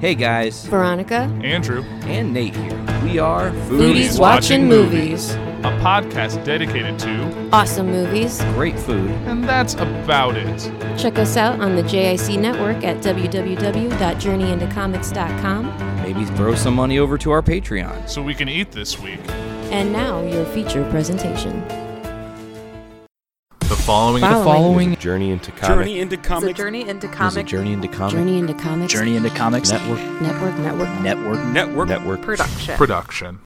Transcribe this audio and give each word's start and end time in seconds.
Hey 0.00 0.14
guys, 0.14 0.64
Veronica. 0.66 1.22
Andrew, 1.42 1.82
and 2.06 2.32
Nate 2.32 2.54
here. 2.54 2.86
We 3.02 3.18
are 3.18 3.50
Foodies 3.50 4.16
watching 4.18 4.66
movies. 4.68 5.32
a 5.34 5.72
podcast 5.82 6.44
dedicated 6.44 6.96
to, 7.00 7.48
Awesome 7.52 7.90
movies. 7.90 8.40
Great 8.54 8.78
food. 8.78 9.10
and 9.26 9.42
that's 9.44 9.74
about 9.74 10.36
it. 10.36 10.72
Check 10.96 11.18
us 11.18 11.36
out 11.36 11.58
on 11.60 11.74
the 11.74 11.82
JIC 11.82 12.38
network 12.38 12.84
at 12.84 12.98
www.journeyintocomics.com. 12.98 15.96
Maybe 16.02 16.24
throw 16.36 16.54
some 16.54 16.74
money 16.74 17.00
over 17.00 17.18
to 17.18 17.32
our 17.32 17.42
Patreon. 17.42 18.08
So 18.08 18.22
we 18.22 18.34
can 18.34 18.48
eat 18.48 18.70
this 18.70 19.00
week. 19.00 19.18
And 19.72 19.92
now 19.92 20.22
your 20.22 20.44
feature 20.46 20.88
presentation. 20.90 21.60
The 23.88 23.92
following, 23.94 24.20
Following. 24.20 24.44
Following 24.44 24.96
Journey 24.96 25.30
into 25.30 25.50
comics. 25.50 25.68
Journey 25.68 25.98
into 25.98 26.16
It's 26.16 26.28
comics. 26.28 26.58
journey 26.58 26.86
into 26.86 27.06
is 27.06 27.14
comic 27.14 27.46
Journey 27.46 27.72
into 27.72 27.88
Comics 27.88 28.12
Journey 28.12 28.36
into 28.36 28.52
Comics. 28.52 28.92
Journey 28.92 29.16
into 29.16 29.30
Comics 29.30 29.70
Network 29.70 29.98
Network. 30.20 30.58
Network. 30.58 31.00
Network. 31.00 31.42
Network. 31.46 31.88
Network. 31.88 32.20
production. 32.20 32.76
production. 32.76 33.40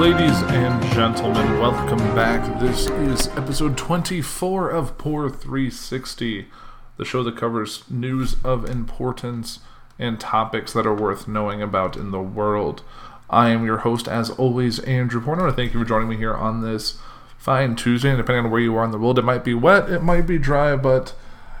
Ladies 0.00 0.42
and 0.50 0.82
gentlemen, 0.92 1.60
welcome 1.60 1.98
back. 2.16 2.58
This 2.58 2.88
is 2.88 3.28
episode 3.36 3.78
24 3.78 4.70
of 4.70 4.98
Poor 4.98 5.30
360, 5.30 6.48
the 6.96 7.04
show 7.04 7.22
that 7.22 7.36
covers 7.36 7.88
news 7.88 8.34
of 8.42 8.68
importance 8.68 9.60
and 9.98 10.20
topics 10.20 10.72
that 10.72 10.86
are 10.86 10.94
worth 10.94 11.26
knowing 11.26 11.62
about 11.62 11.96
in 11.96 12.10
the 12.10 12.20
world. 12.20 12.82
I 13.28 13.50
am 13.50 13.64
your 13.64 13.78
host, 13.78 14.06
as 14.06 14.30
always, 14.30 14.78
Andrew 14.80 15.20
Porter. 15.20 15.50
Thank 15.50 15.74
you 15.74 15.80
for 15.80 15.86
joining 15.86 16.08
me 16.08 16.16
here 16.16 16.34
on 16.34 16.62
this 16.62 16.98
fine 17.38 17.76
Tuesday. 17.76 18.10
And 18.10 18.18
depending 18.18 18.44
on 18.44 18.50
where 18.50 18.60
you 18.60 18.76
are 18.76 18.84
in 18.84 18.90
the 18.90 18.98
world, 18.98 19.18
it 19.18 19.22
might 19.22 19.44
be 19.44 19.54
wet, 19.54 19.90
it 19.90 20.02
might 20.02 20.26
be 20.26 20.38
dry, 20.38 20.76
but 20.76 21.14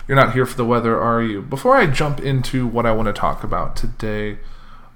you're 0.06 0.16
not 0.16 0.34
here 0.34 0.46
for 0.46 0.56
the 0.56 0.64
weather, 0.64 1.00
are 1.00 1.22
you? 1.22 1.42
Before 1.42 1.76
I 1.76 1.86
jump 1.86 2.20
into 2.20 2.66
what 2.66 2.86
I 2.86 2.92
want 2.92 3.06
to 3.06 3.12
talk 3.12 3.42
about 3.42 3.74
today, 3.74 4.38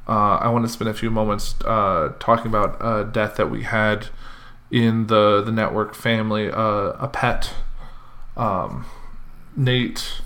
uh, 0.07 0.37
I 0.37 0.49
want 0.49 0.65
to 0.65 0.73
spend 0.73 0.89
a 0.89 0.95
few 0.95 1.11
moments 1.11 1.55
uh, 1.65 2.13
talking 2.19 2.47
about 2.47 2.77
a 2.81 3.05
death 3.05 3.37
that 3.37 3.51
we 3.51 3.65
had 3.65 4.09
in 4.71 5.09
the 5.09 5.43
the 5.43 5.53
network 5.53 5.95
family. 5.95 6.51
Uh, 6.51 6.93
a 6.99 7.09
pet, 7.09 7.53
um, 8.37 8.87
Nate 9.57 10.21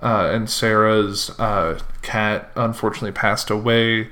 uh, 0.00 0.30
and 0.32 0.48
Sarah's 0.50 1.30
uh, 1.38 1.78
cat, 2.02 2.50
unfortunately 2.56 3.12
passed 3.12 3.50
away 3.50 4.08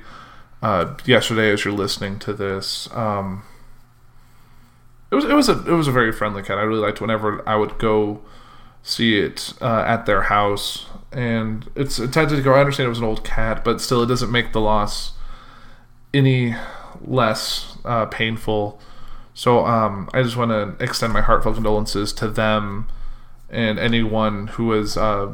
uh, 0.61 0.95
yesterday. 1.05 1.51
As 1.51 1.65
you're 1.65 1.73
listening 1.73 2.19
to 2.19 2.33
this, 2.33 2.89
um, 2.93 3.43
it 5.11 5.15
was 5.15 5.25
it 5.25 5.33
was 5.33 5.49
a 5.49 5.59
it 5.67 5.73
was 5.73 5.87
a 5.87 5.91
very 5.91 6.11
friendly 6.11 6.43
cat. 6.43 6.57
I 6.57 6.61
really 6.61 6.81
liked 6.81 7.01
whenever 7.01 7.47
I 7.47 7.55
would 7.55 7.77
go 7.77 8.21
see 8.83 9.19
it 9.19 9.53
uh, 9.61 9.83
at 9.85 10.05
their 10.05 10.23
house, 10.23 10.87
and 11.11 11.69
it's 11.75 11.97
had 11.97 12.29
to 12.29 12.41
go. 12.41 12.53
I 12.53 12.59
understand 12.59 12.85
it 12.85 12.89
was 12.89 12.99
an 12.99 13.05
old 13.05 13.23
cat, 13.23 13.63
but 13.63 13.81
still, 13.81 14.03
it 14.03 14.07
doesn't 14.07 14.31
make 14.31 14.53
the 14.53 14.61
loss 14.61 15.13
any 16.13 16.55
less 16.99 17.77
uh, 17.85 18.05
painful. 18.05 18.79
So 19.33 19.65
um, 19.65 20.09
I 20.13 20.23
just 20.23 20.35
want 20.35 20.51
to 20.51 20.83
extend 20.83 21.13
my 21.13 21.21
heartfelt 21.21 21.55
condolences 21.55 22.11
to 22.13 22.27
them 22.27 22.87
and 23.49 23.77
anyone 23.77 24.47
who 24.47 24.71
has 24.71 24.97
uh, 24.97 25.33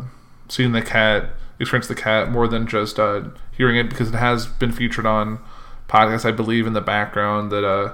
seen 0.49 0.71
the 0.71 0.81
cat, 0.81 1.29
experienced 1.59 1.89
the 1.89 1.95
cat 1.95 2.31
more 2.31 2.47
than 2.47 2.67
just 2.67 2.99
uh, 2.99 3.23
hearing 3.51 3.77
it, 3.77 3.89
because 3.89 4.09
it 4.09 4.15
has 4.15 4.47
been 4.47 4.71
featured 4.71 5.05
on 5.05 5.39
podcasts, 5.87 6.25
I 6.25 6.31
believe, 6.31 6.67
in 6.67 6.73
the 6.73 6.81
background 6.81 7.51
that 7.51 7.65
uh, 7.65 7.93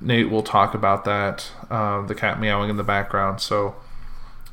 Nate 0.00 0.30
will 0.30 0.42
talk 0.42 0.74
about 0.74 1.04
that, 1.04 1.50
um, 1.70 2.06
the 2.06 2.14
cat 2.14 2.40
meowing 2.40 2.70
in 2.70 2.76
the 2.76 2.82
background. 2.84 3.40
So 3.40 3.76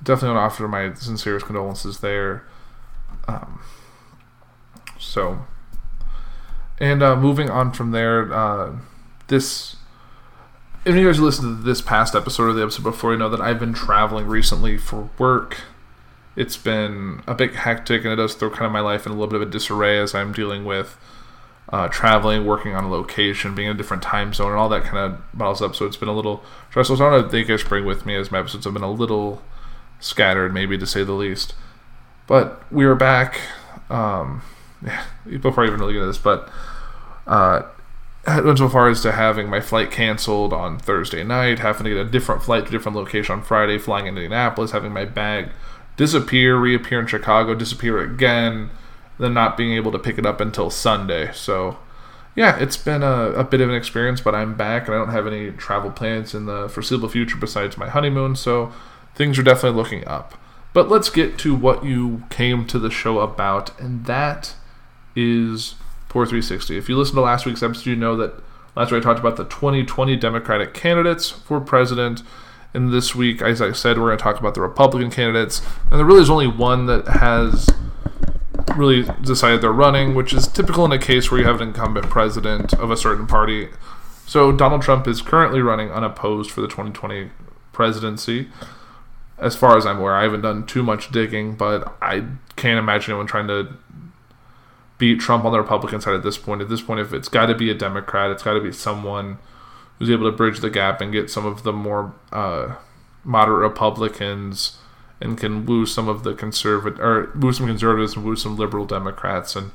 definitely 0.04 0.36
want 0.36 0.52
to 0.52 0.56
offer 0.56 0.68
my 0.68 0.94
sincerest 0.94 1.46
condolences 1.46 2.00
there. 2.00 2.44
Um, 3.28 3.62
so, 5.00 5.46
and 6.80 7.02
uh, 7.02 7.16
moving 7.16 7.50
on 7.50 7.72
from 7.72 7.92
there, 7.92 8.34
uh, 8.34 8.76
this. 9.28 9.78
If 10.84 10.94
you 10.96 11.08
guys 11.08 11.20
listened 11.20 11.58
to 11.58 11.64
this 11.64 11.82
past 11.82 12.14
episode 12.14 12.44
or 12.44 12.54
the 12.54 12.62
episode 12.62 12.84
before, 12.84 13.12
you 13.14 13.18
know 13.18 13.30
that 13.30 13.42
I've 13.42 13.60
been 13.60 13.74
traveling 13.74 14.28
recently 14.28 14.78
for 14.78 15.10
work. 15.18 15.62
It's 16.36 16.58
been 16.58 17.24
a 17.28 17.34
bit 17.34 17.56
hectic, 17.56 18.04
and 18.04 18.12
it 18.12 18.18
does 18.18 18.36
throw 18.36 18.50
kind 18.50 18.66
of 18.66 18.72
my 18.72 18.82
life 18.82 19.06
in 19.06 19.12
a 19.12 19.16
little 19.16 19.28
bit 19.28 19.42
of 19.42 19.48
a 19.48 19.52
disarray 19.52 20.00
as 20.00 20.14
I'm 20.14 20.34
dealing 20.34 20.66
with 20.66 20.98
uh, 21.70 21.88
traveling, 21.88 22.46
working 22.46 22.76
on 22.76 22.84
a 22.84 22.90
location, 22.90 23.56
being 23.56 23.70
in 23.70 23.76
a 23.76 23.78
different 23.78 24.04
time 24.04 24.34
zone, 24.34 24.52
and 24.52 24.60
all 24.60 24.70
that 24.70 24.84
kind 24.84 24.98
of 24.98 25.22
bottles 25.34 25.62
up. 25.62 25.76
So 25.76 25.86
it's 25.86 25.98
been 25.98 26.10
a 26.10 26.16
little 26.16 26.44
stressful. 26.70 26.98
So 26.98 27.08
I 27.08 27.22
don't 27.22 27.34
you 27.34 27.46
guys 27.46 27.64
bring 27.64 27.86
with 27.86 28.06
me 28.06 28.16
as 28.16 28.32
my 28.32 28.40
episodes 28.40 28.66
have 28.66 28.74
been 28.74 28.84
a 28.84 28.92
little 28.92 29.42
scattered, 30.00 30.54
maybe 30.54 30.78
to 30.78 30.86
say 30.86 31.04
the 31.04 31.14
least. 31.14 31.56
But 32.28 32.62
we 32.72 32.86
are 32.86 32.96
back. 32.96 33.40
Um, 33.90 34.42
yeah, 34.86 35.04
before 35.42 35.64
I 35.64 35.68
even 35.68 35.80
really 35.80 35.94
get 35.94 36.00
into 36.00 36.08
this, 36.08 36.18
but 36.18 36.50
uh, 37.28 37.64
went 38.28 38.58
so 38.58 38.70
far 38.70 38.90
as 38.90 39.02
to 39.02 39.12
having 39.12 39.50
my 39.50 39.62
flight 39.62 39.92
canceled 39.92 40.54
on 40.54 40.80
Thursday 40.80 41.24
night, 41.24 41.60
having 41.60 41.86
to 41.86 41.90
get 41.92 42.06
a 42.06 42.10
different 42.10 42.44
flight 42.44 42.64
to 42.64 42.70
a 42.70 42.72
different 42.72 42.96
location 42.96 43.34
on 43.34 43.44
Friday, 43.44 43.78
flying 43.78 44.08
into 44.08 44.22
Indianapolis, 44.22 44.72
having 44.72 44.94
my 44.94 45.06
bag 45.06 45.50
disappear, 45.98 46.58
reappear 46.58 47.00
in 47.00 47.08
Chicago, 47.08 47.54
disappear 47.56 48.00
again, 48.02 48.70
then 49.18 49.34
not 49.34 49.58
being 49.58 49.74
able 49.74 49.92
to 49.92 50.00
pick 50.00 50.18
it 50.18 50.26
up 50.26 50.42
until 50.42 50.70
Sunday. 50.70 51.32
So, 51.34 51.78
yeah, 52.36 52.58
it's 52.58 52.78
been 52.78 53.04
a, 53.04 53.32
a 53.32 53.44
bit 53.44 53.62
of 53.62 53.70
an 53.70 53.76
experience, 53.76 54.22
but 54.22 54.36
I'm 54.36 54.56
back 54.56 54.88
and 54.88 54.96
I 54.96 54.98
don't 54.98 55.10
have 55.10 55.28
any 55.28 55.52
travel 55.52 55.92
plans 55.92 56.34
in 56.34 56.46
the 56.46 56.68
foreseeable 56.68 57.10
future 57.10 57.38
besides 57.38 57.78
my 57.78 57.90
honeymoon, 57.90 58.36
so 58.36 58.74
things 59.16 59.40
are 59.40 59.44
definitely 59.44 59.78
looking 59.78 60.06
up. 60.08 60.36
But 60.74 60.90
let's 60.90 61.10
get 61.10 61.38
to 61.40 61.56
what 61.56 61.86
you 61.86 62.24
came 62.30 62.68
to 62.68 62.78
the 62.78 62.92
show 62.92 63.20
about, 63.20 63.80
and 63.80 64.06
that 64.06 64.56
is 65.16 65.76
Poor 66.16 66.26
360. 66.26 66.78
If 66.78 66.88
you 66.88 66.98
listened 66.98 67.18
to 67.18 67.22
last 67.22 67.46
week's 67.46 67.62
episode, 67.62 67.88
you 67.88 67.96
know 67.98 68.16
that 68.16 68.42
last 68.74 68.90
week 68.90 69.02
I 69.02 69.04
talked 69.04 69.20
about 69.20 69.36
the 69.36 69.44
2020 69.44 70.16
Democratic 70.16 70.74
candidates 70.74 71.30
for 71.30 71.60
president. 71.60 72.24
And 72.76 72.92
this 72.92 73.16
week, 73.16 73.42
as 73.42 73.62
I 73.62 73.72
said, 73.72 73.98
we're 73.98 74.08
going 74.08 74.18
to 74.18 74.24
talk 74.24 74.40
about 74.40 74.54
the 74.54 74.62
Republican 74.62 75.10
candidates. 75.10 75.62
And 75.90 75.98
there 75.98 76.06
really 76.06 76.22
is 76.22 76.30
only 76.30 76.48
one 76.48 76.86
that 76.88 77.08
has 77.08 77.70
really 78.76 79.04
decided 79.22 79.62
they're 79.62 79.72
running, 79.72 80.14
which 80.14 80.34
is 80.34 80.48
typical 80.48 80.84
in 80.86 80.92
a 80.92 81.00
case 81.00 81.32
where 81.32 81.40
you 81.40 81.48
have 81.48 81.62
an 81.62 81.70
incumbent 81.70 82.10
president 82.10 82.74
of 82.74 82.92
a 82.92 82.98
certain 82.98 83.26
party. 83.26 83.70
So 84.26 84.52
Donald 84.52 84.82
Trump 84.82 85.08
is 85.08 85.22
currently 85.22 85.62
running 85.62 85.90
unopposed 85.90 86.52
for 86.52 86.62
the 86.62 86.68
2020 86.68 87.32
presidency. 87.72 88.50
As 89.38 89.56
far 89.56 89.78
as 89.78 89.86
I'm 89.86 90.00
aware, 90.00 90.16
I 90.16 90.24
haven't 90.24 90.42
done 90.42 90.66
too 90.66 90.84
much 90.84 91.12
digging, 91.12 91.56
but 91.56 91.96
I 92.02 92.26
can't 92.56 92.80
imagine 92.80 93.12
anyone 93.12 93.28
trying 93.28 93.48
to 93.48 93.74
beat 94.98 95.20
Trump 95.20 95.46
on 95.46 95.52
the 95.52 95.60
Republican 95.60 96.02
side 96.02 96.16
at 96.16 96.24
this 96.24 96.38
point. 96.38 96.62
At 96.62 96.70
this 96.70 96.82
point, 96.82 97.00
if 97.00 97.14
it's 97.14 97.30
got 97.30 97.48
to 97.48 97.56
be 97.56 97.70
a 97.70 97.74
Democrat, 97.74 98.32
it's 98.32 98.44
got 98.44 98.54
to 98.54 98.62
be 98.62 98.72
someone 98.72 99.38
who's 99.98 100.10
able 100.10 100.30
to 100.30 100.36
bridge 100.36 100.60
the 100.60 100.70
gap 100.70 101.02
and 101.02 101.12
get 101.12 101.30
some 101.30 101.46
of 101.46 101.64
the 101.64 101.74
more 101.74 102.14
uh, 102.32 102.76
moderate 103.24 103.62
Republicans 103.62 104.78
and 105.22 105.38
can 105.38 105.66
woo 105.66 105.86
some 105.86 106.08
of 106.08 106.24
the 106.24 106.34
conservative 106.34 107.00
or 107.00 107.32
woo 107.36 107.54
some 107.54 107.68
conservatives 107.68 108.16
and 108.16 108.26
woo 108.26 108.36
some 108.36 108.58
liberal 108.58 108.86
Democrats, 108.86 109.56
and 109.56 109.72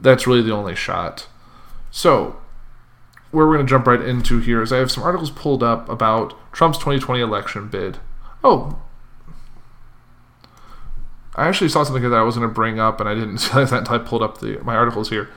that's 0.00 0.26
really 0.26 0.42
the 0.42 0.52
only 0.52 0.74
shot. 0.74 1.26
So, 1.90 2.36
where 3.30 3.46
we're 3.46 3.54
going 3.54 3.66
to 3.66 3.70
jump 3.70 3.86
right 3.86 4.00
into 4.00 4.38
here 4.38 4.62
is 4.62 4.72
I 4.72 4.78
have 4.78 4.90
some 4.90 5.02
articles 5.02 5.30
pulled 5.30 5.62
up 5.62 5.88
about 5.88 6.34
Trump's 6.52 6.78
2020 6.78 7.20
election 7.20 7.68
bid. 7.68 7.98
Oh, 8.42 8.80
I 11.34 11.48
actually 11.48 11.68
saw 11.68 11.84
something 11.84 12.02
that 12.02 12.16
I 12.16 12.22
was 12.22 12.36
going 12.36 12.48
to 12.48 12.54
bring 12.54 12.78
up, 12.78 13.00
and 13.00 13.08
I 13.08 13.14
didn't 13.14 13.46
realize 13.52 13.70
that 13.70 13.80
until 13.80 13.96
I 13.96 13.98
pulled 13.98 14.22
up 14.22 14.38
the 14.38 14.58
my 14.62 14.76
articles 14.76 15.10
here. 15.10 15.28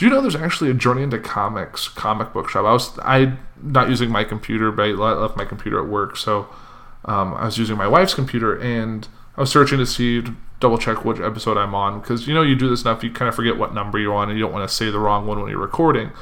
Do 0.00 0.06
you 0.06 0.10
know 0.10 0.22
there's 0.22 0.34
actually 0.34 0.70
a 0.70 0.74
Journey 0.74 1.02
into 1.02 1.18
Comics 1.18 1.86
comic 1.88 2.32
book 2.32 2.48
shop? 2.48 2.64
I 2.64 2.72
was 2.72 2.98
I 3.00 3.36
not 3.62 3.90
using 3.90 4.08
my 4.08 4.24
computer, 4.24 4.72
but 4.72 4.84
I 4.84 4.92
left 4.92 5.36
my 5.36 5.44
computer 5.44 5.78
at 5.78 5.90
work, 5.90 6.16
so 6.16 6.48
um, 7.04 7.34
I 7.34 7.44
was 7.44 7.58
using 7.58 7.76
my 7.76 7.86
wife's 7.86 8.14
computer, 8.14 8.58
and 8.58 9.06
I 9.36 9.42
was 9.42 9.52
searching 9.52 9.76
to 9.76 9.84
see 9.84 10.24
double 10.58 10.78
check 10.78 11.04
which 11.04 11.20
episode 11.20 11.58
I'm 11.58 11.74
on 11.74 12.00
because 12.00 12.26
you 12.26 12.32
know 12.32 12.40
you 12.40 12.56
do 12.56 12.70
this 12.70 12.80
enough, 12.80 13.04
you 13.04 13.10
kind 13.10 13.28
of 13.28 13.34
forget 13.34 13.58
what 13.58 13.74
number 13.74 13.98
you're 13.98 14.14
on, 14.14 14.30
and 14.30 14.38
you 14.38 14.44
don't 14.46 14.54
want 14.54 14.66
to 14.66 14.74
say 14.74 14.90
the 14.90 14.98
wrong 14.98 15.26
one 15.26 15.38
when 15.38 15.50
you're 15.50 15.60
recording. 15.60 16.12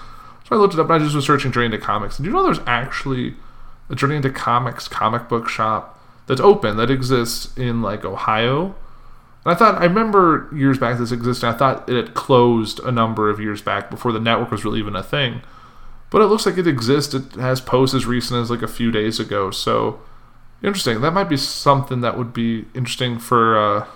So 0.48 0.56
I 0.56 0.58
looked 0.58 0.74
it 0.74 0.80
up, 0.80 0.90
and 0.90 1.00
I 1.00 1.04
just 1.04 1.14
was 1.14 1.24
searching 1.24 1.52
Journey 1.52 1.66
into 1.66 1.78
Comics. 1.78 2.18
And 2.18 2.24
do 2.24 2.30
you 2.30 2.36
know 2.36 2.42
there's 2.42 2.66
actually 2.66 3.36
a 3.88 3.94
Journey 3.94 4.16
into 4.16 4.30
Comics 4.30 4.88
comic 4.88 5.28
book 5.28 5.48
shop 5.48 6.02
that's 6.26 6.40
open 6.40 6.78
that 6.78 6.90
exists 6.90 7.56
in 7.56 7.80
like 7.80 8.04
Ohio? 8.04 8.74
And 9.48 9.56
I 9.56 9.58
thought, 9.58 9.80
I 9.80 9.86
remember 9.86 10.46
years 10.52 10.76
back 10.76 10.98
this 10.98 11.10
existed. 11.10 11.46
I 11.46 11.54
thought 11.54 11.88
it 11.88 11.96
had 11.96 12.12
closed 12.12 12.80
a 12.80 12.92
number 12.92 13.30
of 13.30 13.40
years 13.40 13.62
back 13.62 13.88
before 13.88 14.12
the 14.12 14.20
network 14.20 14.50
was 14.50 14.62
really 14.62 14.78
even 14.78 14.94
a 14.94 15.02
thing. 15.02 15.40
But 16.10 16.20
it 16.20 16.26
looks 16.26 16.44
like 16.44 16.58
it 16.58 16.66
exists. 16.66 17.14
It 17.14 17.32
has 17.36 17.58
posts 17.58 17.94
as 17.94 18.04
recent 18.04 18.42
as 18.42 18.50
like 18.50 18.60
a 18.60 18.68
few 18.68 18.90
days 18.90 19.18
ago. 19.18 19.50
So 19.50 20.02
interesting. 20.62 21.00
That 21.00 21.14
might 21.14 21.30
be 21.30 21.38
something 21.38 22.02
that 22.02 22.18
would 22.18 22.34
be 22.34 22.66
interesting 22.74 23.18
for 23.18 23.58
uh, 23.58 23.86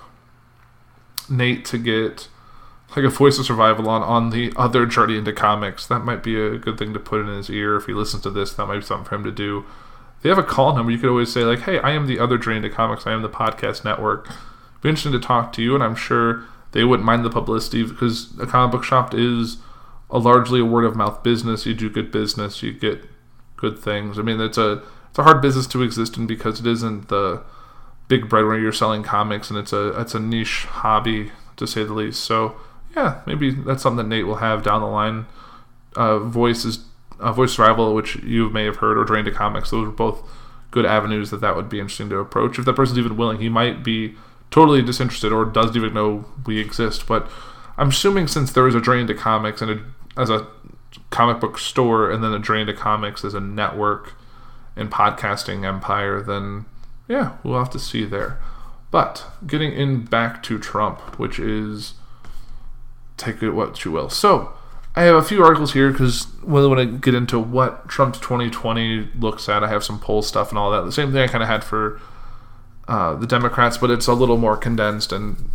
Nate 1.28 1.66
to 1.66 1.76
get 1.76 2.28
like 2.96 3.04
a 3.04 3.10
voice 3.10 3.38
of 3.38 3.44
survival 3.44 3.90
on 3.90 4.02
on 4.02 4.30
the 4.30 4.54
other 4.56 4.86
journey 4.86 5.18
into 5.18 5.34
comics. 5.34 5.86
That 5.86 5.98
might 5.98 6.22
be 6.22 6.40
a 6.40 6.56
good 6.56 6.78
thing 6.78 6.94
to 6.94 6.98
put 6.98 7.20
in 7.20 7.26
his 7.26 7.50
ear 7.50 7.76
if 7.76 7.84
he 7.84 7.92
listens 7.92 8.22
to 8.22 8.30
this. 8.30 8.54
That 8.54 8.68
might 8.68 8.76
be 8.76 8.82
something 8.86 9.06
for 9.06 9.16
him 9.16 9.24
to 9.24 9.30
do. 9.30 9.66
They 10.22 10.30
have 10.30 10.38
a 10.38 10.42
call 10.42 10.74
number, 10.74 10.92
you 10.92 10.98
could 10.98 11.10
always 11.10 11.30
say 11.30 11.44
like, 11.44 11.60
"Hey, 11.60 11.78
I 11.80 11.90
am 11.90 12.06
the 12.06 12.18
other 12.18 12.38
journey 12.38 12.56
into 12.56 12.70
comics. 12.70 13.06
I 13.06 13.12
am 13.12 13.20
the 13.20 13.28
podcast 13.28 13.84
network. 13.84 14.30
Be 14.82 14.88
interested 14.88 15.12
to 15.12 15.20
talk 15.20 15.52
to 15.54 15.62
you, 15.62 15.74
and 15.74 15.82
I'm 15.82 15.94
sure 15.94 16.44
they 16.72 16.84
wouldn't 16.84 17.06
mind 17.06 17.24
the 17.24 17.30
publicity 17.30 17.84
because 17.84 18.38
a 18.38 18.46
comic 18.46 18.72
book 18.72 18.84
shop 18.84 19.14
is 19.14 19.58
a 20.10 20.18
largely 20.18 20.60
a 20.60 20.64
word 20.64 20.84
of 20.84 20.96
mouth 20.96 21.22
business. 21.22 21.64
You 21.64 21.74
do 21.74 21.88
good 21.88 22.10
business, 22.10 22.62
you 22.62 22.72
get 22.72 23.08
good 23.56 23.78
things. 23.78 24.18
I 24.18 24.22
mean, 24.22 24.40
it's 24.40 24.58
a 24.58 24.82
it's 25.08 25.18
a 25.18 25.22
hard 25.22 25.40
business 25.40 25.66
to 25.68 25.82
exist 25.82 26.16
in 26.16 26.26
because 26.26 26.60
it 26.60 26.66
isn't 26.66 27.08
the 27.08 27.42
big 28.08 28.28
breadwinner. 28.28 28.58
You're 28.58 28.72
selling 28.72 29.02
comics, 29.02 29.50
and 29.50 29.58
it's 29.58 29.72
a 29.72 29.98
it's 30.00 30.14
a 30.14 30.20
niche 30.20 30.66
hobby 30.68 31.30
to 31.56 31.66
say 31.66 31.84
the 31.84 31.94
least. 31.94 32.24
So 32.24 32.56
yeah, 32.96 33.20
maybe 33.26 33.52
that's 33.52 33.82
something 33.82 34.08
that 34.08 34.14
Nate 34.14 34.26
will 34.26 34.36
have 34.36 34.62
down 34.62 34.80
the 34.80 34.86
line. 34.86 35.26
Uh, 35.94 36.18
voice 36.18 36.64
is 36.64 36.84
uh, 37.20 37.32
voice 37.32 37.58
rival, 37.58 37.94
which 37.94 38.16
you 38.16 38.50
may 38.50 38.64
have 38.64 38.76
heard, 38.76 38.98
or 38.98 39.04
drain 39.04 39.24
to 39.24 39.30
comics. 39.30 39.70
Those 39.70 39.88
are 39.88 39.92
both 39.92 40.28
good 40.70 40.86
avenues 40.86 41.30
that 41.30 41.40
that 41.40 41.54
would 41.54 41.68
be 41.68 41.78
interesting 41.78 42.08
to 42.08 42.18
approach. 42.18 42.58
If 42.58 42.64
that 42.64 42.74
person's 42.74 42.98
even 42.98 43.16
willing, 43.16 43.38
he 43.38 43.48
might 43.48 43.84
be 43.84 44.16
totally 44.52 44.82
disinterested 44.82 45.32
or 45.32 45.44
doesn't 45.44 45.76
even 45.76 45.92
know 45.92 46.24
we 46.46 46.60
exist. 46.60 47.06
But 47.08 47.28
I'm 47.76 47.88
assuming 47.88 48.28
since 48.28 48.52
there 48.52 48.68
is 48.68 48.76
a 48.76 48.80
Journey 48.80 49.00
into 49.00 49.14
Comics 49.14 49.60
and 49.60 49.70
a, 49.70 50.20
as 50.20 50.30
a 50.30 50.46
comic 51.10 51.40
book 51.40 51.58
store, 51.58 52.10
and 52.10 52.22
then 52.22 52.32
a 52.32 52.38
Journey 52.38 52.60
into 52.60 52.74
Comics 52.74 53.24
as 53.24 53.34
a 53.34 53.40
network 53.40 54.14
and 54.76 54.90
podcasting 54.90 55.64
empire, 55.64 56.22
then 56.22 56.66
yeah, 57.08 57.36
we'll 57.42 57.58
have 57.58 57.70
to 57.70 57.78
see 57.78 58.04
there. 58.04 58.38
But 58.90 59.26
getting 59.46 59.72
in 59.72 60.04
back 60.04 60.42
to 60.44 60.58
Trump, 60.58 61.18
which 61.18 61.38
is 61.38 61.94
take 63.16 63.42
it 63.42 63.52
what 63.52 63.84
you 63.84 63.90
will. 63.90 64.10
So 64.10 64.52
I 64.94 65.04
have 65.04 65.16
a 65.16 65.22
few 65.22 65.42
articles 65.42 65.72
here 65.72 65.90
because 65.90 66.26
when 66.42 66.78
I 66.78 66.84
get 66.84 67.14
into 67.14 67.38
what 67.38 67.88
Trump's 67.88 68.18
2020 68.20 69.10
looks 69.18 69.48
at, 69.48 69.64
I 69.64 69.68
have 69.68 69.82
some 69.82 69.98
poll 69.98 70.20
stuff 70.20 70.50
and 70.50 70.58
all 70.58 70.70
that. 70.72 70.82
The 70.82 70.92
same 70.92 71.12
thing 71.12 71.22
I 71.22 71.28
kind 71.28 71.42
of 71.42 71.48
had 71.48 71.64
for 71.64 72.00
uh, 72.92 73.14
the 73.14 73.26
Democrats, 73.26 73.78
but 73.78 73.90
it's 73.90 74.06
a 74.06 74.12
little 74.12 74.36
more 74.36 74.54
condensed 74.54 75.12
and 75.12 75.48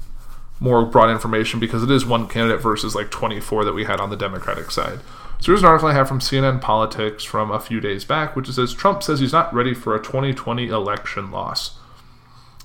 more 0.59 0.83
broad 0.83 1.11
information 1.11 1.59
because 1.59 1.83
it 1.83 1.91
is 1.91 2.03
one 2.03 2.27
candidate 2.27 2.59
versus 2.59 2.95
like 2.95 3.11
24 3.11 3.63
that 3.63 3.73
we 3.73 3.83
had 3.83 3.99
on 3.99 4.09
the 4.09 4.15
Democratic 4.15 4.71
side. 4.71 5.01
So 5.39 5.51
here's 5.51 5.59
an 5.59 5.67
article 5.67 5.87
I 5.87 5.93
have 5.93 6.07
from 6.07 6.19
CNN 6.19 6.61
Politics 6.61 7.23
from 7.23 7.51
a 7.51 7.59
few 7.59 7.79
days 7.79 8.03
back, 8.03 8.35
which 8.35 8.49
says 8.49 8.73
Trump 8.73 9.03
says 9.03 9.19
he's 9.19 9.33
not 9.33 9.53
ready 9.53 9.75
for 9.75 9.95
a 9.95 10.01
2020 10.01 10.67
election 10.69 11.29
loss. 11.29 11.77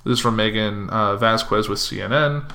This 0.04 0.14
is 0.14 0.20
from 0.20 0.36
Maegan 0.36 0.88
uh, 0.88 1.18
Vazquez 1.18 1.68
with 1.68 1.78
CNN 1.78 2.50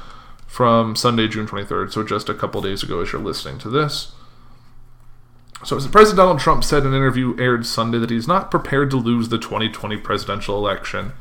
from 0.47 0.95
Sunday, 0.95 1.27
June 1.27 1.45
23rd, 1.45 1.91
so 1.91 2.03
just 2.03 2.29
a 2.29 2.33
couple 2.33 2.63
days 2.63 2.81
ago 2.81 2.99
as 3.01 3.11
you're 3.11 3.21
listening 3.21 3.59
to 3.59 3.69
this. 3.69 4.11
So, 5.63 5.77
as 5.77 5.85
President 5.85 6.17
Donald 6.17 6.39
Trump 6.39 6.63
said 6.63 6.81
in 6.81 6.89
an 6.89 6.95
interview 6.95 7.39
aired 7.39 7.67
Sunday 7.67 7.99
that 7.99 8.09
he's 8.09 8.27
not 8.27 8.49
prepared 8.49 8.89
to 8.89 8.97
lose 8.97 9.29
the 9.29 9.37
2020 9.37 9.97
presidential 9.97 10.57
election. 10.57 11.13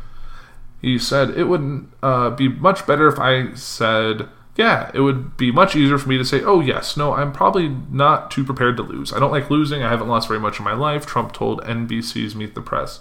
He 0.80 0.98
said, 0.98 1.30
It 1.30 1.44
would 1.44 1.88
uh, 2.02 2.30
be 2.30 2.48
much 2.48 2.86
better 2.86 3.08
if 3.08 3.18
I 3.18 3.54
said, 3.54 4.28
yeah, 4.56 4.90
it 4.94 5.00
would 5.00 5.36
be 5.36 5.52
much 5.52 5.76
easier 5.76 5.98
for 5.98 6.08
me 6.08 6.16
to 6.16 6.24
say, 6.24 6.42
oh, 6.42 6.60
yes, 6.60 6.96
no, 6.96 7.12
I'm 7.12 7.30
probably 7.30 7.68
not 7.68 8.30
too 8.30 8.42
prepared 8.42 8.78
to 8.78 8.82
lose. 8.82 9.12
I 9.12 9.18
don't 9.18 9.30
like 9.30 9.50
losing. 9.50 9.82
I 9.82 9.90
haven't 9.90 10.08
lost 10.08 10.28
very 10.28 10.40
much 10.40 10.58
in 10.58 10.64
my 10.64 10.72
life, 10.72 11.04
Trump 11.04 11.32
told 11.32 11.60
NBC's 11.62 12.34
Meet 12.34 12.54
the 12.54 12.62
Press. 12.62 13.00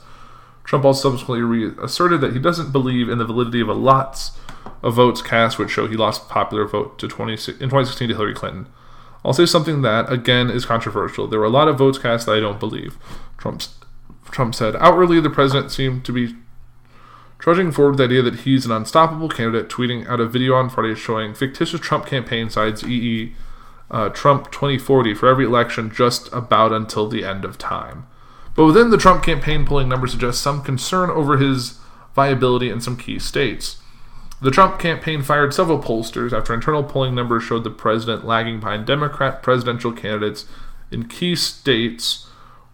Trump 0.66 0.84
also 0.84 1.12
subsequently 1.12 1.44
reasserted 1.44 2.20
that 2.22 2.34
he 2.34 2.40
doesn't 2.40 2.72
believe 2.72 3.08
in 3.08 3.20
the 3.20 3.26
validity 3.26 3.62
of 3.62 3.70
a 3.70 3.74
lots 3.74 4.32
of 4.84 4.96
votes 4.96 5.22
cast, 5.22 5.58
which 5.58 5.70
show 5.70 5.88
he 5.88 5.96
lost 5.96 6.28
popular 6.28 6.68
vote 6.68 7.00
to 7.00 7.08
20, 7.08 7.34
in 7.34 7.38
2016 7.38 8.10
to 8.10 8.16
Hillary 8.16 8.34
Clinton. 8.34 8.68
I'll 9.24 9.34
say 9.34 9.46
something 9.46 9.82
that, 9.82 10.12
again, 10.12 10.50
is 10.50 10.66
controversial. 10.66 11.28
There 11.28 11.40
were 11.40 11.46
a 11.46 11.50
lot 11.50 11.68
of 11.68 11.78
votes 11.78 11.98
cast 11.98 12.26
that 12.26 12.36
I 12.36 12.40
don't 12.42 12.60
believe. 12.60 12.98
Trump's, 13.38 13.76
Trump 14.30 14.54
said, 14.54 14.76
outwardly, 14.78 15.22
the 15.22 15.30
president 15.30 15.72
seemed 15.72 16.04
to 16.06 16.12
be 16.12 16.36
trudging 17.40 17.72
forward 17.72 17.98
the 17.98 18.06
idea 18.06 18.22
that 18.22 18.40
he's 18.42 18.66
an 18.66 18.72
unstoppable 18.72 19.30
candidate, 19.30 19.70
tweeting 19.70 20.08
out 20.08 20.20
a 20.20 20.28
video 20.28 20.56
on 20.56 20.70
Friday 20.70 20.96
showing 20.96 21.34
fictitious 21.34 21.80
Trump 21.80 22.06
campaign 22.06 22.50
sides, 22.50 22.84
e.e., 22.84 23.34
uh, 23.92 24.10
Trump 24.10 24.52
2040 24.52 25.14
for 25.14 25.30
every 25.30 25.46
election 25.46 25.92
just 25.92 26.32
about 26.34 26.74
until 26.74 27.08
the 27.08 27.24
end 27.24 27.46
of 27.46 27.58
time. 27.58 28.08
But 28.56 28.66
within 28.66 28.90
the 28.90 28.98
Trump 28.98 29.24
campaign 29.24 29.66
polling 29.66 29.90
numbers 29.90 30.12
suggest 30.12 30.42
some 30.42 30.64
concern 30.64 31.10
over 31.10 31.38
his 31.38 31.80
viability 32.16 32.70
in 32.70 32.82
some 32.82 32.98
key 32.98 33.20
states. 33.20 33.78
The 34.42 34.52
Trump 34.52 34.80
campaign 34.80 35.22
fired 35.22 35.54
several 35.54 35.80
pollsters 35.80 36.32
after 36.32 36.54
internal 36.54 36.84
polling 36.84 37.16
numbers 37.16 37.44
showed 37.44 37.64
the 37.64 37.70
president 37.70 38.26
lagging 38.26 38.60
behind 38.60 38.86
Democrat 38.86 39.44
presidential 39.44 39.92
candidates 39.92 40.46
in 40.92 41.08
key 41.08 41.36
states 41.36 42.28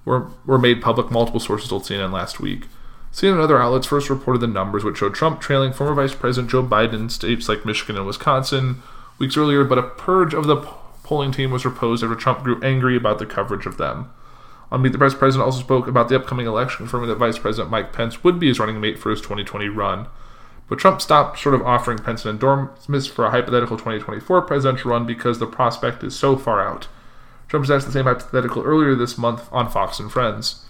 were, 0.05 0.27
were 0.45 0.57
made 0.57 0.81
public, 0.81 1.11
multiple 1.11 1.39
sources 1.39 1.69
told 1.69 1.83
CNN 1.83 2.11
last 2.11 2.39
week. 2.39 2.65
CNN 3.13 3.33
and 3.33 3.41
other 3.41 3.61
outlets 3.61 3.87
first 3.87 4.09
reported 4.09 4.39
the 4.39 4.47
numbers, 4.47 4.83
which 4.83 4.97
showed 4.97 5.13
Trump 5.13 5.41
trailing 5.41 5.73
former 5.73 5.93
Vice 5.93 6.15
President 6.15 6.49
Joe 6.49 6.63
Biden 6.63 6.93
in 6.93 7.09
states 7.09 7.49
like 7.49 7.65
Michigan 7.65 7.97
and 7.97 8.07
Wisconsin 8.07 8.81
weeks 9.19 9.37
earlier, 9.37 9.63
but 9.63 9.77
a 9.77 9.83
purge 9.83 10.33
of 10.33 10.47
the 10.47 10.57
polling 11.03 11.31
team 11.31 11.51
was 11.51 11.61
proposed 11.61 12.03
after 12.03 12.15
Trump 12.15 12.43
grew 12.43 12.61
angry 12.61 12.95
about 12.95 13.19
the 13.19 13.25
coverage 13.25 13.65
of 13.65 13.77
them. 13.77 14.09
On 14.71 14.81
Meet 14.81 14.93
the 14.93 14.97
Press, 14.97 15.13
President 15.13 15.45
also 15.45 15.59
spoke 15.59 15.87
about 15.87 16.07
the 16.07 16.15
upcoming 16.15 16.47
election, 16.47 16.77
confirming 16.77 17.09
that 17.09 17.17
Vice 17.17 17.37
President 17.37 17.69
Mike 17.69 17.91
Pence 17.91 18.23
would 18.23 18.39
be 18.39 18.47
his 18.47 18.59
running 18.59 18.79
mate 18.79 18.97
for 18.97 19.09
his 19.09 19.19
2020 19.19 19.67
run. 19.67 20.07
But 20.69 20.79
Trump 20.79 21.01
stopped 21.01 21.37
sort 21.37 21.53
of 21.53 21.61
offering 21.63 21.97
Pence 21.97 22.23
an 22.23 22.31
endorsement 22.31 23.07
for 23.07 23.25
a 23.25 23.31
hypothetical 23.31 23.75
2024 23.75 24.43
presidential 24.43 24.91
run 24.91 25.05
because 25.05 25.39
the 25.39 25.45
prospect 25.45 26.01
is 26.01 26.17
so 26.17 26.37
far 26.37 26.65
out. 26.65 26.87
Trump 27.49 27.65
has 27.65 27.71
asked 27.71 27.87
the 27.87 27.91
same 27.91 28.05
hypothetical 28.05 28.63
earlier 28.63 28.95
this 28.95 29.17
month 29.17 29.49
on 29.51 29.69
Fox 29.69 29.99
and 29.99 30.09
Friends. 30.09 30.63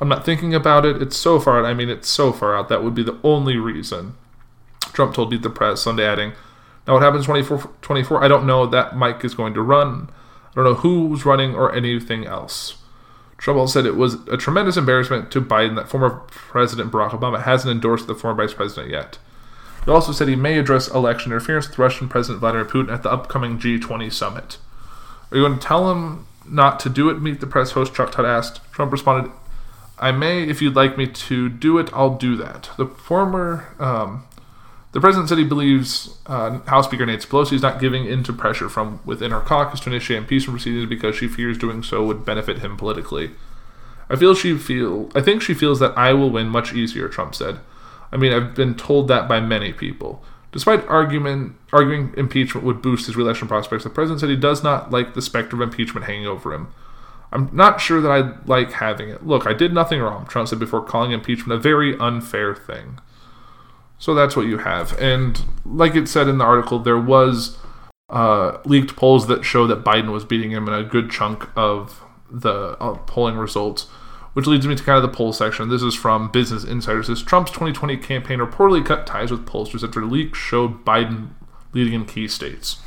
I'm 0.00 0.08
not 0.08 0.24
thinking 0.24 0.54
about 0.54 0.84
it. 0.84 1.02
It's 1.02 1.16
so 1.16 1.40
far 1.40 1.58
out. 1.58 1.64
I 1.64 1.74
mean, 1.74 1.88
it's 1.88 2.08
so 2.08 2.32
far 2.32 2.56
out. 2.56 2.68
That 2.68 2.82
would 2.82 2.94
be 2.94 3.02
the 3.02 3.18
only 3.22 3.56
reason. 3.56 4.14
Trump 4.92 5.14
told 5.14 5.30
Meet 5.30 5.42
the 5.42 5.50
Press 5.50 5.82
Sunday, 5.82 6.06
adding, 6.06 6.32
Now, 6.86 6.94
what 6.94 7.02
happens 7.02 7.26
24, 7.26 7.70
24? 7.82 8.22
I 8.22 8.28
don't 8.28 8.46
know 8.46 8.66
that 8.66 8.96
Mike 8.96 9.24
is 9.24 9.34
going 9.34 9.54
to 9.54 9.62
run. 9.62 10.10
I 10.50 10.54
don't 10.54 10.64
know 10.64 10.74
who's 10.74 11.24
running 11.24 11.54
or 11.54 11.74
anything 11.74 12.26
else. 12.26 12.78
Trump 13.36 13.68
said 13.68 13.86
it 13.86 13.96
was 13.96 14.14
a 14.26 14.36
tremendous 14.36 14.76
embarrassment 14.76 15.30
to 15.30 15.40
Biden 15.40 15.76
that 15.76 15.88
former 15.88 16.10
President 16.26 16.90
Barack 16.90 17.10
Obama 17.10 17.42
hasn't 17.42 17.70
endorsed 17.70 18.08
the 18.08 18.14
former 18.14 18.44
vice 18.44 18.54
president 18.54 18.90
yet. 18.90 19.18
He 19.84 19.90
also 19.90 20.10
said 20.10 20.26
he 20.26 20.36
may 20.36 20.58
address 20.58 20.88
election 20.88 21.30
interference 21.30 21.68
with 21.68 21.78
Russian 21.78 22.08
President 22.08 22.40
Vladimir 22.40 22.64
Putin 22.64 22.92
at 22.92 23.04
the 23.04 23.12
upcoming 23.12 23.58
G20 23.58 24.12
summit. 24.12 24.58
Are 25.30 25.36
you 25.36 25.44
going 25.44 25.58
to 25.58 25.64
tell 25.64 25.90
him 25.92 26.26
not 26.44 26.80
to 26.80 26.88
do 26.88 27.08
it? 27.08 27.22
Meet 27.22 27.40
the 27.40 27.46
press 27.46 27.70
host 27.70 27.94
Chuck 27.94 28.10
Todd 28.10 28.26
asked. 28.26 28.60
Trump 28.72 28.90
responded, 28.90 29.30
I 30.00 30.12
may, 30.12 30.42
if 30.42 30.62
you'd 30.62 30.76
like 30.76 30.96
me 30.96 31.06
to 31.06 31.48
do 31.48 31.78
it, 31.78 31.90
I'll 31.92 32.16
do 32.16 32.36
that. 32.36 32.70
The 32.76 32.86
former, 32.86 33.74
um, 33.80 34.24
the 34.92 35.00
president 35.00 35.28
said 35.28 35.38
he 35.38 35.44
believes 35.44 36.18
uh, 36.26 36.60
House 36.60 36.86
Speaker 36.86 37.04
Nancy 37.04 37.28
Pelosi 37.28 37.54
is 37.54 37.62
not 37.62 37.80
giving 37.80 38.06
in 38.06 38.22
to 38.24 38.32
pressure 38.32 38.68
from 38.68 39.00
within 39.04 39.32
her 39.32 39.40
caucus 39.40 39.80
to 39.80 39.90
initiate 39.90 40.18
impeachment 40.18 40.58
proceedings 40.58 40.88
because 40.88 41.16
she 41.16 41.28
fears 41.28 41.58
doing 41.58 41.82
so 41.82 42.04
would 42.04 42.24
benefit 42.24 42.60
him 42.60 42.76
politically. 42.76 43.30
I 44.08 44.16
feel 44.16 44.34
she 44.34 44.56
feel 44.56 45.10
I 45.14 45.20
think 45.20 45.42
she 45.42 45.52
feels 45.52 45.80
that 45.80 45.96
I 45.98 46.14
will 46.14 46.30
win 46.30 46.48
much 46.48 46.72
easier, 46.72 47.08
Trump 47.08 47.34
said. 47.34 47.58
I 48.10 48.16
mean, 48.16 48.32
I've 48.32 48.54
been 48.54 48.74
told 48.74 49.08
that 49.08 49.28
by 49.28 49.40
many 49.40 49.72
people. 49.72 50.24
Despite 50.50 50.86
argument, 50.88 51.56
arguing 51.72 52.14
impeachment 52.16 52.64
would 52.64 52.80
boost 52.80 53.06
his 53.06 53.16
reelection 53.16 53.48
prospects, 53.48 53.84
the 53.84 53.90
president 53.90 54.20
said 54.20 54.30
he 54.30 54.36
does 54.36 54.62
not 54.62 54.90
like 54.90 55.12
the 55.12 55.20
specter 55.20 55.56
of 55.56 55.62
impeachment 55.62 56.06
hanging 56.06 56.26
over 56.26 56.54
him. 56.54 56.68
I'm 57.32 57.50
not 57.52 57.80
sure 57.80 58.00
that 58.00 58.10
I 58.10 58.38
like 58.46 58.72
having 58.72 59.10
it. 59.10 59.26
Look, 59.26 59.46
I 59.46 59.52
did 59.52 59.72
nothing 59.72 60.00
wrong, 60.00 60.26
Trump 60.26 60.48
said 60.48 60.58
before 60.58 60.82
calling 60.82 61.12
impeachment 61.12 61.58
a 61.58 61.62
very 61.62 61.96
unfair 61.98 62.54
thing. 62.54 63.00
So 63.98 64.14
that's 64.14 64.36
what 64.36 64.46
you 64.46 64.58
have. 64.58 64.98
And 64.98 65.42
like 65.64 65.94
it 65.94 66.08
said 66.08 66.28
in 66.28 66.38
the 66.38 66.44
article, 66.44 66.78
there 66.78 66.98
was 66.98 67.58
uh, 68.08 68.58
leaked 68.64 68.96
polls 68.96 69.26
that 69.26 69.44
show 69.44 69.66
that 69.66 69.84
Biden 69.84 70.12
was 70.12 70.24
beating 70.24 70.52
him 70.52 70.68
in 70.68 70.74
a 70.74 70.84
good 70.84 71.10
chunk 71.10 71.48
of 71.56 72.02
the 72.30 72.76
uh, 72.80 72.94
polling 73.06 73.36
results, 73.36 73.84
which 74.32 74.46
leads 74.46 74.66
me 74.66 74.74
to 74.76 74.82
kind 74.82 74.96
of 74.96 75.02
the 75.02 75.14
poll 75.14 75.32
section. 75.32 75.68
This 75.68 75.82
is 75.82 75.94
from 75.94 76.30
Business 76.30 76.64
Insider. 76.64 77.00
It 77.00 77.06
says 77.06 77.22
Trump's 77.22 77.50
2020 77.50 77.96
campaign 77.98 78.38
reportedly 78.38 78.84
cut 78.84 79.06
ties 79.06 79.30
with 79.30 79.46
pollsters 79.46 79.84
after 79.84 80.04
leaks 80.04 80.38
showed 80.38 80.84
Biden 80.84 81.30
leading 81.72 81.92
in 81.92 82.06
key 82.06 82.28
states. 82.28 82.78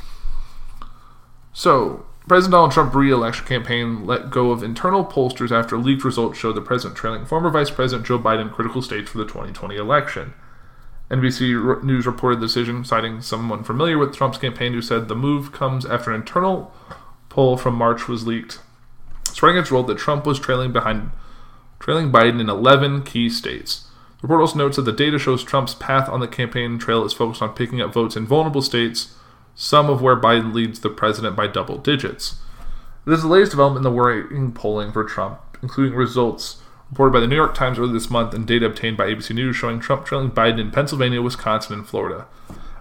So 1.52 2.06
President 2.28 2.52
Donald 2.52 2.72
Trump 2.72 2.94
re-election 2.94 3.46
campaign 3.46 4.06
let 4.06 4.30
go 4.30 4.52
of 4.52 4.62
internal 4.62 5.04
pollsters 5.04 5.50
after 5.50 5.76
leaked 5.76 6.04
results 6.04 6.38
showed 6.38 6.54
the 6.54 6.60
president 6.60 6.96
trailing 6.96 7.24
former 7.24 7.50
Vice 7.50 7.70
President 7.70 8.06
Joe 8.06 8.18
Biden 8.18 8.52
critical 8.52 8.80
states 8.80 9.10
for 9.10 9.18
the 9.18 9.24
2020 9.24 9.76
election. 9.76 10.34
NBC 11.10 11.82
News 11.82 12.06
reported 12.06 12.40
the 12.40 12.46
decision, 12.46 12.84
citing 12.84 13.20
someone 13.20 13.64
familiar 13.64 13.98
with 13.98 14.14
Trump's 14.14 14.38
campaign 14.38 14.72
who 14.72 14.80
said 14.80 15.08
the 15.08 15.16
move 15.16 15.52
comes 15.52 15.84
after 15.84 16.10
an 16.10 16.20
internal 16.20 16.72
poll 17.28 17.56
from 17.56 17.74
March 17.74 18.08
was 18.08 18.26
leaked, 18.26 18.60
spreading 19.24 19.62
role 19.70 19.82
that 19.82 19.98
Trump 19.98 20.24
was 20.24 20.38
trailing 20.38 20.72
behind 20.72 21.10
trailing 21.80 22.12
Biden 22.12 22.40
in 22.40 22.48
11 22.48 23.02
key 23.02 23.28
states. 23.28 23.88
The 24.20 24.28
report 24.28 24.42
also 24.42 24.58
notes 24.58 24.76
that 24.76 24.82
the 24.82 24.92
data 24.92 25.18
shows 25.18 25.42
Trump's 25.42 25.74
path 25.74 26.08
on 26.08 26.20
the 26.20 26.28
campaign 26.28 26.78
trail 26.78 27.04
is 27.04 27.12
focused 27.12 27.42
on 27.42 27.54
picking 27.54 27.80
up 27.80 27.92
votes 27.92 28.14
in 28.14 28.24
vulnerable 28.24 28.62
states 28.62 29.16
some 29.54 29.90
of 29.90 30.02
where 30.02 30.16
Biden 30.16 30.52
leads 30.52 30.80
the 30.80 30.88
president 30.88 31.36
by 31.36 31.46
double 31.46 31.78
digits. 31.78 32.36
This 33.04 33.18
is 33.18 33.22
the 33.22 33.28
latest 33.28 33.52
development 33.52 33.84
in 33.84 33.92
the 33.92 33.96
worrying 33.96 34.52
polling 34.52 34.92
for 34.92 35.04
Trump, 35.04 35.40
including 35.62 35.94
results 35.94 36.62
reported 36.90 37.12
by 37.12 37.20
the 37.20 37.26
New 37.26 37.36
York 37.36 37.54
Times 37.54 37.78
earlier 37.78 37.92
this 37.92 38.10
month 38.10 38.34
and 38.34 38.46
data 38.46 38.66
obtained 38.66 38.96
by 38.96 39.06
ABC 39.06 39.34
News 39.34 39.56
showing 39.56 39.80
Trump 39.80 40.04
trailing 40.04 40.30
Biden 40.30 40.60
in 40.60 40.70
Pennsylvania, 40.70 41.22
Wisconsin, 41.22 41.74
and 41.74 41.88
Florida. 41.88 42.26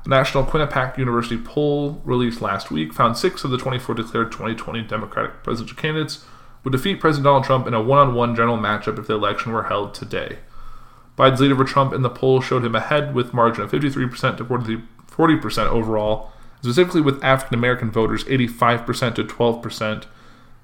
A 0.05 0.09
national 0.09 0.45
Quinnipiac 0.45 0.97
University 0.97 1.37
poll 1.37 2.01
released 2.03 2.41
last 2.41 2.71
week 2.71 2.93
found 2.93 3.17
six 3.17 3.43
of 3.43 3.51
the 3.51 3.57
24 3.57 3.95
declared 3.95 4.31
2020 4.31 4.81
Democratic 4.83 5.43
presidential 5.43 5.77
candidates 5.77 6.25
would 6.63 6.71
defeat 6.71 6.99
President 6.99 7.23
Donald 7.23 7.43
Trump 7.43 7.67
in 7.67 7.73
a 7.73 7.81
one 7.81 7.99
on 7.99 8.13
one 8.13 8.35
general 8.35 8.57
matchup 8.57 8.99
if 8.99 9.07
the 9.07 9.13
election 9.13 9.51
were 9.51 9.63
held 9.63 9.93
today. 9.93 10.39
Biden's 11.17 11.39
lead 11.39 11.51
over 11.51 11.63
Trump 11.63 11.93
in 11.93 12.01
the 12.01 12.09
poll 12.09 12.41
showed 12.41 12.65
him 12.65 12.75
ahead 12.75 13.13
with 13.13 13.33
margin 13.33 13.63
of 13.63 13.71
53% 13.71 14.37
to 14.37 14.43
40% 14.43 15.67
overall, 15.67 16.31
specifically 16.61 17.01
with 17.01 17.23
African 17.23 17.57
American 17.57 17.91
voters 17.91 18.23
85% 18.25 19.15
to 19.15 19.23
12%, 19.23 20.05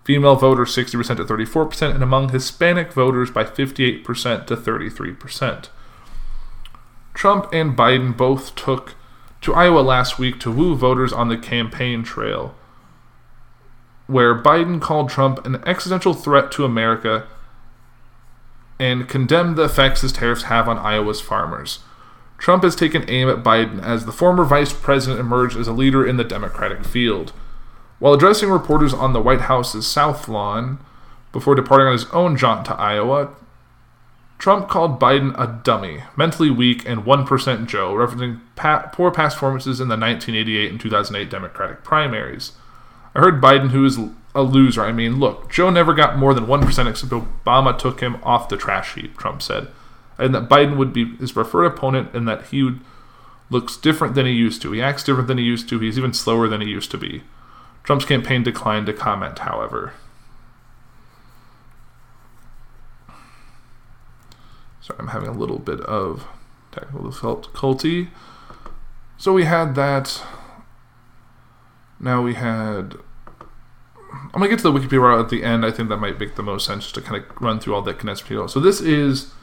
female 0.04 0.36
voters 0.36 0.75
60% 0.75 1.18
to 1.18 1.25
34%, 1.25 1.94
and 1.94 2.04
among 2.04 2.30
Hispanic 2.30 2.94
voters 2.94 3.32
by 3.32 3.44
58% 3.44 4.46
to 4.48 4.56
33%. 4.56 5.70
Trump 7.13 7.50
and 7.51 7.75
Biden 7.75 8.16
both 8.16 8.54
took 8.56 8.94
to 9.42 9.54
Iowa 9.54 9.80
last 9.80 10.20
week 10.20 10.39
to 10.42 10.51
woo 10.51 10.75
voters 10.75 11.12
on 11.12 11.30
the 11.30 11.38
campaign 11.38 12.04
trail, 12.04 12.54
where 14.06 14.39
Biden 14.39 14.80
called 14.80 15.10
Trump 15.10 15.44
an 15.46 15.63
existential 15.66 16.13
threat 16.13 16.51
to 16.51 16.63
America 16.63 17.27
and 18.80 19.10
condemned 19.10 19.56
the 19.56 19.63
effects 19.63 20.01
his 20.01 20.13
tariffs 20.13 20.44
have 20.44 20.70
on 20.70 20.77
Iowa's 20.77 21.22
farmers. 21.22 21.80
Trump 22.38 22.63
has 22.63 22.75
taken 22.75 23.10
aim 23.10 23.29
at 23.29 23.44
Biden 23.44 23.82
as 23.82 24.06
the 24.06 24.12
former 24.12 24.44
vice 24.44 24.74
president 24.74 25.20
emerged 25.20 25.58
as 25.58 25.67
a 25.67 25.74
leader 25.74 26.06
in 26.06 26.17
the 26.17 26.24
Democratic 26.24 26.86
field. 26.86 27.34
While 28.00 28.13
addressing 28.13 28.50
reporters 28.50 28.94
on 28.94 29.13
the 29.13 29.22
White 29.22 29.41
House's 29.41 29.88
South 29.88 30.27
Lawn 30.27 30.77
before 31.32 31.56
departing 31.56 31.88
on 31.88 31.94
his 31.94 32.06
own 32.12 32.38
jaunt 32.38 32.65
to 32.65 32.75
Iowa, 32.75 33.29
Trump 34.38 34.70
called 34.70 35.00
Biden 35.00 35.34
a 35.39 35.60
dummy, 35.63 36.03
mentally 36.15 36.51
weak, 36.51 36.88
and 36.88 37.03
1% 37.03 37.65
Joe, 37.65 37.94
referencing 37.96 38.39
poor 38.94 39.10
past 39.10 39.38
performances 39.38 39.79
in 39.79 39.88
the 39.88 39.98
1988 39.98 40.72
and 40.72 40.79
2008 40.79 41.29
Democratic 41.29 41.84
primaries. 41.84 42.51
I 43.15 43.20
heard 43.20 43.41
Biden, 43.41 43.72
who 43.72 43.84
is 43.84 43.98
a 44.36 44.44
loser, 44.44 44.84
I 44.84 44.91
mean, 44.91 45.20
look, 45.20 45.50
Joe 45.50 45.72
never 45.72 45.96
got 45.96 46.20
more 46.20 46.36
than 46.36 46.46
1% 46.46 46.88
except 46.88 47.12
Obama 47.12 47.75
took 47.75 48.00
him 48.00 48.17
off 48.22 48.48
the 48.48 48.58
trash 48.58 48.94
heap, 48.94 49.17
Trump 49.17 49.41
said. 49.41 49.70
And 50.18 50.34
that 50.34 50.50
Biden 50.50 50.78
would 50.78 50.94
be 50.94 51.16
his 51.18 51.32
preferred 51.32 51.66
opponent 51.66 52.14
and 52.14 52.28
that 52.28 52.48
he 52.48 52.64
would, 52.64 52.80
looks 53.50 53.78
different 53.78 54.16
than 54.16 54.26
he 54.26 54.32
used 54.32 54.62
to. 54.64 54.72
He 54.72 54.82
acts 54.82 55.04
different 55.04 55.28
than 55.28 55.38
he 55.38 55.44
used 55.44 55.70
to. 55.70 55.80
He's 55.80 55.98
even 55.98 56.14
slower 56.14 56.48
than 56.48 56.62
he 56.62 56.68
used 56.68 56.92
to 56.92 56.98
be. 56.98 57.24
Trump's 57.84 58.06
campaign 58.06 58.44
declined 58.44 58.86
to 58.88 58.94
comment, 58.94 59.40
however. 59.40 59.94
Sorry, 64.82 65.00
I'm 65.00 65.08
having 65.08 65.30
a 65.30 65.34
little 65.34 65.60
bit 65.60 65.82
of 65.82 66.26
technical 66.72 67.10
difficulty. 67.10 68.10
So 69.18 69.34
we 69.34 69.46
had 69.46 69.76
that. 69.76 70.22
Now 72.00 72.22
we 72.22 72.36
had. 72.36 72.96
I'm 74.12 74.30
gonna 74.34 74.48
get 74.48 74.60
to 74.60 74.72
the 74.72 74.80
Wikipedia 74.80 75.20
at 75.20 75.30
the 75.30 75.44
end. 75.44 75.66
I 75.66 75.72
think 75.72 75.90
that 75.90 75.98
might 75.98 76.20
make 76.20 76.36
the 76.36 76.44
most 76.44 76.66
sense 76.66 76.84
just 76.84 76.96
to 76.96 77.02
kind 77.02 77.24
of 77.24 77.42
run 77.42 77.60
through 77.60 77.76
all 77.76 77.82
that 77.82 78.00
condensed 78.00 78.24
material. 78.24 78.48
So 78.48 78.60
this 78.60 78.80
is 78.80 79.34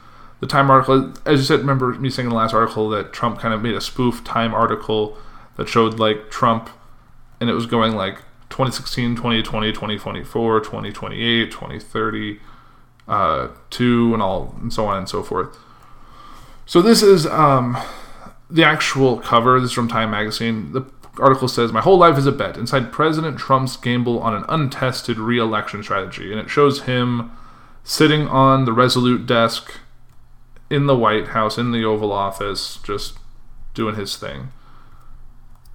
the 0.45 0.51
Time 0.51 0.69
article. 0.69 1.13
As 1.25 1.39
you 1.39 1.45
said, 1.45 1.59
remember 1.59 1.93
me 1.93 2.09
saying 2.09 2.27
in 2.27 2.29
the 2.29 2.35
last 2.35 2.53
article 2.53 2.89
that 2.89 3.11
Trump 3.11 3.39
kind 3.39 3.53
of 3.53 3.61
made 3.61 3.75
a 3.75 3.81
spoof 3.81 4.23
Time 4.23 4.53
article 4.53 5.17
that 5.57 5.67
showed 5.67 5.99
like 5.99 6.29
Trump, 6.29 6.69
and 7.39 7.49
it 7.49 7.53
was 7.53 7.65
going 7.65 7.95
like 7.95 8.17
2016, 8.49 9.15
2020, 9.15 9.71
2024, 9.71 10.59
2028, 10.59 11.51
2030 11.51 12.39
uh, 13.07 13.49
two, 13.69 14.13
and 14.13 14.21
all, 14.21 14.55
and 14.61 14.73
so 14.73 14.85
on 14.85 14.97
and 14.97 15.09
so 15.09 15.23
forth. 15.23 15.57
So 16.65 16.81
this 16.81 17.03
is 17.03 17.25
um, 17.27 17.77
the 18.49 18.63
actual 18.63 19.19
cover. 19.19 19.59
This 19.59 19.69
is 19.69 19.73
from 19.73 19.87
Time 19.87 20.11
Magazine. 20.11 20.71
The 20.71 20.83
article 21.19 21.47
says, 21.47 21.71
"My 21.71 21.81
whole 21.81 21.97
life 21.97 22.17
is 22.17 22.25
a 22.25 22.31
bet 22.31 22.57
inside 22.57 22.91
President 22.91 23.37
Trump's 23.37 23.77
gamble 23.77 24.19
on 24.19 24.35
an 24.35 24.45
untested 24.49 25.17
re-election 25.17 25.83
strategy," 25.83 26.31
and 26.31 26.39
it 26.39 26.49
shows 26.49 26.81
him 26.81 27.31
sitting 27.83 28.27
on 28.27 28.65
the 28.65 28.73
Resolute 28.73 29.27
desk 29.27 29.79
in 30.69 30.87
the 30.87 30.95
White 30.95 31.29
House, 31.29 31.57
in 31.57 31.71
the 31.71 31.83
Oval 31.83 32.11
Office, 32.11 32.79
just 32.83 33.17
doing 33.73 33.95
his 33.95 34.17
thing. 34.17 34.51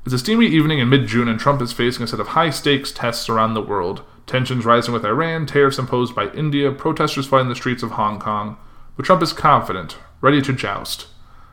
It's 0.04 0.14
a 0.14 0.18
steamy 0.18 0.46
evening 0.46 0.78
in 0.78 0.88
mid 0.88 1.06
June, 1.06 1.28
and 1.28 1.38
Trump 1.38 1.60
is 1.60 1.72
facing 1.72 2.02
a 2.02 2.06
set 2.06 2.20
of 2.20 2.28
high 2.28 2.50
stakes 2.50 2.90
tests 2.90 3.28
around 3.28 3.54
the 3.54 3.62
world. 3.62 4.02
Tensions 4.26 4.64
rising 4.64 4.94
with 4.94 5.04
Iran, 5.04 5.46
tariffs 5.46 5.78
imposed 5.78 6.14
by 6.14 6.30
India, 6.32 6.72
protesters 6.72 7.26
fighting 7.26 7.48
the 7.48 7.54
streets 7.54 7.82
of 7.82 7.92
Hong 7.92 8.18
Kong. 8.18 8.56
But 8.96 9.04
Trump 9.04 9.22
is 9.22 9.32
confident, 9.32 9.98
ready 10.20 10.40
to 10.42 10.52
joust. 10.52 11.06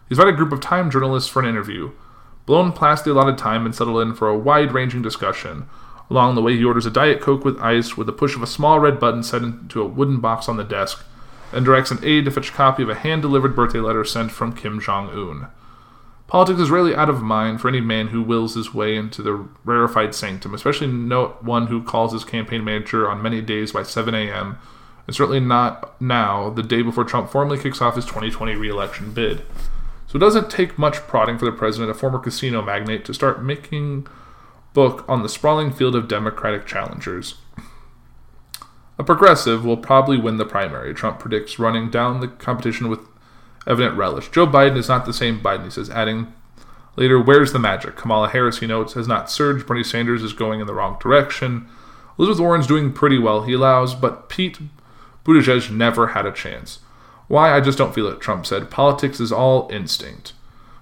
He's 0.07 0.17
invited 0.17 0.35
a 0.35 0.37
group 0.37 0.51
of 0.51 0.61
Time 0.61 0.89
journalists 0.89 1.29
for 1.29 1.41
an 1.41 1.49
interview. 1.49 1.91
Blown 2.45 2.71
past 2.71 3.03
the 3.03 3.11
allotted 3.11 3.37
time 3.37 3.65
and 3.65 3.75
settled 3.75 4.01
in 4.01 4.13
for 4.13 4.29
a 4.29 4.37
wide 4.37 4.71
ranging 4.71 5.01
discussion. 5.01 5.67
Along 6.09 6.35
the 6.35 6.41
way, 6.41 6.55
he 6.55 6.63
orders 6.63 6.85
a 6.85 6.91
Diet 6.91 7.19
Coke 7.19 7.43
with 7.43 7.59
ice 7.59 7.97
with 7.97 8.07
the 8.07 8.13
push 8.13 8.35
of 8.35 8.41
a 8.41 8.47
small 8.47 8.79
red 8.79 8.99
button 8.99 9.21
set 9.21 9.41
into 9.41 9.81
a 9.81 9.87
wooden 9.87 10.21
box 10.21 10.47
on 10.47 10.55
the 10.55 10.63
desk, 10.63 11.03
and 11.51 11.65
directs 11.65 11.91
an 11.91 11.99
aide 12.03 12.25
to 12.25 12.31
fetch 12.31 12.49
a 12.49 12.53
copy 12.53 12.83
of 12.83 12.89
a 12.89 12.95
hand 12.95 13.21
delivered 13.21 13.55
birthday 13.55 13.79
letter 13.79 14.03
sent 14.03 14.31
from 14.31 14.53
Kim 14.53 14.79
Jong 14.79 15.09
un. 15.09 15.47
Politics 16.27 16.59
is 16.59 16.69
rarely 16.69 16.93
out 16.93 17.09
of 17.09 17.21
mind 17.21 17.61
for 17.61 17.69
any 17.69 17.79
man 17.79 18.07
who 18.07 18.21
wills 18.21 18.55
his 18.55 18.73
way 18.73 18.97
into 18.97 19.21
the 19.21 19.47
rarefied 19.63 20.13
sanctum, 20.13 20.53
especially 20.53 20.87
no 20.87 21.37
one 21.39 21.67
who 21.67 21.81
calls 21.81 22.11
his 22.11 22.25
campaign 22.25 22.65
manager 22.65 23.09
on 23.09 23.21
many 23.21 23.41
days 23.41 23.71
by 23.71 23.83
7 23.83 24.13
a.m., 24.13 24.57
and 25.05 25.15
certainly 25.15 25.39
not 25.39 25.99
now, 26.01 26.49
the 26.49 26.61
day 26.61 26.81
before 26.81 27.05
Trump 27.05 27.31
formally 27.31 27.57
kicks 27.57 27.81
off 27.81 27.95
his 27.95 28.03
2020 28.03 28.55
reelection 28.55 29.13
bid. 29.13 29.45
So 30.07 30.17
it 30.17 30.19
doesn't 30.19 30.49
take 30.49 30.77
much 30.77 30.97
prodding 31.07 31.37
for 31.37 31.45
the 31.45 31.51
president, 31.53 31.91
a 31.91 31.93
former 31.93 32.19
casino 32.19 32.61
magnate, 32.61 33.05
to 33.05 33.13
start 33.13 33.41
making 33.41 34.07
book 34.73 35.05
on 35.07 35.23
the 35.23 35.29
sprawling 35.29 35.71
field 35.71 35.95
of 35.95 36.09
Democratic 36.09 36.65
challengers. 36.65 37.35
A 38.99 39.03
progressive 39.03 39.63
will 39.63 39.77
probably 39.77 40.17
win 40.17 40.37
the 40.37 40.45
primary, 40.45 40.93
Trump 40.93 41.19
predicts, 41.19 41.59
running 41.59 41.89
down 41.89 42.19
the 42.19 42.27
competition 42.27 42.89
with 42.89 42.99
evident 43.67 43.95
relish. 43.95 44.29
Joe 44.29 44.47
Biden 44.47 44.77
is 44.77 44.89
not 44.89 45.05
the 45.05 45.13
same 45.13 45.39
Biden, 45.39 45.65
he 45.65 45.69
says, 45.69 45.89
adding 45.89 46.33
later, 46.95 47.21
where's 47.21 47.53
the 47.53 47.59
magic? 47.59 47.95
Kamala 47.95 48.29
Harris, 48.29 48.59
he 48.59 48.67
notes, 48.67 48.93
has 48.93 49.07
not 49.07 49.29
surged. 49.29 49.67
Bernie 49.67 49.83
Sanders 49.83 50.23
is 50.23 50.33
going 50.33 50.59
in 50.59 50.67
the 50.67 50.73
wrong 50.73 50.97
direction. 50.99 51.67
Elizabeth 52.17 52.41
Warren's 52.41 52.67
doing 52.67 52.91
pretty 52.91 53.19
well, 53.19 53.43
he 53.43 53.53
allows, 53.53 53.93
but 53.93 54.29
Pete 54.29 54.57
Buttigieg 55.23 55.69
never 55.69 56.07
had 56.07 56.25
a 56.25 56.31
chance. 56.31 56.79
Why? 57.27 57.55
I 57.55 57.61
just 57.61 57.77
don't 57.77 57.93
feel 57.93 58.07
it, 58.07 58.19
Trump 58.19 58.45
said. 58.45 58.71
Politics 58.71 59.19
is 59.19 59.31
all 59.31 59.69
instinct. 59.71 60.33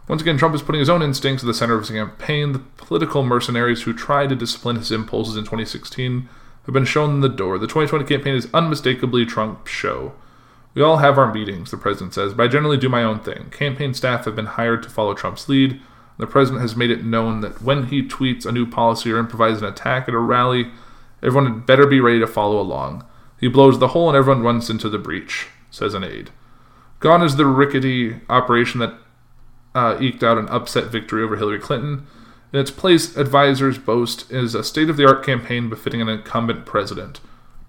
Once 0.08 0.22
again, 0.22 0.38
Trump 0.38 0.54
is 0.54 0.62
putting 0.62 0.80
his 0.80 0.90
own 0.90 1.02
instincts 1.02 1.44
at 1.44 1.48
the 1.48 1.54
center 1.54 1.74
of 1.74 1.82
his 1.82 1.90
campaign. 1.90 2.54
The 2.54 2.60
political 2.60 3.24
mercenaries 3.24 3.82
who 3.82 3.94
tried 3.94 4.30
to 4.30 4.36
discipline 4.36 4.76
his 4.76 4.92
impulses 4.92 5.36
in 5.36 5.44
2016 5.44 6.30
have 6.66 6.74
been 6.74 6.86
shown 6.86 7.22
the 7.22 7.30
door. 7.30 7.58
The 7.58 7.68
2020 7.68 8.06
campaign 8.06 8.36
is 8.36 8.48
unmistakably 8.54 9.26
Trump's 9.26 9.72
show. 9.72 10.14
We 10.74 10.82
all 10.82 10.98
have 10.98 11.18
our 11.18 11.34
meetings, 11.34 11.72
the 11.72 11.78
president 11.78 12.14
says, 12.14 12.34
but 12.34 12.44
I 12.44 12.48
generally 12.48 12.78
do 12.78 12.90
my 12.90 13.04
own 13.04 13.20
thing. 13.20 13.50
Campaign 13.50 13.94
staff 13.94 14.26
have 14.26 14.36
been 14.36 14.46
hired 14.46 14.84
to 14.84 14.90
follow 14.90 15.14
Trump's 15.14 15.48
lead. 15.48 15.80
The 16.18 16.28
president 16.28 16.62
has 16.62 16.76
made 16.76 16.92
it 16.92 17.04
known 17.04 17.42
that 17.42 17.62
when 17.62 17.88
he 17.88 18.02
tweets 18.02 18.46
a 18.46 18.52
new 18.52 18.66
policy 18.66 19.12
or 19.12 19.18
improvises 19.18 19.62
an 19.62 19.70
attack 19.70 20.08
at 20.08 20.14
a 20.14 20.20
rally, 20.20 20.72
everyone 21.24 21.52
had 21.52 21.66
better 21.66 21.88
be 21.88 22.00
ready 22.00 22.20
to 22.20 22.28
follow 22.28 22.60
along. 22.60 23.06
He 23.40 23.48
blows 23.48 23.80
the 23.80 23.90
hole 23.90 24.10
and 24.10 24.18
everyone 24.18 24.44
runs 24.44 24.70
into 24.70 24.90
the 24.90 24.98
breach, 24.98 25.48
says 25.72 25.94
an 25.94 26.04
aide. 26.04 26.32
Gone 27.00 27.22
is 27.22 27.36
the 27.36 27.46
rickety 27.46 28.16
operation 28.30 28.80
that 28.80 28.96
uh, 29.74 29.98
eked 30.00 30.24
out 30.24 30.38
an 30.38 30.48
upset 30.50 30.86
victory 30.86 31.22
over 31.22 31.36
Hillary 31.36 31.60
Clinton. 31.60 32.08
In 32.54 32.60
its 32.60 32.72
place, 32.72 33.18
advisors 33.18 33.78
boast 33.78 34.32
is 34.32 34.56
a 34.56 34.64
state 34.64 34.90
of 34.90 34.98
the 34.98 35.06
art 35.06 35.26
campaign 35.26 35.70
befitting 35.70 36.02
an 36.02 36.10
incumbent 36.10 36.66
president. 36.66 37.20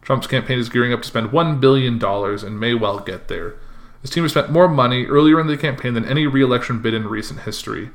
Trump's 0.02 0.28
campaign 0.28 0.58
is 0.58 0.68
gearing 0.68 0.92
up 0.92 1.02
to 1.02 1.08
spend 1.08 1.30
$1 1.30 1.60
billion 1.60 2.02
and 2.04 2.60
may 2.60 2.74
well 2.74 3.00
get 3.00 3.28
there. 3.28 3.56
His 4.02 4.10
team 4.10 4.22
has 4.22 4.30
spent 4.30 4.52
more 4.52 4.68
money 4.68 5.06
earlier 5.06 5.40
in 5.40 5.48
the 5.48 5.56
campaign 5.56 5.94
than 5.94 6.04
any 6.04 6.26
re 6.28 6.42
election 6.42 6.80
bid 6.80 6.94
in 6.94 7.08
recent 7.08 7.40
history. 7.40 7.90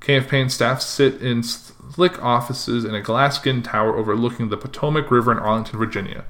Campaign 0.00 0.50
staff 0.50 0.82
sit 0.82 1.22
in 1.22 1.42
slick 1.42 2.22
offices 2.22 2.84
in 2.84 2.94
a 2.94 3.00
glass 3.00 3.36
skinned 3.36 3.64
tower 3.64 3.96
overlooking 3.96 4.50
the 4.50 4.58
Potomac 4.58 5.10
River 5.10 5.32
in 5.32 5.38
Arlington, 5.38 5.78
Virginia. 5.78 6.24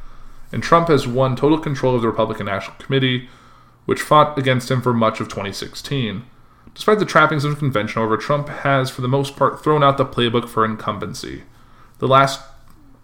And 0.52 0.62
Trump 0.62 0.86
has 0.88 1.08
won 1.08 1.34
total 1.34 1.58
control 1.58 1.96
of 1.96 2.02
the 2.02 2.08
Republican 2.08 2.46
National 2.46 2.76
Committee, 2.76 3.28
which 3.84 4.00
fought 4.00 4.38
against 4.38 4.70
him 4.70 4.80
for 4.80 4.94
much 4.94 5.20
of 5.20 5.28
2016. 5.28 6.22
Despite 6.76 7.00
the 7.00 7.04
trappings 7.04 7.44
of 7.44 7.58
convention, 7.58 8.00
however, 8.00 8.16
Trump 8.16 8.48
has, 8.48 8.88
for 8.88 9.00
the 9.00 9.08
most 9.08 9.34
part, 9.34 9.64
thrown 9.64 9.82
out 9.82 9.98
the 9.98 10.06
playbook 10.06 10.48
for 10.48 10.64
incumbency. 10.64 11.42
The 11.98 12.06
last 12.06 12.40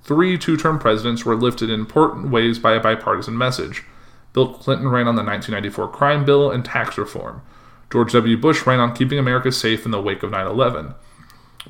Three 0.04 0.36
two 0.36 0.56
term 0.56 0.78
presidents 0.78 1.24
were 1.24 1.36
lifted 1.36 1.70
in 1.70 1.78
important 1.78 2.30
ways 2.30 2.58
by 2.58 2.74
a 2.74 2.80
bipartisan 2.80 3.38
message. 3.38 3.84
Bill 4.32 4.52
Clinton 4.52 4.88
ran 4.88 5.06
on 5.06 5.14
the 5.14 5.22
1994 5.22 5.88
crime 5.88 6.24
bill 6.24 6.50
and 6.50 6.64
tax 6.64 6.98
reform. 6.98 7.42
George 7.90 8.12
W. 8.12 8.36
Bush 8.36 8.66
ran 8.66 8.80
on 8.80 8.96
keeping 8.96 9.18
America 9.18 9.52
safe 9.52 9.84
in 9.84 9.92
the 9.92 10.02
wake 10.02 10.22
of 10.22 10.32
9 10.32 10.46
11. 10.46 10.94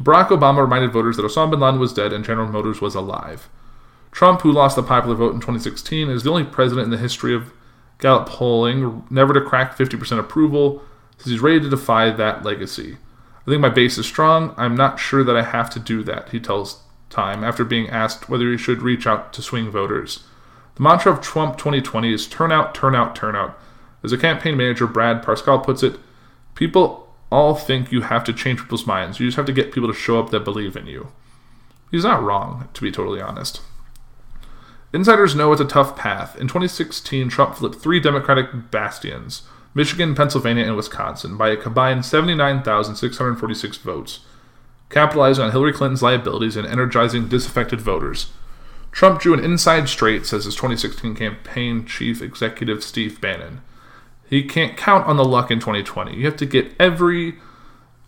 Barack 0.00 0.28
Obama 0.28 0.62
reminded 0.62 0.92
voters 0.92 1.16
that 1.16 1.24
Osama 1.24 1.50
bin 1.50 1.60
Laden 1.60 1.78
was 1.78 1.92
dead 1.92 2.12
and 2.12 2.24
General 2.24 2.48
Motors 2.48 2.80
was 2.80 2.94
alive. 2.94 3.50
Trump, 4.12 4.40
who 4.40 4.52
lost 4.52 4.76
the 4.76 4.82
popular 4.82 5.16
vote 5.16 5.34
in 5.34 5.40
2016, 5.40 6.08
is 6.08 6.22
the 6.22 6.30
only 6.30 6.44
president 6.44 6.86
in 6.86 6.90
the 6.90 6.96
history 6.96 7.34
of 7.34 7.52
Gallup 7.98 8.26
polling 8.28 9.04
never 9.10 9.34
to 9.34 9.40
crack 9.40 9.76
50% 9.76 10.18
approval, 10.18 10.82
says 11.22 11.32
he's 11.32 11.40
ready 11.40 11.60
to 11.60 11.70
defy 11.70 12.10
that 12.10 12.44
legacy. 12.44 12.96
I 13.40 13.50
think 13.50 13.60
my 13.60 13.68
base 13.68 13.98
is 13.98 14.06
strong. 14.06 14.54
I'm 14.56 14.76
not 14.76 15.00
sure 15.00 15.24
that 15.24 15.36
I 15.36 15.42
have 15.42 15.70
to 15.70 15.80
do 15.80 16.02
that, 16.04 16.30
he 16.30 16.40
tells 16.40 16.82
Time 17.12 17.44
after 17.44 17.62
being 17.62 17.90
asked 17.90 18.30
whether 18.30 18.50
he 18.50 18.56
should 18.56 18.80
reach 18.80 19.06
out 19.06 19.34
to 19.34 19.42
swing 19.42 19.70
voters. 19.70 20.24
The 20.76 20.82
mantra 20.82 21.12
of 21.12 21.20
Trump 21.20 21.58
2020 21.58 22.10
is 22.10 22.26
turnout, 22.26 22.74
turnout, 22.74 23.14
turn 23.14 23.34
out, 23.34 23.36
turn 23.36 23.36
out. 23.36 23.58
As 24.02 24.12
a 24.12 24.18
campaign 24.18 24.56
manager, 24.56 24.86
Brad 24.86 25.22
Parscale 25.22 25.62
puts 25.62 25.82
it, 25.82 26.00
people 26.54 27.14
all 27.30 27.54
think 27.54 27.92
you 27.92 28.00
have 28.00 28.24
to 28.24 28.32
change 28.32 28.60
people's 28.60 28.86
minds. 28.86 29.20
You 29.20 29.26
just 29.26 29.36
have 29.36 29.44
to 29.44 29.52
get 29.52 29.72
people 29.72 29.92
to 29.92 29.98
show 29.98 30.18
up 30.18 30.30
that 30.30 30.40
believe 30.40 30.74
in 30.74 30.86
you. 30.86 31.08
He's 31.90 32.04
not 32.04 32.22
wrong, 32.22 32.70
to 32.72 32.80
be 32.80 32.90
totally 32.90 33.20
honest. 33.20 33.60
Insiders 34.94 35.34
know 35.34 35.52
it's 35.52 35.60
a 35.60 35.66
tough 35.66 35.94
path. 35.94 36.34
In 36.36 36.48
2016, 36.48 37.28
Trump 37.28 37.56
flipped 37.56 37.76
three 37.76 38.00
Democratic 38.00 38.70
bastions 38.70 39.42
Michigan, 39.74 40.14
Pennsylvania, 40.14 40.64
and 40.64 40.76
Wisconsin 40.76 41.36
by 41.36 41.50
a 41.50 41.56
combined 41.56 42.04
79,646 42.04 43.76
votes, 43.78 44.20
capitalizing 44.90 45.44
on 45.44 45.50
Hillary 45.50 45.72
Clinton's 45.72 46.02
liabilities 46.02 46.56
and 46.56 46.66
energizing 46.66 47.28
disaffected 47.28 47.80
voters. 47.80 48.30
Trump 48.90 49.20
drew 49.20 49.32
an 49.32 49.42
inside 49.42 49.88
straight, 49.88 50.26
says 50.26 50.44
his 50.44 50.54
2016 50.54 51.14
campaign 51.14 51.86
chief 51.86 52.20
executive 52.20 52.84
Steve 52.84 53.20
Bannon. 53.20 53.62
He 54.28 54.42
can't 54.42 54.76
count 54.76 55.06
on 55.06 55.16
the 55.16 55.24
luck 55.24 55.50
in 55.50 55.60
2020. 55.60 56.14
You 56.14 56.26
have 56.26 56.36
to 56.36 56.46
get 56.46 56.74
every 56.78 57.36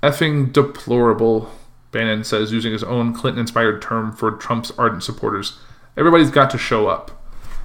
effing 0.02 0.52
deplorable, 0.52 1.50
Bannon 1.90 2.25
says, 2.25 2.52
using 2.52 2.73
his 2.73 2.85
own 2.85 3.14
Clinton 3.14 3.40
inspired 3.40 3.80
term 3.80 4.12
for 4.12 4.30
Trump's 4.33 4.71
ardent 4.73 5.02
supporters. 5.02 5.59
Everybody's 5.97 6.30
got 6.30 6.50
to 6.50 6.59
show 6.59 6.88
up. 6.88 7.24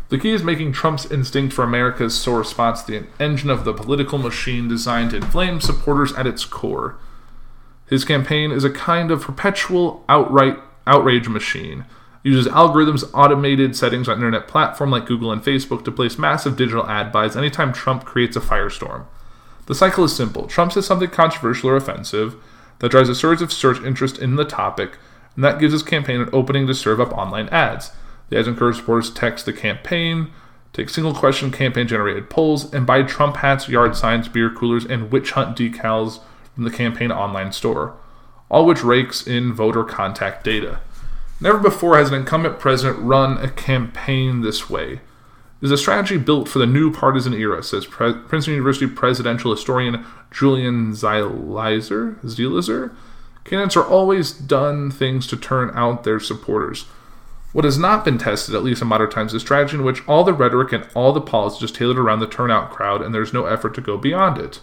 The 0.10 0.18
key 0.18 0.32
is 0.32 0.44
making 0.44 0.72
Trump's 0.72 1.10
instinct 1.12 1.54
for 1.54 1.64
America's 1.64 2.20
sore 2.20 2.44
spots 2.44 2.82
the 2.82 3.06
engine 3.20 3.52
of 3.52 3.64
the 3.64 3.74
political 3.74 4.18
machine 4.18 4.68
designed 4.68 5.12
to 5.12 5.18
inflame 5.18 5.62
supporters 5.62 6.14
at 6.14 6.26
its 6.26 6.46
core. 6.46 6.98
His 7.88 8.04
campaign 8.04 8.52
is 8.52 8.64
a 8.64 8.72
kind 8.72 9.12
of 9.12 9.22
perpetual 9.22 10.04
outright 10.10 10.58
outrage 10.88 11.30
machine. 11.30 11.86
It 12.24 12.30
uses 12.30 12.52
algorithms, 12.52 13.10
automated 13.14 13.76
settings 13.76 14.10
on 14.10 14.18
internet 14.18 14.48
platform 14.48 14.90
like 14.90 15.06
Google 15.06 15.32
and 15.32 15.44
Facebook 15.44 15.86
to 15.86 15.92
place 15.92 16.18
massive 16.18 16.58
digital 16.58 16.88
ad 16.88 17.12
buys 17.12 17.38
anytime 17.38 17.72
Trump 17.72 18.04
creates 18.04 18.36
a 18.36 18.42
firestorm. 18.42 19.06
The 19.68 19.76
cycle 19.76 20.04
is 20.04 20.16
simple. 20.16 20.48
Trump 20.48 20.72
says 20.72 20.88
something 20.88 21.10
controversial 21.10 21.70
or 21.70 21.76
offensive 21.76 22.36
that 22.80 22.90
drives 22.90 23.10
a 23.10 23.16
surge 23.16 23.44
of 23.44 23.54
search 23.54 23.80
interest 23.84 24.18
in 24.18 24.38
the 24.38 24.46
topic, 24.46 24.98
and 25.36 25.44
that 25.44 25.60
gives 25.60 25.74
his 25.74 25.84
campaign 25.84 26.20
an 26.20 26.30
opening 26.34 26.66
to 26.66 26.74
serve 26.74 27.00
up 27.00 27.14
online 27.14 27.48
ads. 27.50 27.92
The 28.30 28.38
ads 28.38 28.48
encourage 28.48 28.78
supporters 28.78 29.12
text 29.12 29.46
the 29.46 29.54
campaign, 29.54 30.32
take 30.74 30.90
single 30.90 31.14
question 31.14 31.52
campaign 31.52 31.88
generated 31.88 32.30
polls, 32.30 32.72
and 32.74 32.86
buy 32.86 33.04
Trump 33.04 33.38
hats, 33.38 33.68
yard 33.68 33.96
signs, 33.96 34.28
beer 34.28 34.50
coolers, 34.50 34.86
and 34.86 35.12
witch 35.12 35.32
hunt 35.32 35.58
decals 35.58 36.20
from 36.54 36.64
the 36.64 36.72
campaign 36.72 37.12
online 37.12 37.52
store, 37.52 37.96
all 38.50 38.66
which 38.66 38.84
rakes 38.84 39.26
in 39.26 39.54
voter 39.54 39.84
contact 39.84 40.44
data. 40.44 40.80
Never 41.42 41.58
before 41.58 41.98
has 41.98 42.10
an 42.10 42.16
incumbent 42.16 42.60
president 42.60 43.00
run 43.00 43.38
a 43.38 43.50
campaign 43.50 44.42
this 44.42 44.70
way. 44.70 45.00
It 45.62 45.66
is 45.66 45.72
a 45.72 45.78
strategy 45.78 46.18
built 46.18 46.48
for 46.48 46.60
the 46.60 46.66
new 46.66 46.92
partisan 46.92 47.34
era, 47.34 47.64
says 47.64 47.86
Pre- 47.86 48.14
Princeton 48.14 48.54
University 48.54 48.88
presidential 48.88 49.52
historian 49.52 50.06
Julian 50.32 50.92
Zelizer. 50.92 52.20
Zelizer? 52.22 52.96
Candidates 53.44 53.76
are 53.76 53.86
always 53.86 54.32
done 54.32 54.92
things 54.92 55.28
to 55.28 55.38
turn 55.38 55.72
out 55.74 56.04
their 56.04 56.20
supporters. 56.20 56.86
What 57.52 57.66
has 57.66 57.80
not 57.80 58.06
been 58.06 58.20
tested, 58.20 58.54
at 58.54 58.64
least 58.64 58.82
in 58.82 58.88
modern 58.88 59.10
times, 59.10 59.34
is 59.34 59.42
strategy 59.42 59.76
in 59.76 59.84
which 59.84 60.08
all 60.08 60.24
the 60.24 60.34
rhetoric 60.34 60.72
and 60.72 60.88
all 60.94 61.12
the 61.12 61.22
policy 61.22 61.66
is 61.66 61.72
tailored 61.72 61.98
around 61.98 62.20
the 62.20 62.28
turnout 62.28 62.70
crowd 62.70 63.02
and 63.02 63.14
there's 63.14 63.34
no 63.34 63.46
effort 63.46 63.74
to 63.76 63.82
go 63.82 63.98
beyond 63.98 64.38
it. 64.38 64.62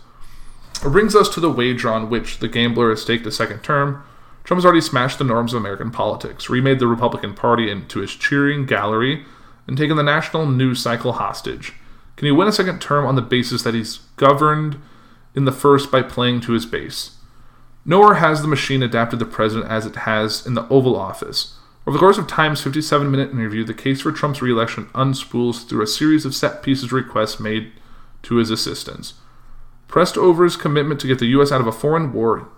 It 0.85 0.91
brings 0.91 1.17
us 1.17 1.29
to 1.31 1.41
the 1.41 1.51
wager 1.51 1.91
on 1.91 2.11
which 2.11 2.39
the 2.39 2.49
gambler 2.49 2.91
has 2.91 3.03
staked 3.03 3.27
a 3.27 3.33
second 3.33 3.61
term. 3.61 4.05
Trump 4.45 4.59
has 4.59 4.65
already 4.65 4.81
smashed 4.81 5.19
the 5.19 5.25
norms 5.25 5.53
of 5.53 5.61
American 5.61 5.91
politics, 5.91 6.49
remade 6.49 6.79
the 6.79 6.87
Republican 6.87 7.35
Party 7.35 7.69
into 7.69 7.99
his 7.99 8.15
cheering 8.15 8.67
gallery, 8.67 9.25
and 9.67 9.77
taken 9.77 9.97
the 9.97 10.03
national 10.05 10.47
news 10.47 10.81
cycle 10.81 11.15
hostage. 11.15 11.73
Can 12.15 12.27
he 12.27 12.33
win 12.33 12.47
a 12.47 12.53
second 12.53 12.81
term 12.81 13.05
on 13.05 13.17
the 13.17 13.23
basis 13.23 13.63
that 13.63 13.75
he's 13.75 13.99
governed 14.17 14.81
in 15.35 15.45
the 15.45 15.53
first 15.53 15.91
by 15.91 16.03
playing 16.03 16.41
to 16.43 16.53
his 16.53 16.67
base? 16.67 17.17
Nowhere 17.85 18.15
has 18.15 18.43
the 18.43 18.49
machine 18.49 18.83
adapted 18.83 19.19
the 19.19 19.27
president 19.27 19.71
as 19.71 19.87
it 19.87 19.97
has 19.97 20.47
in 20.47 20.55
the 20.55 20.69
Oval 20.69 20.95
Office. 20.95 21.56
Over 21.87 21.95
the 21.95 22.01
course 22.01 22.19
of 22.19 22.27
Time's 22.27 22.61
57 22.61 23.09
minute 23.09 23.31
interview, 23.31 23.63
the 23.63 23.73
case 23.73 24.01
for 24.01 24.11
Trump's 24.11 24.43
reelection 24.43 24.89
unspools 24.95 25.65
through 25.65 25.83
a 25.83 25.87
series 25.87 26.25
of 26.25 26.35
set 26.35 26.63
pieces 26.63 26.91
requests 26.91 27.39
made 27.39 27.73
to 28.23 28.37
his 28.37 28.51
assistants. 28.51 29.15
Pressed 29.87 30.19
over 30.19 30.43
his 30.43 30.57
commitment 30.57 31.01
to 31.01 31.07
get 31.07 31.21
the 31.21 31.27
U.S. 31.27 31.53
out 31.53 31.61
of 31.61 31.69
a 31.69 31.73
foreign 31.73 32.13
war, 32.13 32.49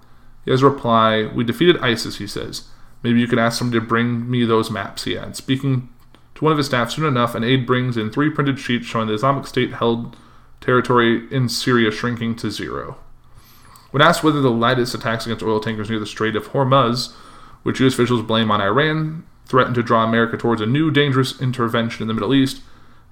he 0.46 0.50
has 0.50 0.62
a 0.62 0.70
reply 0.70 1.26
We 1.34 1.44
defeated 1.44 1.76
ISIS, 1.78 2.16
he 2.16 2.26
says. 2.26 2.68
Maybe 3.02 3.20
you 3.20 3.28
could 3.28 3.38
ask 3.38 3.58
somebody 3.58 3.80
to 3.80 3.86
bring 3.86 4.30
me 4.30 4.46
those 4.46 4.70
maps, 4.70 5.04
he 5.04 5.16
adds. 5.16 5.36
Speaking 5.36 5.90
to 6.34 6.44
one 6.44 6.52
of 6.52 6.58
his 6.58 6.66
staff, 6.66 6.90
soon 6.90 7.04
enough, 7.04 7.34
an 7.34 7.44
aide 7.44 7.66
brings 7.66 7.98
in 7.98 8.10
three 8.10 8.30
printed 8.30 8.58
sheets 8.58 8.86
showing 8.86 9.08
the 9.08 9.14
Islamic 9.14 9.46
State 9.46 9.74
held 9.74 10.16
territory 10.62 11.28
in 11.30 11.50
Syria 11.50 11.90
shrinking 11.90 12.34
to 12.36 12.50
zero. 12.50 12.96
When 13.90 14.02
asked 14.02 14.24
whether 14.24 14.40
the 14.40 14.50
latest 14.50 14.94
attacks 14.94 15.26
against 15.26 15.44
oil 15.44 15.60
tankers 15.60 15.90
near 15.90 16.00
the 16.00 16.06
Strait 16.06 16.34
of 16.34 16.48
Hormuz 16.48 17.14
which 17.68 17.80
U.S. 17.80 17.92
officials 17.92 18.22
blame 18.22 18.50
on 18.50 18.62
Iran, 18.62 19.26
threaten 19.44 19.74
to 19.74 19.82
draw 19.82 20.02
America 20.02 20.38
towards 20.38 20.62
a 20.62 20.66
new 20.66 20.90
dangerous 20.90 21.38
intervention 21.38 22.00
in 22.00 22.08
the 22.08 22.14
Middle 22.14 22.32
East. 22.32 22.62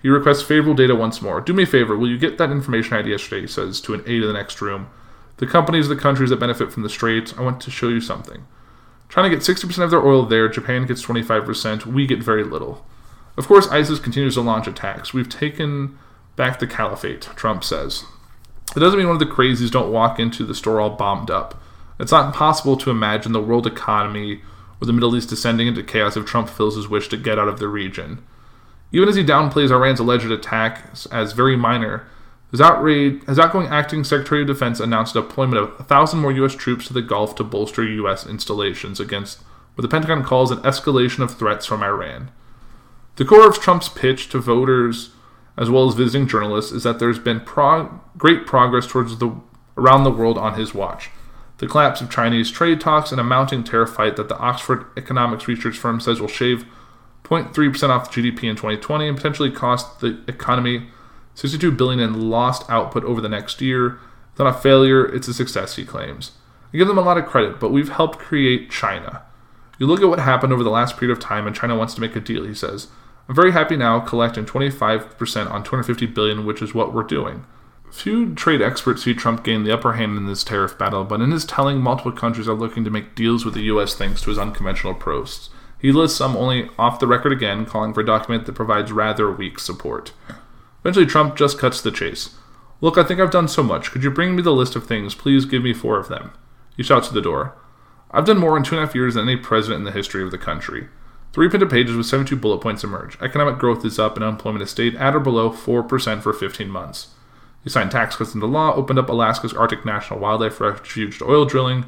He 0.00 0.08
requests 0.08 0.40
favorable 0.40 0.72
data 0.72 0.94
once 0.94 1.20
more. 1.20 1.42
Do 1.42 1.52
me 1.52 1.64
a 1.64 1.66
favor, 1.66 1.94
will 1.94 2.08
you 2.08 2.16
get 2.16 2.38
that 2.38 2.50
information 2.50 2.94
I 2.94 2.96
had 2.96 3.06
yesterday? 3.06 3.42
He 3.42 3.48
says 3.48 3.82
to 3.82 3.92
an 3.92 4.02
aide 4.06 4.22
in 4.22 4.28
the 4.28 4.32
next 4.32 4.62
room. 4.62 4.88
The 5.36 5.46
companies, 5.46 5.88
the 5.88 5.94
countries 5.94 6.30
that 6.30 6.40
benefit 6.40 6.72
from 6.72 6.84
the 6.84 6.88
straits, 6.88 7.34
I 7.36 7.42
want 7.42 7.60
to 7.60 7.70
show 7.70 7.88
you 7.88 8.00
something. 8.00 8.46
Trying 9.10 9.30
to 9.30 9.36
get 9.36 9.44
60% 9.44 9.84
of 9.84 9.90
their 9.90 10.02
oil 10.02 10.24
there, 10.24 10.48
Japan 10.48 10.86
gets 10.86 11.04
25%, 11.04 11.84
we 11.84 12.06
get 12.06 12.22
very 12.22 12.42
little. 12.42 12.86
Of 13.36 13.48
course, 13.48 13.68
ISIS 13.68 13.98
continues 13.98 14.36
to 14.36 14.40
launch 14.40 14.66
attacks. 14.66 15.12
We've 15.12 15.28
taken 15.28 15.98
back 16.34 16.60
the 16.60 16.66
caliphate, 16.66 17.28
Trump 17.36 17.62
says. 17.62 18.04
It 18.74 18.80
doesn't 18.80 18.98
mean 18.98 19.08
one 19.08 19.16
of 19.16 19.20
the 19.20 19.34
crazies 19.34 19.70
don't 19.70 19.92
walk 19.92 20.18
into 20.18 20.46
the 20.46 20.54
store 20.54 20.80
all 20.80 20.96
bombed 20.96 21.30
up. 21.30 21.62
It's 21.98 22.12
not 22.12 22.26
impossible 22.26 22.76
to 22.78 22.90
imagine 22.90 23.32
the 23.32 23.42
world 23.42 23.66
economy 23.66 24.42
or 24.80 24.86
the 24.86 24.92
Middle 24.92 25.16
East 25.16 25.30
descending 25.30 25.66
into 25.66 25.82
chaos 25.82 26.16
if 26.16 26.26
Trump 26.26 26.48
fulfills 26.48 26.76
his 26.76 26.88
wish 26.88 27.08
to 27.08 27.16
get 27.16 27.38
out 27.38 27.48
of 27.48 27.58
the 27.58 27.68
region. 27.68 28.24
Even 28.92 29.08
as 29.08 29.16
he 29.16 29.24
downplays 29.24 29.70
Iran's 29.70 30.00
alleged 30.00 30.30
attack 30.30 30.90
as 31.10 31.32
very 31.32 31.56
minor, 31.56 32.06
his, 32.50 32.60
outrage, 32.60 33.24
his 33.26 33.38
outgoing 33.38 33.66
acting 33.68 34.04
Secretary 34.04 34.42
of 34.42 34.46
Defense 34.46 34.78
announced 34.78 35.16
a 35.16 35.22
deployment 35.22 35.60
of 35.60 35.70
1,000 35.78 36.20
more 36.20 36.32
U.S. 36.32 36.54
troops 36.54 36.86
to 36.86 36.92
the 36.92 37.02
Gulf 37.02 37.34
to 37.36 37.44
bolster 37.44 37.84
U.S. 37.84 38.26
installations 38.26 39.00
against 39.00 39.42
what 39.74 39.82
the 39.82 39.88
Pentagon 39.88 40.22
calls 40.22 40.50
an 40.50 40.58
escalation 40.58 41.20
of 41.20 41.36
threats 41.36 41.66
from 41.66 41.82
Iran. 41.82 42.30
The 43.16 43.24
core 43.24 43.48
of 43.48 43.58
Trump's 43.58 43.88
pitch 43.88 44.28
to 44.30 44.38
voters, 44.38 45.10
as 45.56 45.70
well 45.70 45.88
as 45.88 45.94
visiting 45.94 46.28
journalists, 46.28 46.72
is 46.72 46.82
that 46.84 46.98
there's 46.98 47.18
been 47.18 47.40
prog- 47.40 48.00
great 48.16 48.46
progress 48.46 48.86
towards 48.86 49.18
the 49.18 49.34
around 49.76 50.04
the 50.04 50.10
world 50.10 50.38
on 50.38 50.54
his 50.54 50.72
watch 50.72 51.10
the 51.58 51.66
collapse 51.66 52.00
of 52.00 52.10
Chinese 52.10 52.50
trade 52.50 52.80
talks, 52.80 53.12
and 53.12 53.20
a 53.20 53.24
mounting 53.24 53.64
tariff 53.64 53.90
fight 53.90 54.16
that 54.16 54.28
the 54.28 54.38
Oxford 54.38 54.86
economics 54.96 55.48
research 55.48 55.78
firm 55.78 56.00
says 56.00 56.20
will 56.20 56.28
shave 56.28 56.66
0.3% 57.24 57.88
off 57.88 58.12
the 58.12 58.22
GDP 58.22 58.44
in 58.44 58.56
2020 58.56 59.08
and 59.08 59.16
potentially 59.16 59.50
cost 59.50 60.00
the 60.00 60.22
economy 60.28 60.88
62 61.34 61.70
billion 61.72 62.00
in 62.00 62.30
lost 62.30 62.68
output 62.70 63.04
over 63.04 63.20
the 63.20 63.28
next 63.28 63.60
year. 63.60 63.98
It's 64.30 64.38
not 64.38 64.54
a 64.54 64.58
failure, 64.58 65.04
it's 65.04 65.28
a 65.28 65.34
success, 65.34 65.76
he 65.76 65.84
claims. 65.84 66.32
I 66.72 66.78
give 66.78 66.88
them 66.88 66.98
a 66.98 67.02
lot 67.02 67.18
of 67.18 67.26
credit, 67.26 67.60
but 67.60 67.72
we've 67.72 67.90
helped 67.90 68.18
create 68.18 68.70
China. 68.70 69.22
You 69.78 69.86
look 69.86 70.00
at 70.00 70.08
what 70.08 70.18
happened 70.18 70.52
over 70.52 70.64
the 70.64 70.70
last 70.70 70.96
period 70.96 71.16
of 71.16 71.22
time, 71.22 71.46
and 71.46 71.54
China 71.54 71.76
wants 71.76 71.94
to 71.94 72.00
make 72.00 72.16
a 72.16 72.20
deal, 72.20 72.44
he 72.44 72.54
says. 72.54 72.88
I'm 73.28 73.34
very 73.34 73.52
happy 73.52 73.76
now 73.76 74.00
collecting 74.00 74.46
25% 74.46 75.50
on 75.50 75.62
250 75.64 76.06
billion, 76.06 76.46
which 76.46 76.62
is 76.62 76.74
what 76.74 76.94
we're 76.94 77.02
doing. 77.02 77.44
Few 77.90 78.34
trade 78.34 78.60
experts 78.60 79.04
see 79.04 79.14
Trump 79.14 79.42
gain 79.42 79.64
the 79.64 79.72
upper 79.72 79.94
hand 79.94 80.16
in 80.16 80.26
this 80.26 80.44
tariff 80.44 80.76
battle, 80.76 81.04
but 81.04 81.20
in 81.20 81.30
his 81.30 81.44
telling, 81.44 81.80
multiple 81.80 82.12
countries 82.12 82.48
are 82.48 82.54
looking 82.54 82.84
to 82.84 82.90
make 82.90 83.14
deals 83.14 83.44
with 83.44 83.54
the 83.54 83.62
U.S. 83.62 83.94
thanks 83.94 84.20
to 84.22 84.30
his 84.30 84.38
unconventional 84.38 84.92
approach. 84.92 85.48
He 85.78 85.92
lists 85.92 86.18
some 86.18 86.36
only 86.36 86.68
off 86.78 87.00
the 87.00 87.06
record 87.06 87.32
again, 87.32 87.64
calling 87.66 87.94
for 87.94 88.00
a 88.00 88.06
document 88.06 88.46
that 88.46 88.54
provides 88.54 88.92
rather 88.92 89.30
weak 89.30 89.58
support. 89.58 90.12
Eventually, 90.80 91.06
Trump 91.06 91.36
just 91.36 91.58
cuts 91.58 91.80
the 91.80 91.90
chase. 91.90 92.36
Look, 92.80 92.98
I 92.98 93.04
think 93.04 93.20
I've 93.20 93.30
done 93.30 93.48
so 93.48 93.62
much. 93.62 93.90
Could 93.90 94.04
you 94.04 94.10
bring 94.10 94.36
me 94.36 94.42
the 94.42 94.52
list 94.52 94.76
of 94.76 94.86
things? 94.86 95.14
Please 95.14 95.44
give 95.44 95.62
me 95.62 95.72
four 95.72 95.98
of 95.98 96.08
them. 96.08 96.32
He 96.76 96.82
shouts 96.82 97.08
at 97.08 97.14
the 97.14 97.22
door. 97.22 97.56
I've 98.10 98.26
done 98.26 98.38
more 98.38 98.56
in 98.56 98.62
two 98.62 98.74
and 98.74 98.82
a 98.82 98.86
half 98.86 98.94
years 98.94 99.14
than 99.14 99.28
any 99.28 99.36
president 99.36 99.80
in 99.80 99.84
the 99.84 99.92
history 99.92 100.22
of 100.22 100.30
the 100.30 100.38
country. 100.38 100.88
Three 101.32 101.48
printed 101.48 101.70
pages 101.70 101.96
with 101.96 102.06
72 102.06 102.36
bullet 102.36 102.60
points 102.60 102.84
emerge. 102.84 103.20
Economic 103.20 103.58
growth 103.58 103.84
is 103.84 103.98
up 103.98 104.16
and 104.16 104.24
unemployment 104.24 104.62
has 104.62 104.70
stayed 104.70 104.94
at 104.96 105.14
or 105.14 105.20
below 105.20 105.50
4% 105.50 106.22
for 106.22 106.32
15 106.32 106.68
months. 106.68 107.08
He 107.66 107.70
signed 107.70 107.90
tax 107.90 108.14
cuts 108.14 108.32
into 108.32 108.46
law, 108.46 108.72
opened 108.76 109.00
up 109.00 109.08
Alaska's 109.08 109.52
Arctic 109.52 109.84
National 109.84 110.20
Wildlife 110.20 110.60
Refuge 110.60 111.18
to 111.18 111.28
oil 111.28 111.44
drilling, 111.46 111.86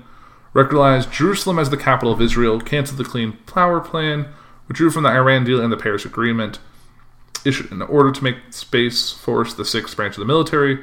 recognized 0.53 1.13
Jerusalem 1.13 1.61
as 1.61 1.71
the 1.71 1.77
capital 1.77 2.13
of 2.13 2.21
Israel, 2.21 2.61
canceled 2.61 2.99
the 2.99 3.05
Clean 3.05 3.35
Power 3.47 3.79
Plan, 3.79 4.27
withdrew 4.67 4.91
from 4.91 5.05
the 5.05 5.11
Iran 5.11 5.45
deal 5.45 5.61
and 5.61 5.73
the 5.73 5.77
Paris 5.77 6.05
Agreement, 6.05 6.59
issued 7.45 7.71
an 7.71 7.83
order 7.83 8.11
to 8.11 8.25
make 8.25 8.39
Space 8.51 9.13
Force 9.13 9.55
the 9.55 9.65
sixth 9.65 9.95
branch 9.95 10.17
of 10.17 10.19
the 10.19 10.25
military. 10.25 10.81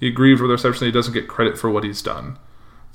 He 0.00 0.08
aggrieved 0.08 0.40
with 0.40 0.48
the 0.48 0.54
reception 0.54 0.80
that 0.80 0.86
he 0.86 0.92
doesn't 0.92 1.12
get 1.12 1.28
credit 1.28 1.58
for 1.58 1.68
what 1.68 1.84
he's 1.84 2.00
done. 2.00 2.38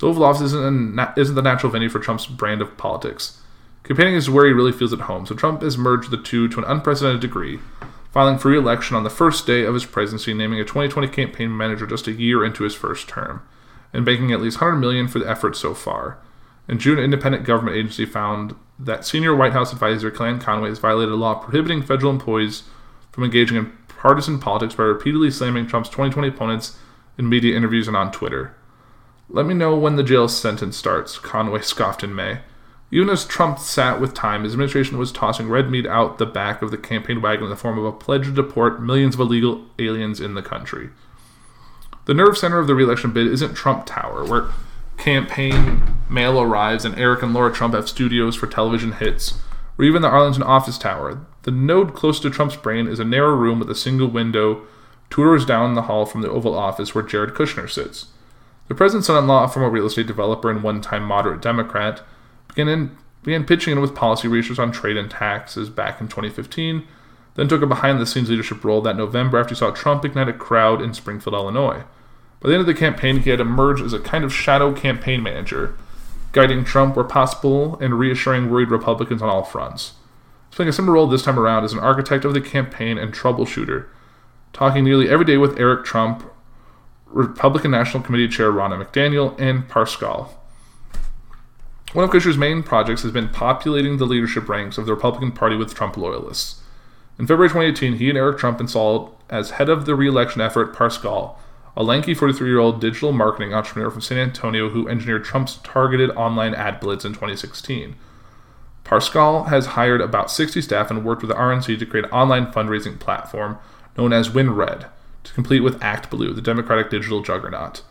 The 0.00 0.08
Oval 0.08 0.24
Office 0.24 0.42
isn't, 0.42 0.98
a, 0.98 1.14
isn't 1.16 1.36
the 1.36 1.40
natural 1.40 1.70
venue 1.70 1.88
for 1.88 2.00
Trump's 2.00 2.26
brand 2.26 2.62
of 2.62 2.76
politics. 2.76 3.40
Campaigning 3.84 4.14
is 4.14 4.28
where 4.28 4.46
he 4.46 4.52
really 4.52 4.72
feels 4.72 4.92
at 4.92 5.02
home, 5.02 5.24
so 5.24 5.36
Trump 5.36 5.62
has 5.62 5.78
merged 5.78 6.10
the 6.10 6.16
two 6.16 6.48
to 6.48 6.58
an 6.58 6.64
unprecedented 6.64 7.20
degree, 7.20 7.60
filing 8.14 8.38
for 8.38 8.48
re 8.48 8.56
election 8.56 8.96
on 8.96 9.02
the 9.02 9.10
first 9.10 9.44
day 9.44 9.64
of 9.64 9.74
his 9.74 9.84
presidency, 9.84 10.32
naming 10.32 10.60
a 10.60 10.64
2020 10.64 11.08
campaign 11.08 11.54
manager 11.54 11.84
just 11.84 12.06
a 12.06 12.12
year 12.12 12.44
into 12.44 12.62
his 12.62 12.72
first 12.72 13.08
term, 13.08 13.42
and 13.92 14.04
banking 14.04 14.30
at 14.30 14.40
least 14.40 14.60
100 14.60 14.78
million 14.78 15.08
for 15.08 15.18
the 15.18 15.28
effort 15.28 15.56
so 15.56 15.74
far. 15.74 16.16
In 16.68 16.78
June, 16.78 16.98
an 16.98 17.04
independent 17.04 17.44
government 17.44 17.76
agency 17.76 18.06
found 18.06 18.54
that 18.78 19.04
senior 19.04 19.34
White 19.34 19.52
House 19.52 19.72
advisor 19.72 20.12
Kellyanne 20.12 20.40
Conway 20.40 20.68
has 20.68 20.78
violated 20.78 21.12
a 21.12 21.16
law 21.16 21.34
prohibiting 21.34 21.82
federal 21.82 22.12
employees 22.12 22.62
from 23.10 23.24
engaging 23.24 23.56
in 23.56 23.72
partisan 23.88 24.38
politics 24.38 24.76
by 24.76 24.84
repeatedly 24.84 25.32
slamming 25.32 25.66
Trump's 25.66 25.88
2020 25.88 26.28
opponents 26.28 26.78
in 27.18 27.28
media 27.28 27.56
interviews 27.56 27.88
and 27.88 27.96
on 27.96 28.12
Twitter. 28.12 28.54
Let 29.28 29.44
me 29.44 29.54
know 29.54 29.76
when 29.76 29.96
the 29.96 30.04
jail 30.04 30.28
sentence 30.28 30.76
starts, 30.76 31.18
Conway 31.18 31.62
scoffed 31.62 32.04
in 32.04 32.14
May. 32.14 32.42
Even 32.94 33.10
as 33.10 33.24
Trump 33.24 33.58
sat 33.58 34.00
with 34.00 34.14
time, 34.14 34.44
his 34.44 34.52
administration 34.52 34.98
was 34.98 35.10
tossing 35.10 35.48
red 35.48 35.68
meat 35.68 35.84
out 35.84 36.18
the 36.18 36.24
back 36.24 36.62
of 36.62 36.70
the 36.70 36.78
campaign 36.78 37.20
wagon 37.20 37.42
in 37.42 37.50
the 37.50 37.56
form 37.56 37.76
of 37.76 37.84
a 37.84 37.90
pledge 37.90 38.26
to 38.26 38.30
deport 38.30 38.80
millions 38.80 39.16
of 39.16 39.20
illegal 39.20 39.64
aliens 39.80 40.20
in 40.20 40.34
the 40.34 40.42
country. 40.42 40.90
The 42.04 42.14
nerve 42.14 42.38
center 42.38 42.60
of 42.60 42.68
the 42.68 42.74
reelection 42.76 43.12
bid 43.12 43.26
isn't 43.26 43.54
Trump 43.54 43.84
Tower, 43.84 44.24
where 44.24 44.46
campaign 44.96 45.82
mail 46.08 46.40
arrives 46.40 46.84
and 46.84 46.96
Eric 46.96 47.24
and 47.24 47.34
Laura 47.34 47.52
Trump 47.52 47.74
have 47.74 47.88
studios 47.88 48.36
for 48.36 48.46
television 48.46 48.92
hits, 48.92 49.40
or 49.76 49.84
even 49.84 50.00
the 50.00 50.08
Arlington 50.08 50.44
office 50.44 50.78
tower. 50.78 51.26
The 51.42 51.50
node 51.50 51.94
close 51.94 52.20
to 52.20 52.30
Trump's 52.30 52.54
brain 52.54 52.86
is 52.86 53.00
a 53.00 53.04
narrow 53.04 53.34
room 53.34 53.58
with 53.58 53.70
a 53.70 53.74
single 53.74 54.06
window 54.06 54.68
two 55.10 55.24
doors 55.24 55.44
down 55.44 55.74
the 55.74 55.82
hall 55.82 56.06
from 56.06 56.22
the 56.22 56.30
Oval 56.30 56.56
Office 56.56 56.94
where 56.94 57.02
Jared 57.02 57.34
Kushner 57.34 57.68
sits. 57.68 58.06
The 58.68 58.74
president's 58.76 59.08
son 59.08 59.20
in 59.20 59.26
law, 59.26 59.42
a 59.42 59.48
former 59.48 59.68
real 59.68 59.86
estate 59.86 60.06
developer 60.06 60.48
and 60.48 60.62
one 60.62 60.80
time 60.80 61.02
moderate 61.02 61.42
Democrat, 61.42 62.00
began, 62.48 62.96
began 63.22 63.44
pitching 63.44 63.72
in 63.72 63.80
with 63.80 63.94
policy 63.94 64.28
research 64.28 64.58
on 64.58 64.72
trade 64.72 64.96
and 64.96 65.10
taxes 65.10 65.68
back 65.68 66.00
in 66.00 66.08
2015, 66.08 66.86
then 67.34 67.48
took 67.48 67.62
a 67.62 67.66
behind 67.66 68.00
the 68.00 68.06
scenes 68.06 68.30
leadership 68.30 68.64
role 68.64 68.80
that 68.82 68.96
November 68.96 69.38
after 69.38 69.54
he 69.54 69.58
saw 69.58 69.70
Trump 69.70 70.04
ignite 70.04 70.28
a 70.28 70.32
crowd 70.32 70.80
in 70.80 70.94
Springfield, 70.94 71.34
Illinois. 71.34 71.82
By 72.40 72.48
the 72.48 72.54
end 72.54 72.60
of 72.60 72.66
the 72.66 72.74
campaign, 72.74 73.20
he 73.20 73.30
had 73.30 73.40
emerged 73.40 73.82
as 73.82 73.92
a 73.92 73.98
kind 73.98 74.22
of 74.22 74.32
shadow 74.32 74.72
campaign 74.72 75.22
manager, 75.22 75.76
guiding 76.32 76.64
Trump 76.64 76.94
where 76.94 77.04
possible 77.04 77.78
and 77.80 77.98
reassuring 77.98 78.50
worried 78.50 78.70
Republicans 78.70 79.22
on 79.22 79.28
all 79.28 79.44
fronts. 79.44 79.94
He's 80.50 80.56
playing 80.56 80.68
a 80.68 80.72
similar 80.72 80.94
role 80.94 81.06
this 81.06 81.22
time 81.22 81.38
around 81.38 81.64
as 81.64 81.72
an 81.72 81.78
architect 81.78 82.24
of 82.24 82.34
the 82.34 82.40
campaign 82.40 82.98
and 82.98 83.12
troubleshooter, 83.12 83.86
talking 84.52 84.84
nearly 84.84 85.08
every 85.08 85.24
day 85.24 85.36
with 85.36 85.58
Eric 85.58 85.84
Trump, 85.84 86.30
Republican 87.06 87.70
National 87.70 88.02
Committee 88.02 88.28
Chair 88.28 88.52
Ronna 88.52 88.84
McDaniel, 88.84 89.38
and 89.40 89.68
Parscale. 89.68 90.28
One 91.94 92.04
of 92.04 92.10
Kushner's 92.10 92.36
main 92.36 92.64
projects 92.64 93.02
has 93.02 93.12
been 93.12 93.28
populating 93.28 93.98
the 93.98 94.04
leadership 94.04 94.48
ranks 94.48 94.78
of 94.78 94.84
the 94.84 94.92
Republican 94.92 95.30
Party 95.30 95.54
with 95.54 95.76
Trump 95.76 95.96
loyalists. 95.96 96.60
In 97.20 97.26
February 97.28 97.48
2018, 97.48 97.98
he 97.98 98.08
and 98.08 98.18
Eric 98.18 98.36
Trump 98.36 98.60
installed 98.60 99.16
as 99.30 99.52
head 99.52 99.68
of 99.68 99.86
the 99.86 99.94
re-election 99.94 100.40
effort 100.40 100.74
Parscale, 100.74 101.36
a 101.76 101.84
lanky 101.84 102.12
43 102.12 102.48
year 102.48 102.58
old 102.58 102.80
digital 102.80 103.12
marketing 103.12 103.54
entrepreneur 103.54 103.92
from 103.92 104.00
San 104.00 104.18
Antonio 104.18 104.70
who 104.70 104.88
engineered 104.88 105.24
Trump's 105.24 105.58
targeted 105.58 106.10
online 106.16 106.52
ad 106.52 106.80
blitz 106.80 107.04
in 107.04 107.12
2016. 107.12 107.94
Parscale 108.84 109.46
has 109.46 109.66
hired 109.66 110.00
about 110.00 110.32
60 110.32 110.62
staff 110.62 110.90
and 110.90 111.04
worked 111.04 111.22
with 111.22 111.28
the 111.28 111.36
RNC 111.36 111.78
to 111.78 111.86
create 111.86 112.06
an 112.06 112.10
online 112.10 112.46
fundraising 112.46 112.98
platform 112.98 113.56
known 113.96 114.12
as 114.12 114.30
WinRed 114.30 114.88
to 115.22 115.32
complete 115.32 115.60
with 115.60 115.78
ActBlue, 115.78 116.34
the 116.34 116.42
Democratic 116.42 116.90
digital 116.90 117.22
juggernaut. 117.22 117.82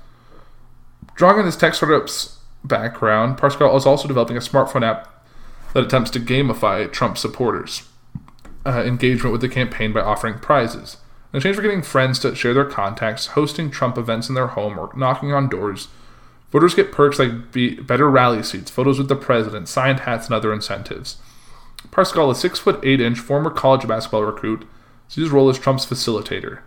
Drawing 1.16 1.40
on 1.40 1.46
his 1.46 1.56
tech 1.56 1.74
startup's 1.74 2.40
background, 2.64 3.38
Parscale 3.38 3.76
is 3.76 3.86
also 3.86 4.08
developing 4.08 4.38
a 4.38 4.42
smartphone 4.42 4.84
app 4.84 5.10
that 5.74 5.86
attempts 5.86 6.12
to 6.12 6.20
gamify 6.20 6.92
Trump 6.92 7.18
supporters' 7.18 7.88
uh, 8.66 8.84
engagement 8.84 9.32
with 9.32 9.42
the 9.42 9.50
campaign 9.50 9.92
by 9.92 10.02
offering 10.02 10.36
prizes. 10.40 10.98
In 11.32 11.38
exchange 11.38 11.56
for 11.56 11.64
getting 11.64 11.82
friends 11.82 12.20
to 12.20 12.36
share 12.36 12.54
their 12.54 12.66
contacts, 12.66 13.28
hosting 13.28 13.72
Trump 13.72 13.98
events 13.98 14.30
in 14.30 14.36
their 14.36 14.48
home, 14.48 14.78
or 14.78 14.92
knocking 14.96 15.34
on 15.34 15.50
doors, 15.50 15.88
voters 16.52 16.76
get 16.76 16.92
perks 16.92 17.18
like 17.18 17.52
be- 17.52 17.76
better 17.76 18.10
rally 18.10 18.44
seats, 18.44 18.70
photos 18.70 19.00
with 19.00 19.08
the 19.08 19.16
president, 19.16 19.68
signed 19.68 20.02
hats, 20.02 20.28
and 20.28 20.36
other 20.36 20.54
incentives. 20.54 21.18
Parscale, 21.90 22.32
a 22.32 22.36
six 22.36 22.60
foot 22.60 22.80
eight 22.84 23.02
inch 23.02 23.20
former 23.20 23.50
college 23.50 23.88
basketball 23.88 24.24
recruit, 24.24 24.68
sees 25.08 25.24
his 25.24 25.32
role 25.32 25.50
as 25.50 25.60
Trump's 25.60 25.86
facilitator. 25.86 26.60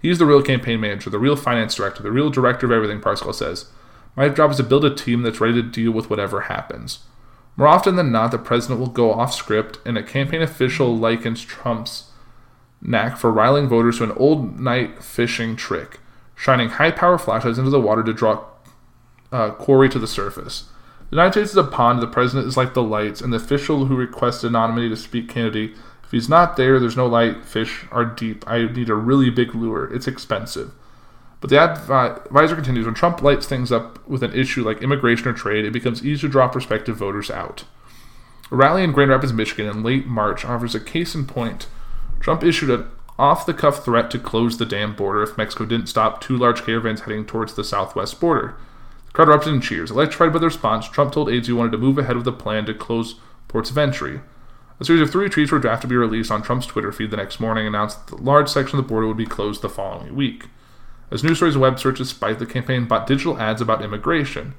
He's 0.00 0.18
the 0.18 0.26
real 0.26 0.42
campaign 0.42 0.80
manager, 0.80 1.10
the 1.10 1.18
real 1.18 1.36
finance 1.36 1.74
director, 1.74 2.02
the 2.02 2.10
real 2.10 2.30
director 2.30 2.66
of 2.66 2.72
everything, 2.72 3.00
Parscale 3.00 3.34
says. 3.34 3.66
My 4.16 4.28
job 4.30 4.50
is 4.50 4.56
to 4.56 4.62
build 4.62 4.84
a 4.84 4.94
team 4.94 5.22
that's 5.22 5.40
ready 5.40 5.54
to 5.54 5.68
deal 5.68 5.92
with 5.92 6.08
whatever 6.08 6.42
happens. 6.42 7.00
More 7.56 7.68
often 7.68 7.96
than 7.96 8.10
not, 8.10 8.30
the 8.30 8.38
president 8.38 8.80
will 8.80 8.88
go 8.88 9.12
off 9.12 9.34
script, 9.34 9.78
and 9.84 9.96
a 9.96 10.02
campaign 10.02 10.42
official 10.42 10.96
likens 10.96 11.44
Trump's 11.44 12.10
knack 12.80 13.16
for 13.16 13.30
riling 13.30 13.68
voters 13.68 13.98
to 13.98 14.04
an 14.04 14.12
old 14.12 14.58
night 14.58 15.02
fishing 15.02 15.56
trick, 15.56 16.00
shining 16.34 16.70
high 16.70 16.90
power 16.90 17.18
flashlights 17.18 17.58
into 17.58 17.70
the 17.70 17.80
water 17.80 18.02
to 18.02 18.12
draw 18.12 18.44
uh, 19.32 19.50
quarry 19.50 19.88
to 19.88 19.98
the 19.98 20.06
surface. 20.06 20.70
The 21.10 21.16
United 21.16 21.32
States 21.32 21.50
is 21.50 21.56
a 21.56 21.64
pond, 21.64 22.02
the 22.02 22.06
president 22.06 22.48
is 22.48 22.56
like 22.56 22.74
the 22.74 22.82
lights, 22.82 23.20
and 23.20 23.32
the 23.32 23.38
official 23.38 23.86
who 23.86 23.96
requested 23.96 24.54
anonymity 24.54 24.88
to 24.88 24.96
speak 24.96 25.28
candidly, 25.28 25.74
if 26.06 26.12
he's 26.12 26.28
not 26.28 26.56
there, 26.56 26.78
there's 26.78 26.96
no 26.96 27.06
light, 27.06 27.44
fish 27.44 27.84
are 27.90 28.04
deep. 28.04 28.44
I 28.46 28.66
need 28.66 28.88
a 28.88 28.94
really 28.94 29.28
big 29.28 29.54
lure. 29.56 29.92
It's 29.92 30.06
expensive. 30.06 30.72
But 31.46 31.50
the 31.86 31.94
uh, 31.94 32.18
advisor 32.26 32.56
continues 32.56 32.86
when 32.86 32.94
Trump 32.96 33.22
lights 33.22 33.46
things 33.46 33.70
up 33.70 34.04
with 34.08 34.24
an 34.24 34.32
issue 34.32 34.64
like 34.64 34.82
immigration 34.82 35.28
or 35.28 35.32
trade, 35.32 35.64
it 35.64 35.72
becomes 35.72 36.04
easy 36.04 36.22
to 36.22 36.28
draw 36.28 36.48
prospective 36.48 36.96
voters 36.96 37.30
out. 37.30 37.62
A 38.50 38.56
rally 38.56 38.82
in 38.82 38.90
Grand 38.90 39.12
Rapids, 39.12 39.32
Michigan 39.32 39.68
in 39.68 39.84
late 39.84 40.06
March 40.06 40.44
offers 40.44 40.74
a 40.74 40.80
case 40.80 41.14
in 41.14 41.24
point 41.24 41.68
Trump 42.18 42.42
issued 42.42 42.70
an 42.70 42.88
off 43.16 43.46
the 43.46 43.54
cuff 43.54 43.84
threat 43.84 44.10
to 44.10 44.18
close 44.18 44.58
the 44.58 44.66
dam 44.66 44.96
border 44.96 45.22
if 45.22 45.38
Mexico 45.38 45.64
didn't 45.64 45.86
stop 45.86 46.20
two 46.20 46.36
large 46.36 46.64
caravans 46.64 47.02
heading 47.02 47.24
towards 47.24 47.54
the 47.54 47.62
southwest 47.62 48.18
border. 48.18 48.56
The 49.06 49.12
crowd 49.12 49.28
erupted 49.28 49.54
in 49.54 49.60
cheers. 49.60 49.92
Electrified 49.92 50.32
by 50.32 50.40
the 50.40 50.46
response, 50.46 50.88
Trump 50.88 51.12
told 51.12 51.28
aides 51.28 51.46
he 51.46 51.52
wanted 51.52 51.70
to 51.70 51.78
move 51.78 51.96
ahead 51.96 52.16
with 52.16 52.24
the 52.24 52.32
plan 52.32 52.66
to 52.66 52.74
close 52.74 53.20
ports 53.46 53.70
of 53.70 53.78
entry. 53.78 54.20
A 54.80 54.84
series 54.84 55.02
of 55.02 55.12
three 55.12 55.28
tweets 55.28 55.52
were 55.52 55.60
drafted 55.60 55.82
to 55.82 55.92
be 55.92 55.96
released 55.96 56.32
on 56.32 56.42
Trump's 56.42 56.66
Twitter 56.66 56.90
feed 56.90 57.12
the 57.12 57.16
next 57.16 57.38
morning 57.38 57.68
announced 57.68 58.08
that 58.08 58.16
the 58.16 58.22
large 58.22 58.48
section 58.48 58.80
of 58.80 58.84
the 58.84 58.88
border 58.88 59.06
would 59.06 59.16
be 59.16 59.26
closed 59.26 59.62
the 59.62 59.68
following 59.68 60.16
week. 60.16 60.46
As 61.10 61.22
news 61.22 61.36
stories 61.36 61.54
and 61.54 61.62
web 61.62 61.78
searches 61.78 62.10
spiked, 62.10 62.38
the 62.38 62.46
campaign 62.46 62.86
bought 62.86 63.06
digital 63.06 63.38
ads 63.38 63.60
about 63.60 63.82
immigration. 63.82 64.54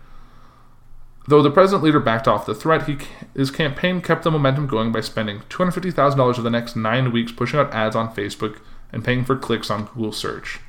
Though 1.28 1.42
the 1.42 1.52
president 1.52 1.84
later 1.84 2.00
backed 2.00 2.28
off 2.28 2.46
the 2.46 2.56
threat, 2.56 2.88
he, 2.88 2.98
his 3.36 3.52
campaign 3.52 4.02
kept 4.02 4.24
the 4.24 4.32
momentum 4.32 4.66
going 4.66 4.94
by 4.94 5.02
spending 5.02 5.42
$250,000 5.50 6.20
over 6.20 6.42
the 6.42 6.50
next 6.50 6.78
nine 6.78 7.12
weeks 7.12 7.34
pushing 7.34 7.60
out 7.60 7.74
ads 7.74 7.98
on 7.98 8.16
Facebook 8.16 8.60
and 8.94 9.04
paying 9.04 9.26
for 9.26 9.36
clicks 9.36 9.70
on 9.70 9.86
Google 9.86 10.14
search. 10.14 10.62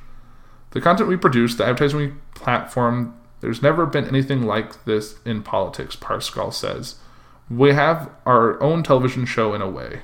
The 0.71 0.81
content 0.81 1.07
we 1.07 1.15
produce, 1.15 1.55
the 1.55 1.65
advertising 1.65 1.99
we 1.99 2.13
platform, 2.35 3.17
there's 3.39 3.61
never 3.61 3.85
been 3.85 4.05
anything 4.05 4.43
like 4.43 4.83
this 4.83 5.15
in 5.25 5.43
politics, 5.43 5.95
Parscale 5.95 6.53
says. 6.53 6.95
We 7.49 7.73
have 7.73 8.11
our 8.25 8.61
own 8.61 8.83
television 8.83 9.25
show 9.25 9.53
in 9.53 9.61
a 9.61 9.69
way. 9.69 10.01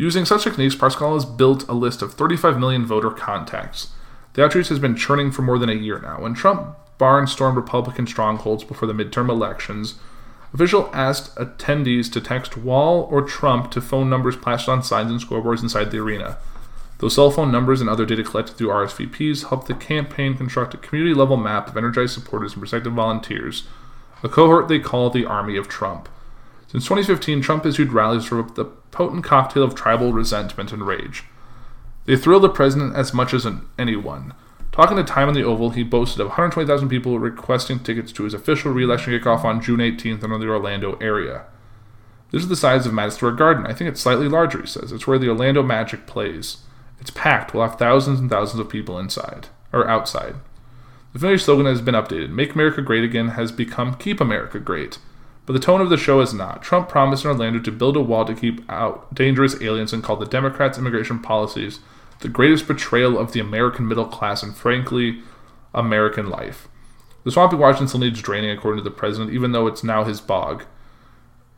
Using 0.00 0.24
such 0.24 0.44
techniques, 0.44 0.74
Parscale 0.74 1.12
has 1.12 1.26
built 1.26 1.68
a 1.68 1.74
list 1.74 2.00
of 2.00 2.14
35 2.14 2.58
million 2.58 2.86
voter 2.86 3.10
contacts. 3.10 3.88
The 4.32 4.42
outreach 4.42 4.68
has 4.68 4.78
been 4.78 4.96
churning 4.96 5.30
for 5.30 5.42
more 5.42 5.58
than 5.58 5.68
a 5.68 5.74
year 5.74 5.98
now. 6.00 6.22
When 6.22 6.32
Trump 6.32 6.74
barnstormed 6.98 7.56
Republican 7.56 8.06
strongholds 8.06 8.64
before 8.64 8.88
the 8.88 8.94
midterm 8.94 9.28
elections, 9.28 9.96
official 10.54 10.88
asked 10.94 11.36
attendees 11.36 12.10
to 12.12 12.20
text 12.22 12.56
Wall 12.56 13.08
or 13.10 13.20
Trump 13.20 13.70
to 13.72 13.82
phone 13.82 14.08
numbers 14.08 14.36
plastered 14.36 14.70
on 14.70 14.82
signs 14.82 15.10
and 15.10 15.20
scoreboards 15.20 15.62
inside 15.62 15.90
the 15.90 15.98
arena. 15.98 16.38
Those 17.00 17.16
cell 17.16 17.30
phone 17.30 17.52
numbers 17.52 17.82
and 17.82 17.90
other 17.90 18.06
data 18.06 18.24
collected 18.24 18.56
through 18.56 18.68
RSVPs 18.68 19.50
helped 19.50 19.66
the 19.66 19.74
campaign 19.74 20.34
construct 20.34 20.72
a 20.72 20.78
community 20.78 21.12
level 21.12 21.36
map 21.36 21.68
of 21.68 21.76
energized 21.76 22.14
supporters 22.14 22.54
and 22.54 22.62
prospective 22.62 22.94
volunteers, 22.94 23.64
a 24.22 24.30
cohort 24.30 24.68
they 24.68 24.78
call 24.78 25.10
the 25.10 25.26
Army 25.26 25.58
of 25.58 25.68
Trump. 25.68 26.08
Since 26.70 26.84
2015, 26.84 27.40
Trump 27.40 27.66
issued 27.66 27.92
rallies 27.92 28.26
for 28.26 28.42
the 28.42 28.64
potent 28.64 29.24
cocktail 29.24 29.64
of 29.64 29.74
tribal 29.74 30.12
resentment 30.12 30.70
and 30.72 30.86
rage. 30.86 31.24
They 32.04 32.14
thrill 32.14 32.38
the 32.38 32.48
president 32.48 32.94
as 32.94 33.12
much 33.12 33.34
as 33.34 33.44
anyone. 33.76 34.34
Talking 34.70 34.96
to 34.96 35.02
Time 35.02 35.28
in 35.28 35.34
the 35.34 35.42
Oval, 35.42 35.70
he 35.70 35.82
boasted 35.82 36.20
of 36.20 36.28
120,000 36.28 36.88
people 36.88 37.18
requesting 37.18 37.80
tickets 37.80 38.12
to 38.12 38.22
his 38.22 38.34
official 38.34 38.70
re-election 38.70 39.12
kickoff 39.12 39.42
on 39.42 39.60
June 39.60 39.80
18th 39.80 40.22
in 40.22 40.30
the 40.30 40.48
Orlando 40.48 40.96
area. 41.00 41.42
This 42.30 42.42
is 42.42 42.48
the 42.48 42.54
size 42.54 42.86
of 42.86 42.94
Madison 42.94 43.16
Square 43.16 43.32
Garden. 43.32 43.66
I 43.66 43.72
think 43.72 43.90
it's 43.90 44.00
slightly 44.00 44.28
larger, 44.28 44.60
he 44.60 44.68
says. 44.68 44.92
It's 44.92 45.08
where 45.08 45.18
the 45.18 45.28
Orlando 45.28 45.64
Magic 45.64 46.06
plays. 46.06 46.58
It's 47.00 47.10
packed. 47.10 47.52
We'll 47.52 47.66
have 47.66 47.80
thousands 47.80 48.20
and 48.20 48.30
thousands 48.30 48.60
of 48.60 48.68
people 48.68 48.96
inside 48.96 49.48
or 49.72 49.88
outside. 49.88 50.36
The 51.12 51.18
familiar 51.18 51.38
slogan 51.38 51.66
has 51.66 51.80
been 51.80 51.96
updated. 51.96 52.30
Make 52.30 52.54
America 52.54 52.80
Great 52.80 53.02
Again 53.02 53.30
has 53.30 53.50
become 53.50 53.96
Keep 53.96 54.20
America 54.20 54.60
Great. 54.60 54.98
But 55.46 55.54
the 55.54 55.58
tone 55.58 55.80
of 55.80 55.90
the 55.90 55.96
show 55.96 56.20
is 56.20 56.32
not. 56.32 56.62
Trump 56.62 56.88
promised 56.88 57.24
in 57.24 57.30
Orlando 57.30 57.60
to 57.60 57.72
build 57.72 57.96
a 57.96 58.00
wall 58.00 58.24
to 58.24 58.34
keep 58.34 58.62
out 58.70 59.12
dangerous 59.14 59.60
aliens 59.60 59.92
and 59.92 60.02
called 60.02 60.20
the 60.20 60.26
Democrats' 60.26 60.78
immigration 60.78 61.18
policies 61.18 61.80
the 62.20 62.28
greatest 62.28 62.68
betrayal 62.68 63.18
of 63.18 63.32
the 63.32 63.40
American 63.40 63.88
middle 63.88 64.06
class 64.06 64.42
and, 64.42 64.56
frankly, 64.56 65.22
American 65.74 66.28
life. 66.28 66.68
The 67.24 67.30
swampy 67.30 67.56
Washington 67.56 67.88
still 67.88 68.00
needs 68.00 68.22
draining, 68.22 68.50
according 68.50 68.82
to 68.82 68.88
the 68.88 68.94
president, 68.94 69.32
even 69.32 69.52
though 69.52 69.66
it's 69.66 69.84
now 69.84 70.04
his 70.04 70.20
bog. 70.20 70.64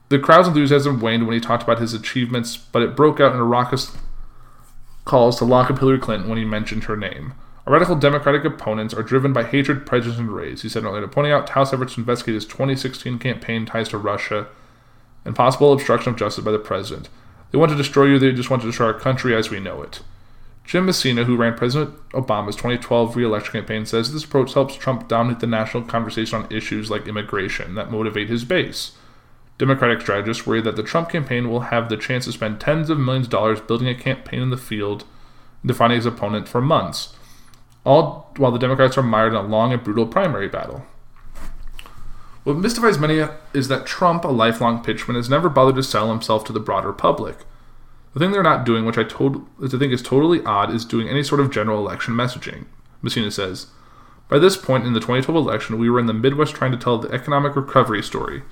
The 0.08 0.18
crowd's 0.18 0.48
enthusiasm 0.48 1.00
waned 1.00 1.26
when 1.26 1.34
he 1.34 1.40
talked 1.40 1.62
about 1.62 1.78
his 1.78 1.94
achievements, 1.94 2.56
but 2.56 2.82
it 2.82 2.96
broke 2.96 3.20
out 3.20 3.34
in 3.34 3.40
raucous 3.40 3.96
calls 5.04 5.38
to 5.38 5.44
lock 5.44 5.70
up 5.70 5.78
Hillary 5.78 5.98
Clinton 5.98 6.28
when 6.28 6.38
he 6.38 6.44
mentioned 6.44 6.84
her 6.84 6.96
name. 6.96 7.34
Our 7.66 7.72
radical 7.72 7.94
Democratic 7.94 8.44
opponents 8.44 8.92
are 8.92 9.04
driven 9.04 9.32
by 9.32 9.44
hatred, 9.44 9.86
prejudice, 9.86 10.18
and 10.18 10.34
rage, 10.34 10.62
he 10.62 10.68
said 10.68 10.84
earlier, 10.84 11.06
pointing 11.06 11.32
out 11.32 11.50
House 11.50 11.72
efforts 11.72 11.94
to 11.94 12.00
investigate 12.00 12.34
his 12.34 12.46
2016 12.46 13.20
campaign 13.20 13.66
ties 13.66 13.88
to 13.90 13.98
Russia 13.98 14.48
and 15.24 15.36
possible 15.36 15.72
obstruction 15.72 16.12
of 16.12 16.18
justice 16.18 16.44
by 16.44 16.50
the 16.50 16.58
president. 16.58 17.08
They 17.50 17.58
want 17.58 17.70
to 17.70 17.76
destroy 17.76 18.06
you, 18.06 18.18
they 18.18 18.32
just 18.32 18.50
want 18.50 18.62
to 18.62 18.68
destroy 18.68 18.86
our 18.86 18.98
country 18.98 19.36
as 19.36 19.50
we 19.50 19.60
know 19.60 19.80
it. 19.82 20.00
Jim 20.64 20.86
Messina, 20.86 21.24
who 21.24 21.36
ran 21.36 21.54
President 21.54 21.96
Obama's 22.10 22.56
2012 22.56 23.16
re-election 23.16 23.52
campaign, 23.52 23.86
says 23.86 24.12
this 24.12 24.24
approach 24.24 24.54
helps 24.54 24.74
Trump 24.74 25.06
dominate 25.06 25.40
the 25.40 25.46
national 25.46 25.84
conversation 25.84 26.42
on 26.42 26.52
issues 26.52 26.90
like 26.90 27.06
immigration 27.06 27.74
that 27.74 27.90
motivate 27.90 28.28
his 28.28 28.44
base. 28.44 28.92
Democratic 29.58 30.00
strategists 30.00 30.46
worry 30.46 30.60
that 30.60 30.76
the 30.76 30.82
Trump 30.82 31.10
campaign 31.10 31.48
will 31.48 31.60
have 31.60 31.88
the 31.88 31.96
chance 31.96 32.24
to 32.24 32.32
spend 32.32 32.60
tens 32.60 32.90
of 32.90 32.98
millions 32.98 33.26
of 33.26 33.30
dollars 33.30 33.60
building 33.60 33.88
a 33.88 33.94
campaign 33.94 34.40
in 34.40 34.50
the 34.50 34.56
field 34.56 35.04
defining 35.64 35.96
his 35.96 36.06
opponent 36.06 36.48
for 36.48 36.60
months, 36.60 37.14
all 37.84 38.32
while 38.36 38.52
the 38.52 38.58
Democrats 38.58 38.96
are 38.96 39.02
mired 39.02 39.32
in 39.32 39.38
a 39.38 39.42
long 39.42 39.72
and 39.72 39.82
brutal 39.82 40.06
primary 40.06 40.48
battle. 40.48 40.84
What 42.44 42.56
mystifies 42.56 42.98
many 42.98 43.24
is 43.54 43.68
that 43.68 43.86
Trump, 43.86 44.24
a 44.24 44.28
lifelong 44.28 44.82
pitchman, 44.82 45.14
has 45.14 45.30
never 45.30 45.48
bothered 45.48 45.76
to 45.76 45.82
sell 45.82 46.10
himself 46.10 46.44
to 46.44 46.52
the 46.52 46.60
broader 46.60 46.92
public. 46.92 47.38
The 48.14 48.20
thing 48.20 48.32
they're 48.32 48.42
not 48.42 48.66
doing, 48.66 48.84
which 48.84 48.98
I, 48.98 49.04
told, 49.04 49.46
which 49.58 49.72
I 49.72 49.78
think 49.78 49.92
is 49.92 50.02
totally 50.02 50.42
odd, 50.44 50.72
is 50.72 50.84
doing 50.84 51.08
any 51.08 51.22
sort 51.22 51.40
of 51.40 51.52
general 51.52 51.78
election 51.78 52.14
messaging. 52.14 52.66
Messina 53.00 53.30
says, 53.30 53.68
By 54.28 54.38
this 54.38 54.56
point 54.56 54.86
in 54.86 54.92
the 54.92 55.00
2012 55.00 55.36
election, 55.36 55.78
we 55.78 55.88
were 55.88 56.00
in 56.00 56.06
the 56.06 56.12
Midwest 56.12 56.54
trying 56.54 56.72
to 56.72 56.76
tell 56.76 56.98
the 56.98 57.12
economic 57.12 57.54
recovery 57.54 58.02
story, 58.02 58.42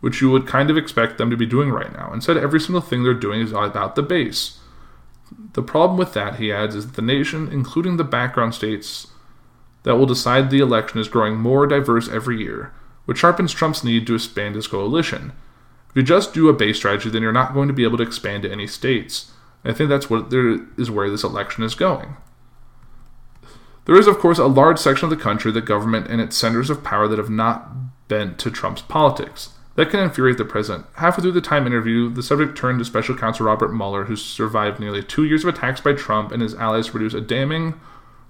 which 0.00 0.20
you 0.20 0.30
would 0.30 0.46
kind 0.46 0.70
of 0.70 0.76
expect 0.76 1.18
them 1.18 1.30
to 1.30 1.36
be 1.36 1.46
doing 1.46 1.70
right 1.70 1.92
now. 1.92 2.10
Instead, 2.12 2.38
every 2.38 2.60
single 2.60 2.80
thing 2.80 3.04
they're 3.04 3.14
doing 3.14 3.40
is 3.40 3.52
about 3.52 3.96
the 3.96 4.02
base. 4.02 4.58
The 5.52 5.62
problem 5.62 5.98
with 5.98 6.12
that, 6.14 6.36
he 6.36 6.52
adds, 6.52 6.74
is 6.74 6.86
that 6.86 6.96
the 6.96 7.02
nation, 7.02 7.48
including 7.50 7.96
the 7.96 8.04
background 8.04 8.54
states 8.54 9.08
that 9.82 9.96
will 9.96 10.06
decide 10.06 10.50
the 10.50 10.60
election, 10.60 11.00
is 11.00 11.08
growing 11.08 11.36
more 11.36 11.66
diverse 11.66 12.08
every 12.08 12.38
year, 12.38 12.72
which 13.04 13.18
sharpens 13.18 13.52
Trump's 13.52 13.84
need 13.84 14.06
to 14.06 14.14
expand 14.14 14.54
his 14.54 14.66
coalition. 14.66 15.32
If 15.90 15.96
you 15.96 16.02
just 16.02 16.34
do 16.34 16.48
a 16.48 16.52
base 16.52 16.76
strategy, 16.76 17.10
then 17.10 17.22
you're 17.22 17.32
not 17.32 17.54
going 17.54 17.68
to 17.68 17.74
be 17.74 17.84
able 17.84 17.96
to 17.98 18.02
expand 18.02 18.42
to 18.42 18.52
any 18.52 18.66
states. 18.66 19.32
I 19.64 19.72
think 19.72 19.88
that's 19.88 20.10
what 20.10 20.30
there 20.30 20.60
is 20.76 20.90
where 20.90 21.10
this 21.10 21.24
election 21.24 21.64
is 21.64 21.74
going. 21.74 22.16
There 23.86 23.98
is, 23.98 24.06
of 24.06 24.18
course, 24.18 24.38
a 24.38 24.46
large 24.46 24.78
section 24.78 25.06
of 25.06 25.10
the 25.10 25.22
country, 25.22 25.50
the 25.52 25.60
government, 25.60 26.08
and 26.08 26.20
its 26.20 26.36
centers 26.36 26.70
of 26.70 26.84
power 26.84 27.08
that 27.08 27.18
have 27.18 27.30
not 27.30 28.08
bent 28.08 28.38
to 28.40 28.50
Trump's 28.50 28.82
politics. 28.82 29.50
That 29.76 29.90
can 29.90 30.00
infuriate 30.00 30.38
the 30.38 30.44
president. 30.44 30.86
Halfway 30.94 31.22
through 31.22 31.32
the 31.32 31.42
Time 31.42 31.66
interview, 31.66 32.08
the 32.08 32.22
subject 32.22 32.56
turned 32.56 32.78
to 32.78 32.84
special 32.84 33.14
counsel 33.14 33.46
Robert 33.46 33.74
Mueller, 33.74 34.04
who 34.04 34.16
survived 34.16 34.80
nearly 34.80 35.02
two 35.02 35.24
years 35.24 35.44
of 35.44 35.54
attacks 35.54 35.82
by 35.82 35.92
Trump 35.92 36.32
and 36.32 36.42
his 36.42 36.54
allies 36.54 36.86
to 36.86 36.92
produce 36.92 37.12
a 37.12 37.20
damning 37.20 37.78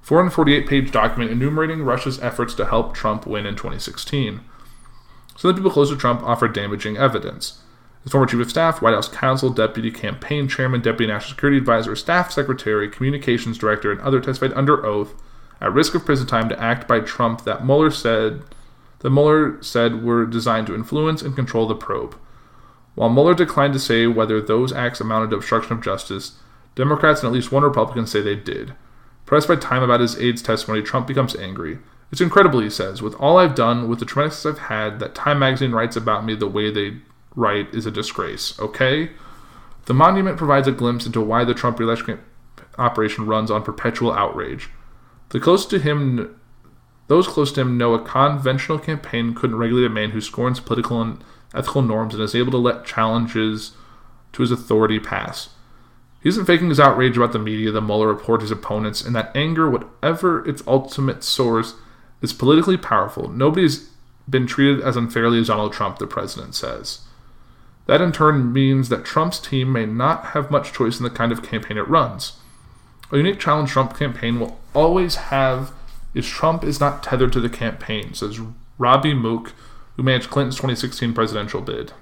448 0.03 0.67
page 0.69 0.91
document 0.91 1.31
enumerating 1.31 1.85
Russia's 1.85 2.21
efforts 2.21 2.55
to 2.55 2.67
help 2.67 2.95
Trump 2.95 3.27
win 3.27 3.47
in 3.47 3.55
2016. 3.55 4.41
Some 5.37 5.49
of 5.49 5.57
the 5.57 5.61
people 5.61 5.73
close 5.73 5.91
to 5.91 5.97
Trump 5.97 6.23
offered 6.23 6.53
damaging 6.53 6.97
evidence. 6.97 7.61
His 8.03 8.13
former 8.13 8.27
chief 8.27 8.41
of 8.41 8.51
staff, 8.51 8.83
White 8.83 8.95
House 8.95 9.09
counsel, 9.09 9.51
deputy 9.51 9.91
campaign 9.91 10.49
chairman, 10.49 10.81
deputy 10.81 11.13
national 11.13 11.31
security 11.31 11.59
advisor, 11.59 11.95
staff 11.95 12.33
secretary, 12.33 12.89
communications 12.89 13.59
director, 13.59 13.93
and 13.93 14.01
other 14.01 14.21
testified 14.21 14.57
under 14.57 14.85
oath 14.85 15.15
at 15.61 15.73
risk 15.73 15.95
of 15.95 16.05
prison 16.05 16.27
time 16.27 16.49
to 16.49 16.61
act 16.63 16.89
by 16.89 17.01
Trump 17.01 17.45
that 17.45 17.65
Mueller 17.65 17.91
said 17.91 18.43
that 19.07 19.11
Mueller 19.11 19.63
said 19.63 20.03
were 20.03 20.27
designed 20.27 20.67
to 20.67 20.75
influence 20.75 21.23
and 21.23 21.37
control 21.37 21.69
the 21.69 21.77
probe. 21.77 22.19
While 22.97 23.09
Mueller 23.09 23.35
declined 23.35 23.73
to 23.75 23.79
say 23.79 24.09
whether 24.09 24.41
those 24.41 24.73
acts 24.73 25.01
amounted 25.01 25.31
to 25.31 25.37
obstruction 25.37 25.75
of 25.75 25.81
justice, 25.81 26.41
Democrats 26.75 27.21
and 27.21 27.29
at 27.29 27.33
least 27.33 27.53
one 27.53 27.63
Republican 27.63 28.09
say 28.09 28.21
they 28.21 28.35
did. 28.35 28.75
Pressed 29.25 29.47
by 29.47 29.55
Time 29.55 29.85
about 29.85 30.01
his 30.01 30.19
aide's 30.19 30.43
testimony, 30.43 30.83
Trump 30.83 31.07
becomes 31.07 31.37
angry. 31.37 31.79
It's 32.11 32.21
incredible, 32.21 32.59
he 32.59 32.69
says. 32.69 33.01
With 33.01 33.15
all 33.21 33.39
I've 33.39 33.55
done, 33.55 33.89
with 33.89 34.01
the 34.01 34.07
tremendous 34.07 34.45
I've 34.45 34.59
had, 34.59 34.99
that 34.99 35.15
Time 35.15 35.39
magazine 35.39 35.71
writes 35.71 35.95
about 35.95 36.25
me 36.25 36.35
the 36.35 36.49
way 36.49 36.73
they 36.73 36.97
write 37.37 37.73
is 37.73 37.87
a 37.87 37.93
disgrace, 37.93 38.59
okay? 38.59 39.11
The 39.85 39.95
monument 39.95 40.37
provides 40.37 40.67
a 40.67 40.73
glimpse 40.73 41.07
into 41.07 41.21
why 41.21 41.45
the 41.45 41.55
Trump 41.55 41.79
election 41.79 42.19
operation 42.77 43.27
runs 43.27 43.53
on 43.53 43.63
perpetual 43.63 44.13
outrage. 44.13 44.69
The 45.29 45.39
close 45.39 45.65
to 45.67 45.79
him 45.79 46.41
those 47.09 47.29
close 47.29 47.53
to 47.53 47.61
him 47.61 47.79
know 47.79 47.95
a 47.95 48.03
conventional 48.03 48.79
campaign 48.79 49.35
couldn't 49.35 49.57
regulate 49.57 49.87
a 49.87 49.91
man 49.91 50.11
who 50.11 50.21
scorns 50.21 50.61
political 50.61 51.01
and 51.01 51.23
ethical 51.55 51.83
norms 51.83 52.15
and 52.15 52.23
is 52.23 52.35
able 52.35 52.51
to 52.51 52.59
let 52.59 52.85
challenges 52.85 53.73
to 54.33 54.43
his 54.43 54.51
authority 54.51 54.99
pass. 54.99 55.51
He 56.23 56.29
isn't 56.29 56.47
faking 56.47 56.69
his 56.69 56.81
outrage 56.81 57.17
about 57.17 57.33
the 57.33 57.39
media, 57.39 57.71
the 57.71 57.81
Mueller 57.81 58.09
report, 58.09 58.41
his 58.41 58.51
opponents, 58.51 59.01
and 59.01 59.15
that 59.15 59.35
anger, 59.37 59.71
whatever 59.71 60.47
its 60.49 60.63
ultimate 60.67 61.23
source, 61.23 61.75
is 62.21 62.33
politically 62.33 62.77
powerful. 62.77 63.29
Nobody's 63.29 63.91
been 64.29 64.47
treated 64.47 64.83
as 64.83 64.97
unfairly 64.97 65.39
as 65.39 65.47
Donald 65.47 65.73
Trump, 65.73 65.99
the 65.99 66.07
president 66.07 66.55
says. 66.57 67.01
That 67.87 68.01
in 68.01 68.11
turn 68.11 68.53
means 68.53 68.89
that 68.89 69.05
Trump's 69.05 69.39
team 69.39 69.73
may 69.73 69.87
not 69.87 70.27
have 70.27 70.51
much 70.51 70.73
choice 70.73 70.99
in 70.99 71.05
the 71.05 71.11
kind 71.11 71.31
of 71.31 71.45
campaign 71.45 71.77
it 71.77 71.89
runs. 71.89 72.33
A 73.13 73.17
unique 73.17 73.39
challenge 73.39 73.71
Trump 73.71 73.97
campaign 73.97 74.41
will 74.41 74.59
always 74.75 75.15
have 75.17 75.71
is 76.17 76.27
Trump 76.27 76.65
is 76.65 76.81
not 76.81 77.03
tethered 77.03 77.33
to 77.35 77.41
the 77.41 77.51
campaign, 77.51 78.15
says 78.15 78.41
Robbie 78.79 79.13
Mook, 79.13 79.53
who 79.97 80.03
managed 80.03 80.31
Clinton's 80.31 80.57
2016 80.57 81.13
presidential 81.13 81.61
bid. 81.61 81.93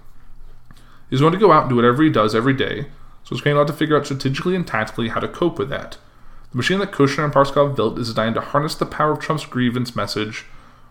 He's 1.11 1.21
going 1.21 1.33
to 1.33 1.39
go 1.39 1.51
out 1.51 1.65
and 1.65 1.71
do 1.71 1.77
whatever 1.77 2.03
he 2.03 2.11
does 2.11 2.35
every 2.35 2.55
day, 2.55 2.87
so 3.25 3.35
he's 3.35 3.41
going 3.41 3.55
to 3.55 3.59
have 3.59 3.67
to 3.67 3.73
figure 3.73 3.97
out 3.97 4.07
strategically 4.07 4.55
and 4.55 4.67
tactically 4.67 5.09
how 5.09 5.19
to 5.19 5.27
cope 5.27 5.59
with 5.59 5.69
that. 5.71 5.99
The 6.53 6.57
machine 6.57 6.79
that 6.79 6.93
Kushner 6.93 7.25
and 7.25 7.33
Parscale 7.33 7.75
built 7.75 7.99
is 7.99 8.09
designed 8.09 8.37
to 8.37 8.41
harness 8.41 8.77
the 8.77 8.87
power 8.87 9.11
of 9.11 9.19
Trump's 9.19 9.47
grievance 9.47 9.97
message, 9.97 10.45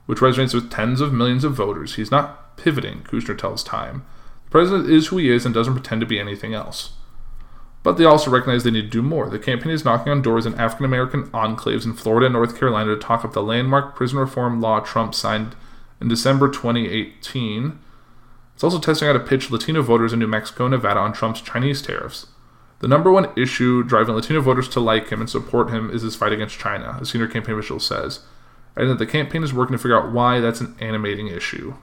which 0.05 0.19
resonates 0.19 0.53
with 0.53 0.69
tens 0.69 0.99
of 0.99 1.13
millions 1.13 1.45
of 1.45 1.53
voters. 1.53 1.95
He's 1.95 2.11
not 2.11 2.57
pivoting, 2.57 3.03
Kushner 3.03 3.37
tells 3.37 3.63
Time. 3.63 4.05
The 4.45 4.51
president 4.51 4.89
is 4.89 5.07
who 5.07 5.17
he 5.17 5.29
is 5.29 5.45
and 5.45 5.55
doesn't 5.55 5.73
pretend 5.73 6.01
to 6.01 6.07
be 6.07 6.19
anything 6.19 6.53
else. 6.53 6.91
But 7.83 7.97
they 7.97 8.05
also 8.05 8.31
recognize 8.31 8.63
they 8.63 8.71
need 8.71 8.83
to 8.83 8.87
do 8.87 9.01
more. 9.01 9.29
The 9.29 9.37
campaign 9.37 9.71
is 9.71 9.83
knocking 9.83 10.11
on 10.11 10.21
doors 10.21 10.45
in 10.45 10.55
African 10.55 10.85
American 10.85 11.25
enclaves 11.27 11.85
in 11.85 11.93
Florida 11.93 12.27
and 12.27 12.33
North 12.33 12.57
Carolina 12.57 12.95
to 12.95 13.01
talk 13.01 13.25
up 13.25 13.33
the 13.33 13.43
landmark 13.43 13.93
prison 13.93 14.19
reform 14.19 14.61
law 14.61 14.79
Trump 14.79 15.13
signed 15.13 15.55
in 15.99 16.07
December 16.07 16.47
2018. 16.49 17.77
It's 18.55 18.63
also 18.63 18.79
testing 18.79 19.09
out 19.09 19.17
a 19.17 19.19
pitch 19.19 19.51
Latino 19.51 19.81
voters 19.81 20.13
in 20.13 20.19
New 20.19 20.27
Mexico 20.27 20.65
and 20.65 20.71
Nevada 20.71 21.01
on 21.01 21.11
Trump's 21.11 21.41
Chinese 21.41 21.81
tariffs. 21.81 22.27
The 22.79 22.87
number 22.87 23.11
one 23.11 23.31
issue 23.37 23.83
driving 23.83 24.15
Latino 24.15 24.41
voters 24.41 24.69
to 24.69 24.79
like 24.79 25.09
him 25.09 25.19
and 25.19 25.29
support 25.29 25.69
him 25.69 25.89
is 25.89 26.01
his 26.03 26.15
fight 26.15 26.33
against 26.33 26.59
China, 26.59 26.97
a 27.01 27.05
senior 27.05 27.27
campaign 27.27 27.55
official 27.55 27.79
says, 27.79 28.21
and 28.75 28.89
that 28.89 28.99
the 28.99 29.05
campaign 29.05 29.43
is 29.43 29.53
working 29.53 29.73
to 29.73 29.81
figure 29.81 29.97
out 29.97 30.11
why 30.11 30.39
that's 30.39 30.61
an 30.61 30.75
animating 30.79 31.27
issue. 31.27 31.75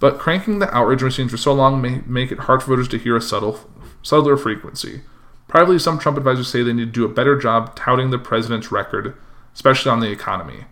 But 0.00 0.18
cranking 0.18 0.58
the 0.58 0.72
outrage 0.76 1.02
machines 1.02 1.30
for 1.30 1.36
so 1.36 1.52
long 1.52 1.80
may 1.80 2.02
make 2.06 2.32
it 2.32 2.40
hard 2.40 2.62
for 2.62 2.70
voters 2.70 2.88
to 2.88 2.98
hear 2.98 3.16
a 3.16 3.20
subtle 3.20 3.68
subtler 4.02 4.36
frequency. 4.36 5.02
Privately, 5.48 5.78
some 5.78 5.98
Trump 5.98 6.16
advisors 6.16 6.48
say 6.48 6.62
they 6.62 6.72
need 6.72 6.86
to 6.86 7.00
do 7.00 7.04
a 7.04 7.08
better 7.08 7.38
job 7.38 7.74
touting 7.76 8.10
the 8.10 8.18
president's 8.18 8.72
record, 8.72 9.14
especially 9.54 9.90
on 9.90 10.00
the 10.00 10.10
economy. 10.10 10.64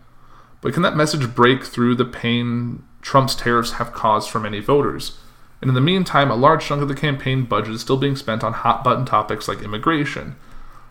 But 0.61 0.75
can 0.75 0.83
that 0.83 0.97
message 0.97 1.35
break 1.35 1.65
through 1.65 1.95
the 1.95 2.05
pain 2.05 2.83
Trump's 3.03 3.35
tariffs 3.35 3.73
have 3.73 3.93
caused 3.93 4.31
for 4.31 4.41
many 4.41 4.61
voters? 4.61 5.19
And 5.61 5.69
in 5.69 5.75
the 5.75 5.81
meantime, 5.81 6.31
a 6.31 6.37
large 6.37 6.65
chunk 6.65 6.83
of 6.83 6.89
the 6.89 6.95
campaign 6.95 7.45
budget 7.45 7.75
is 7.75 7.81
still 7.83 7.97
being 7.97 8.17
spent 8.17 8.43
on 8.43 8.53
hot 8.53 8.83
button 8.83 9.05
topics 9.05 9.49
like 9.49 9.63
immigration. 9.63 10.37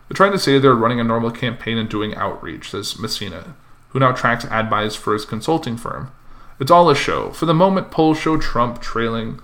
They're 0.08 0.16
trying 0.16 0.32
to 0.32 0.38
say 0.38 0.58
they're 0.58 0.74
running 0.74 1.00
a 1.00 1.04
normal 1.04 1.30
campaign 1.30 1.78
and 1.78 1.88
doing 1.88 2.14
outreach, 2.14 2.70
says 2.70 2.98
Messina, 2.98 3.56
who 3.88 3.98
now 3.98 4.12
tracks 4.12 4.44
ad 4.46 4.70
buys 4.70 4.96
for 4.96 5.12
his 5.12 5.24
consulting 5.24 5.76
firm. 5.76 6.12
It's 6.60 6.70
all 6.70 6.90
a 6.90 6.94
show. 6.94 7.30
For 7.30 7.46
the 7.46 7.54
moment, 7.54 7.90
polls 7.90 8.18
show 8.18 8.36
Trump 8.36 8.80
trailing 8.80 9.40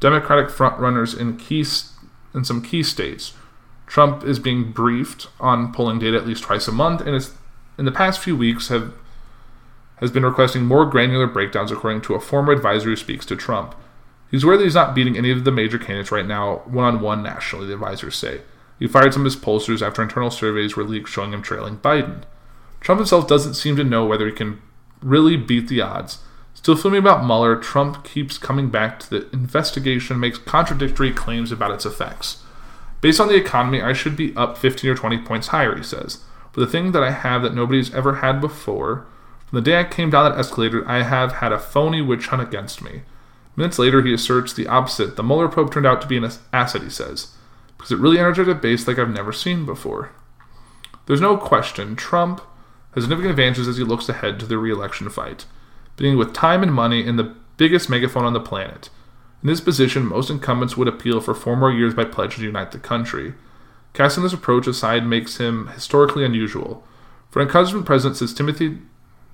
Democratic 0.00 0.48
frontrunners 0.48 1.16
in 1.16 1.36
key 1.36 1.64
in 2.34 2.44
some 2.44 2.62
key 2.62 2.82
states. 2.82 3.34
Trump 3.86 4.24
is 4.24 4.38
being 4.38 4.72
briefed 4.72 5.26
on 5.40 5.72
polling 5.72 5.98
data 5.98 6.16
at 6.16 6.26
least 6.26 6.44
twice 6.44 6.68
a 6.68 6.72
month, 6.72 7.00
and 7.00 7.28
in 7.76 7.84
the 7.84 7.92
past 7.92 8.20
few 8.20 8.36
weeks 8.36 8.68
have 8.68 8.92
has 9.96 10.10
been 10.10 10.24
requesting 10.24 10.64
more 10.64 10.86
granular 10.86 11.26
breakdowns, 11.26 11.70
according 11.70 12.00
to 12.00 12.14
a 12.14 12.20
former 12.20 12.52
advisor 12.52 12.88
who 12.88 12.96
speaks 12.96 13.26
to 13.26 13.36
Trump. 13.36 13.74
He's 14.30 14.44
aware 14.44 14.56
that 14.56 14.64
he's 14.64 14.74
not 14.74 14.94
beating 14.94 15.18
any 15.18 15.30
of 15.30 15.44
the 15.44 15.52
major 15.52 15.78
candidates 15.78 16.10
right 16.10 16.26
now, 16.26 16.62
one 16.64 16.84
on 16.84 17.00
one 17.00 17.22
nationally, 17.22 17.66
the 17.66 17.74
advisors 17.74 18.16
say. 18.16 18.40
He 18.78 18.86
fired 18.86 19.12
some 19.12 19.22
of 19.22 19.32
his 19.32 19.36
pollsters 19.36 19.86
after 19.86 20.02
internal 20.02 20.30
surveys 20.30 20.74
were 20.74 20.84
leaked 20.84 21.08
showing 21.08 21.34
him 21.34 21.42
trailing 21.42 21.76
Biden. 21.78 22.22
Trump 22.80 22.98
himself 22.98 23.28
doesn't 23.28 23.54
seem 23.54 23.76
to 23.76 23.84
know 23.84 24.06
whether 24.06 24.26
he 24.26 24.32
can 24.32 24.62
really 25.02 25.36
beat 25.36 25.68
the 25.68 25.82
odds. 25.82 26.18
Still 26.60 26.76
filming 26.76 26.98
about 26.98 27.24
Mueller, 27.24 27.56
Trump 27.56 28.04
keeps 28.04 28.36
coming 28.36 28.68
back 28.68 29.00
to 29.00 29.08
the 29.08 29.30
investigation 29.32 30.20
makes 30.20 30.36
contradictory 30.36 31.10
claims 31.10 31.50
about 31.50 31.70
its 31.70 31.86
effects. 31.86 32.42
Based 33.00 33.18
on 33.18 33.28
the 33.28 33.34
economy, 33.34 33.80
I 33.80 33.94
should 33.94 34.14
be 34.14 34.36
up 34.36 34.58
15 34.58 34.90
or 34.90 34.94
20 34.94 35.22
points 35.22 35.48
higher, 35.48 35.74
he 35.74 35.82
says. 35.82 36.22
But 36.52 36.60
the 36.60 36.66
thing 36.66 36.92
that 36.92 37.02
I 37.02 37.12
have 37.12 37.42
that 37.42 37.54
nobody's 37.54 37.94
ever 37.94 38.16
had 38.16 38.42
before, 38.42 39.06
from 39.46 39.56
the 39.56 39.62
day 39.62 39.80
I 39.80 39.84
came 39.84 40.10
down 40.10 40.30
that 40.30 40.38
escalator, 40.38 40.86
I 40.86 41.02
have 41.02 41.32
had 41.32 41.50
a 41.50 41.58
phony 41.58 42.02
witch 42.02 42.26
hunt 42.26 42.42
against 42.42 42.82
me. 42.82 43.04
Minutes 43.56 43.78
later, 43.78 44.02
he 44.02 44.12
asserts 44.12 44.52
the 44.52 44.66
opposite. 44.66 45.16
The 45.16 45.22
Mueller 45.22 45.48
probe 45.48 45.72
turned 45.72 45.86
out 45.86 46.02
to 46.02 46.06
be 46.06 46.18
an 46.18 46.30
asset, 46.52 46.82
he 46.82 46.90
says, 46.90 47.28
because 47.78 47.90
it 47.90 47.98
really 47.98 48.18
energized 48.18 48.50
a 48.50 48.54
base 48.54 48.86
like 48.86 48.98
I've 48.98 49.08
never 49.08 49.32
seen 49.32 49.64
before. 49.64 50.10
There's 51.06 51.22
no 51.22 51.38
question 51.38 51.96
Trump 51.96 52.42
has 52.94 53.04
significant 53.04 53.30
advantages 53.30 53.66
as 53.66 53.78
he 53.78 53.82
looks 53.82 54.10
ahead 54.10 54.38
to 54.40 54.46
the 54.46 54.58
re 54.58 54.70
election 54.70 55.08
fight, 55.08 55.46
with 56.00 56.32
time 56.32 56.62
and 56.62 56.72
money 56.72 57.06
and 57.06 57.18
the 57.18 57.34
biggest 57.56 57.90
megaphone 57.90 58.24
on 58.24 58.32
the 58.32 58.40
planet. 58.40 58.88
In 59.42 59.48
this 59.48 59.60
position, 59.60 60.06
most 60.06 60.30
incumbents 60.30 60.76
would 60.76 60.88
appeal 60.88 61.20
for 61.20 61.34
four 61.34 61.56
more 61.56 61.72
years 61.72 61.94
by 61.94 62.04
pledge 62.04 62.36
to 62.36 62.42
unite 62.42 62.72
the 62.72 62.78
country. 62.78 63.34
Casting 63.92 64.22
this 64.22 64.32
approach 64.32 64.66
aside 64.66 65.06
makes 65.06 65.38
him 65.38 65.68
historically 65.68 66.24
unusual. 66.24 66.84
For 67.30 67.42
incumbent 67.42 67.86
president 67.86 68.16
says 68.16 68.34
Timothy 68.34 68.78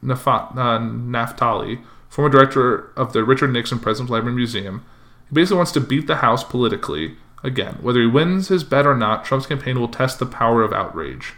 uh, 0.02 0.14
Naftali, 0.14 1.83
former 2.09 2.31
director 2.31 2.92
of 2.96 3.12
the 3.12 3.24
Richard 3.24 3.52
Nixon 3.52 3.79
President's 3.79 4.11
Library 4.11 4.35
Museum, 4.35 4.85
he 5.29 5.35
basically 5.35 5.57
wants 5.57 5.72
to 5.72 5.81
beat 5.81 6.07
the 6.07 6.16
House 6.16 6.44
politically. 6.44 7.16
Again, 7.42 7.79
whether 7.81 8.00
he 8.00 8.07
wins 8.07 8.48
his 8.48 8.64
bet 8.64 8.87
or 8.87 8.96
not, 8.96 9.24
Trump's 9.24 9.46
campaign 9.46 9.79
will 9.79 9.88
test 9.88 10.18
the 10.18 10.26
power 10.26 10.62
of 10.62 10.72
outrage. 10.72 11.35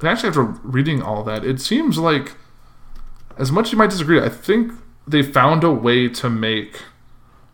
And 0.00 0.08
actually, 0.08 0.28
after 0.28 0.42
reading 0.42 1.02
all 1.02 1.24
that, 1.24 1.44
it 1.44 1.60
seems 1.60 1.98
like, 1.98 2.34
as 3.36 3.52
much 3.52 3.66
as 3.66 3.72
you 3.72 3.78
might 3.78 3.90
disagree, 3.90 4.20
I 4.20 4.28
think 4.28 4.72
they 5.06 5.22
found 5.22 5.62
a 5.64 5.70
way 5.70 6.08
to 6.08 6.30
make 6.30 6.82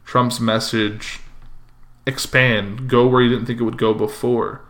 Trump's 0.04 0.40
message 0.40 1.20
expand, 2.06 2.88
go 2.88 3.06
where 3.06 3.22
you 3.22 3.28
didn't 3.28 3.46
think 3.46 3.60
it 3.60 3.64
would 3.64 3.78
go 3.78 3.94
before. 3.94 4.62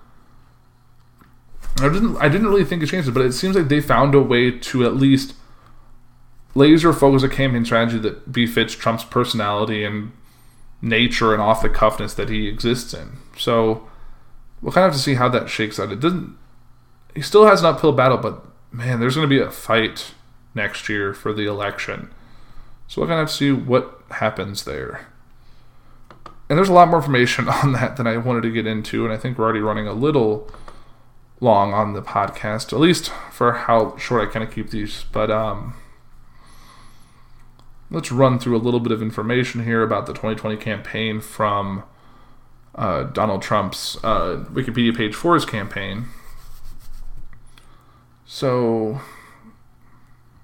I 1.81 1.89
didn't 1.89 2.17
I 2.19 2.29
didn't 2.29 2.49
really 2.49 2.65
think 2.65 2.83
it 2.83 2.89
changed, 2.89 3.13
but 3.15 3.25
it 3.25 3.33
seems 3.33 3.57
like 3.57 3.69
they 3.69 3.81
found 3.81 4.15
a 4.15 4.21
way 4.21 4.51
to 4.51 4.85
at 4.85 4.95
least 4.95 5.35
laser 6.55 6.93
focus 6.93 7.23
a 7.23 7.29
campaign 7.29 7.65
strategy 7.65 7.99
that 7.99 8.31
befits 8.31 8.75
Trump's 8.75 9.05
personality 9.05 9.85
and 9.85 10.13
nature 10.83 11.33
and 11.33 11.41
off 11.41 11.63
the 11.63 11.71
cuffness 11.71 12.15
that 12.15 12.29
he 12.29 12.47
exists 12.47 12.93
in. 12.93 13.19
So 13.39 13.89
we'll 14.61 14.73
kind 14.73 14.85
of 14.87 14.93
have 14.93 14.99
to 14.99 15.03
see 15.03 15.15
how 15.15 15.29
that 15.31 15.49
shakes 15.49 15.81
out. 15.81 15.93
It 15.93 16.01
doesn't 16.01 16.37
he 17.15 17.23
still 17.23 17.47
has 17.47 17.61
an 17.61 17.67
uphill 17.67 17.93
battle, 17.93 18.19
but 18.19 18.45
man, 18.71 19.01
there's 19.01 19.15
gonna 19.15 19.27
be 19.27 19.41
a 19.41 19.51
fight 19.51 20.13
next 20.55 20.89
year 20.89 21.15
for 21.15 21.33
the 21.33 21.47
election. 21.47 22.11
So 22.89 23.01
we're 23.01 23.09
have 23.09 23.29
to 23.29 23.35
see 23.35 23.53
what 23.53 24.03
happens 24.11 24.65
there. 24.65 25.07
And 26.49 26.59
there's 26.59 26.69
a 26.69 26.75
lot 26.75 26.89
more 26.89 26.99
information 26.99 27.49
on 27.63 27.73
that 27.73 27.97
than 27.97 28.07
I 28.07 28.17
wanted 28.19 28.43
to 28.43 28.51
get 28.51 28.67
into, 28.67 29.05
and 29.05 29.13
I 29.13 29.17
think 29.17 29.39
we're 29.39 29.45
already 29.45 29.61
running 29.61 29.89
a 29.89 29.95
little 29.95 30.51
long 31.41 31.73
on 31.75 31.93
the 31.93 32.03
podcast, 32.03 32.73
at 32.73 32.79
least 32.79 33.11
for 33.31 33.53
how 33.53 33.97
short 33.97 34.29
I 34.29 34.33
kind 34.33 34.45
of 34.45 34.55
keep 34.55 34.71
these. 34.71 35.05
But 35.11 35.31
um, 35.31 35.75
let's 37.91 38.13
run 38.13 38.39
through 38.39 38.57
a 38.57 38.59
little 38.59 38.81
bit 38.81 38.93
of 38.93 39.03
information 39.03 39.65
here 39.65 39.83
about 39.83 40.07
the 40.07 40.13
2020 40.13 40.57
campaign 40.57 41.21
from 41.21 41.85
uh, 42.75 43.05
Donald 43.05 43.43
Trump's 43.43 43.97
uh, 44.05 44.45
Wikipedia 44.51 44.97
page 44.97 45.15
for 45.15 45.35
his 45.35 45.45
campaign. 45.45 46.07
So 48.25 49.01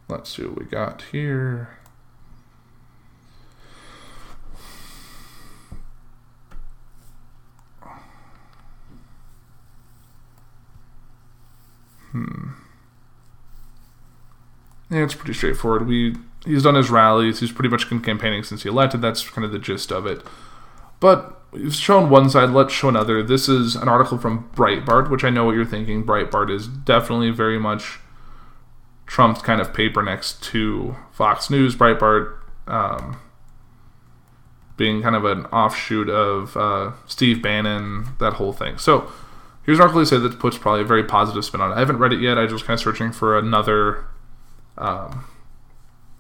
let's 0.09 0.35
see 0.35 0.45
what 0.45 0.59
we 0.59 0.65
got 0.65 1.03
here. 1.13 1.79
Hmm. 12.13 12.51
Yeah, 14.91 15.05
it's 15.05 15.15
pretty 15.15 15.35
straightforward. 15.35 15.87
We 15.87 16.17
he's 16.45 16.63
done 16.63 16.75
his 16.75 16.91
rallies. 16.91 17.41
He's 17.41 17.53
pretty 17.53 17.69
much 17.69 17.89
been 17.89 18.01
campaigning 18.01 18.43
since 18.43 18.63
he 18.63 18.69
elected. 18.69 19.03
That's 19.03 19.29
kind 19.29 19.45
of 19.45 19.53
the 19.53 19.59
gist 19.59 19.93
of 19.93 20.07
it. 20.07 20.23
But 21.01 21.43
we've 21.53 21.75
shown 21.75 22.09
one 22.09 22.31
side. 22.31 22.51
Let's 22.51 22.73
show 22.73 22.89
another. 22.89 23.23
This 23.23 23.49
is 23.49 23.77
an 23.77 23.89
article 23.89 24.19
from 24.19 24.49
Breitbart, 24.55 25.11
which 25.11 25.25
I 25.25 25.31
know 25.31 25.45
what 25.45 25.55
you're 25.55 25.65
thinking. 25.65 26.05
Breitbart 26.05 26.51
is 26.51 26.67
definitely 26.67 27.31
very 27.31 27.59
much 27.59 28.01
Trump's 29.09 29.43
kind 29.43 29.61
of 29.61 29.75
paper 29.75 30.03
next 30.03 30.41
to 30.45 30.95
Fox 31.11 31.51
News. 31.51 31.75
Breitbart 31.75 32.37
um, 32.69 33.19
being 34.77 35.03
kind 35.03 35.17
of 35.17 35.25
an 35.25 35.47
offshoot 35.47 36.09
of 36.09 36.57
uh, 36.57 36.93
Steve 37.07 37.43
Bannon, 37.43 38.11
that 38.21 38.35
whole 38.35 38.53
thing. 38.53 38.79
So 38.79 39.11
Here's 39.69 39.77
an 39.77 39.83
article 39.83 40.01
they 40.01 40.07
say 40.07 40.17
that 40.17 40.39
puts 40.39 40.57
probably 40.57 40.81
a 40.81 40.85
very 40.85 41.05
positive 41.05 41.45
spin 41.45 41.61
on 41.61 41.73
it. 41.73 41.75
I 41.75 41.81
haven't 41.81 41.99
read 41.99 42.15
it 42.15 42.23
yet. 42.23 42.39
I 42.39 42.45
was 42.45 42.53
just 42.53 42.65
kind 42.65 42.73
of 42.73 42.81
searching 42.81 43.13
for 43.13 43.39
another, 43.39 44.07
um, 44.79 45.27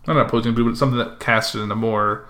not 0.06 0.18
an 0.18 0.26
opposing 0.26 0.54
view, 0.54 0.66
but 0.66 0.76
something 0.76 0.98
that 0.98 1.18
casts 1.18 1.54
it 1.54 1.60
in 1.60 1.72
a 1.72 1.74
more 1.74 2.28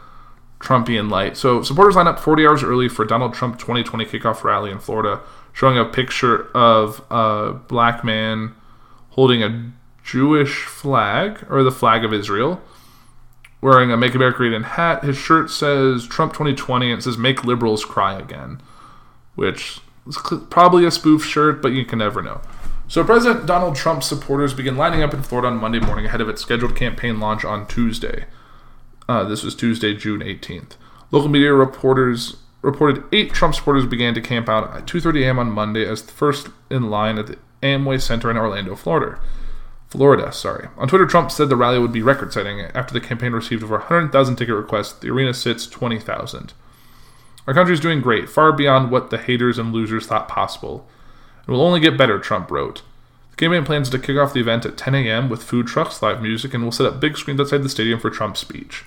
Trumpian 0.60 1.10
light. 1.10 1.36
So 1.36 1.64
supporters 1.64 1.96
line 1.96 2.06
up 2.06 2.20
40 2.20 2.46
hours 2.46 2.62
early 2.62 2.88
for 2.88 3.04
Donald 3.04 3.34
Trump 3.34 3.58
2020 3.58 4.04
kickoff 4.04 4.44
rally 4.44 4.70
in 4.70 4.78
Florida, 4.78 5.20
showing 5.52 5.76
a 5.76 5.84
picture 5.84 6.56
of 6.56 7.04
a 7.10 7.52
black 7.66 8.04
man 8.04 8.54
holding 9.10 9.42
a 9.42 9.72
Jewish 10.10 10.64
flag 10.64 11.44
or 11.50 11.62
the 11.62 11.70
flag 11.70 12.02
of 12.02 12.14
Israel, 12.14 12.62
wearing 13.60 13.92
a 13.92 13.96
"Make 13.96 14.14
America 14.14 14.38
Great 14.38 14.54
Again" 14.54 14.62
hat. 14.62 15.04
His 15.04 15.18
shirt 15.18 15.50
says 15.50 16.06
Trump 16.06 16.32
2020 16.32 16.90
and 16.90 16.98
it 17.00 17.02
says 17.02 17.18
"Make 17.18 17.44
liberals 17.44 17.84
cry 17.84 18.18
again," 18.18 18.62
which 19.34 19.80
is 20.06 20.16
probably 20.48 20.86
a 20.86 20.90
spoof 20.90 21.26
shirt, 21.26 21.60
but 21.60 21.72
you 21.72 21.84
can 21.84 21.98
never 21.98 22.22
know. 22.22 22.40
So, 22.88 23.04
President 23.04 23.44
Donald 23.44 23.76
Trump's 23.76 24.06
supporters 24.06 24.54
began 24.54 24.78
lining 24.78 25.02
up 25.02 25.12
in 25.12 25.22
Florida 25.22 25.48
on 25.48 25.60
Monday 25.60 25.78
morning 25.78 26.06
ahead 26.06 26.22
of 26.22 26.28
its 26.30 26.40
scheduled 26.40 26.74
campaign 26.74 27.20
launch 27.20 27.44
on 27.44 27.66
Tuesday. 27.66 28.24
Uh, 29.06 29.24
this 29.24 29.42
was 29.42 29.54
Tuesday, 29.54 29.94
June 29.94 30.20
18th. 30.20 30.76
Local 31.10 31.28
media 31.28 31.52
reporters 31.52 32.36
reported 32.62 33.04
eight 33.12 33.34
Trump 33.34 33.54
supporters 33.54 33.84
began 33.84 34.14
to 34.14 34.22
camp 34.22 34.48
out 34.48 34.74
at 34.74 34.86
2:30 34.86 35.24
a.m. 35.24 35.38
on 35.38 35.50
Monday 35.50 35.86
as 35.86 36.00
the 36.00 36.12
first 36.12 36.48
in 36.70 36.88
line 36.88 37.18
at 37.18 37.26
the 37.26 37.36
Amway 37.62 38.00
Center 38.00 38.30
in 38.30 38.38
Orlando, 38.38 38.74
Florida. 38.74 39.18
Florida, 39.88 40.30
sorry. 40.32 40.68
On 40.76 40.86
Twitter, 40.86 41.06
Trump 41.06 41.30
said 41.30 41.48
the 41.48 41.56
rally 41.56 41.78
would 41.78 41.92
be 41.92 42.02
record-setting 42.02 42.60
after 42.74 42.92
the 42.92 43.00
campaign 43.00 43.32
received 43.32 43.62
over 43.62 43.78
100,000 43.78 44.36
ticket 44.36 44.54
requests. 44.54 44.92
The 44.92 45.10
arena 45.10 45.32
sits 45.32 45.66
20,000. 45.66 46.52
Our 47.46 47.54
country 47.54 47.72
is 47.72 47.80
doing 47.80 48.02
great, 48.02 48.28
far 48.28 48.52
beyond 48.52 48.90
what 48.90 49.08
the 49.08 49.16
haters 49.16 49.58
and 49.58 49.72
losers 49.72 50.06
thought 50.06 50.28
possible. 50.28 50.86
It 51.46 51.50
will 51.50 51.62
only 51.62 51.80
get 51.80 51.96
better, 51.96 52.18
Trump 52.18 52.50
wrote. 52.50 52.82
The 53.30 53.36
campaign 53.36 53.64
plans 53.64 53.88
to 53.88 53.98
kick 53.98 54.18
off 54.18 54.34
the 54.34 54.40
event 54.40 54.66
at 54.66 54.76
10 54.76 54.94
a.m. 54.94 55.30
with 55.30 55.42
food 55.42 55.66
trucks, 55.66 56.02
live 56.02 56.20
music, 56.20 56.52
and 56.52 56.62
will 56.62 56.72
set 56.72 56.86
up 56.86 57.00
big 57.00 57.16
screens 57.16 57.40
outside 57.40 57.62
the 57.62 57.70
stadium 57.70 57.98
for 57.98 58.10
Trump's 58.10 58.40
speech. 58.40 58.84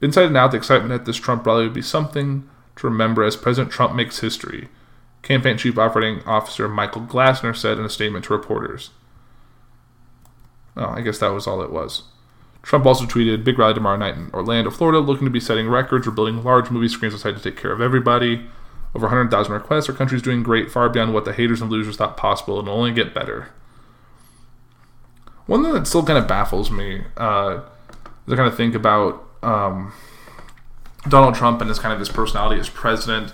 Inside 0.00 0.28
and 0.28 0.36
out, 0.38 0.52
the 0.52 0.56
excitement 0.56 0.92
at 0.92 1.04
this 1.04 1.18
Trump 1.18 1.44
rally 1.44 1.64
would 1.64 1.74
be 1.74 1.82
something 1.82 2.48
to 2.76 2.86
remember 2.86 3.22
as 3.22 3.36
President 3.36 3.70
Trump 3.70 3.94
makes 3.94 4.20
history, 4.20 4.70
Campaign 5.20 5.58
Chief 5.58 5.76
Operating 5.76 6.22
Officer 6.24 6.66
Michael 6.66 7.02
Glassner 7.02 7.54
said 7.54 7.78
in 7.78 7.84
a 7.84 7.90
statement 7.90 8.24
to 8.24 8.32
reporters. 8.32 8.88
Oh, 10.76 10.86
I 10.86 11.00
guess 11.00 11.18
that 11.18 11.28
was 11.32 11.46
all 11.46 11.62
it 11.62 11.72
was. 11.72 12.04
Trump 12.62 12.86
also 12.86 13.04
tweeted, 13.04 13.44
Big 13.44 13.58
rally 13.58 13.74
tomorrow 13.74 13.96
night 13.96 14.16
in 14.16 14.30
Orlando, 14.32 14.70
Florida, 14.70 14.98
looking 14.98 15.24
to 15.24 15.30
be 15.30 15.40
setting 15.40 15.68
records. 15.68 16.06
We're 16.06 16.12
building 16.12 16.42
large 16.42 16.70
movie 16.70 16.88
screens 16.88 17.14
outside 17.14 17.36
to 17.36 17.42
take 17.42 17.56
care 17.60 17.72
of 17.72 17.80
everybody. 17.80 18.46
Over 18.94 19.06
100,000 19.06 19.52
requests. 19.52 19.88
Our 19.88 19.94
country's 19.94 20.22
doing 20.22 20.42
great, 20.42 20.70
far 20.70 20.88
beyond 20.88 21.14
what 21.14 21.24
the 21.24 21.32
haters 21.32 21.62
and 21.62 21.70
losers 21.70 21.96
thought 21.96 22.16
possible, 22.16 22.58
and 22.58 22.68
will 22.68 22.74
only 22.74 22.92
get 22.92 23.14
better. 23.14 23.50
One 25.46 25.62
thing 25.62 25.72
that 25.72 25.86
still 25.86 26.04
kind 26.04 26.18
of 26.18 26.26
baffles 26.28 26.70
me, 26.70 27.04
uh, 27.16 27.60
to 28.28 28.36
kind 28.36 28.48
of 28.48 28.56
think 28.56 28.74
about 28.74 29.24
um, 29.42 29.92
Donald 31.08 31.34
Trump 31.34 31.60
and 31.60 31.68
his 31.68 31.78
kind 31.78 31.92
of 31.92 31.98
his 31.98 32.08
personality 32.08 32.60
as 32.60 32.68
president, 32.68 33.32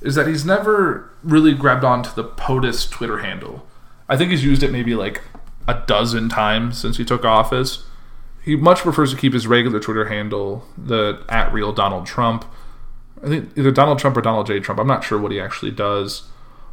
is 0.00 0.14
that 0.14 0.26
he's 0.26 0.44
never 0.44 1.10
really 1.22 1.54
grabbed 1.54 1.84
onto 1.84 2.10
the 2.14 2.24
POTUS 2.24 2.90
Twitter 2.90 3.18
handle. 3.18 3.66
I 4.08 4.16
think 4.16 4.30
he's 4.30 4.44
used 4.44 4.62
it 4.62 4.70
maybe 4.70 4.94
like 4.94 5.22
a 5.66 5.82
dozen 5.86 6.28
times 6.28 6.78
since 6.78 6.96
he 6.96 7.04
took 7.04 7.24
office 7.24 7.84
he 8.44 8.56
much 8.56 8.80
prefers 8.80 9.10
to 9.10 9.16
keep 9.16 9.32
his 9.32 9.46
regular 9.46 9.80
Twitter 9.80 10.04
handle, 10.04 10.66
the 10.76 11.24
at 11.30 11.50
real 11.52 11.72
Donald 11.72 12.04
Trump. 12.04 12.44
I 13.22 13.28
think 13.28 13.56
either 13.56 13.70
Donald 13.70 13.98
Trump 13.98 14.18
or 14.18 14.20
Donald 14.20 14.46
J. 14.46 14.60
Trump. 14.60 14.78
I'm 14.78 14.86
not 14.86 15.02
sure 15.02 15.18
what 15.18 15.32
he 15.32 15.40
actually 15.40 15.70
does, 15.70 16.28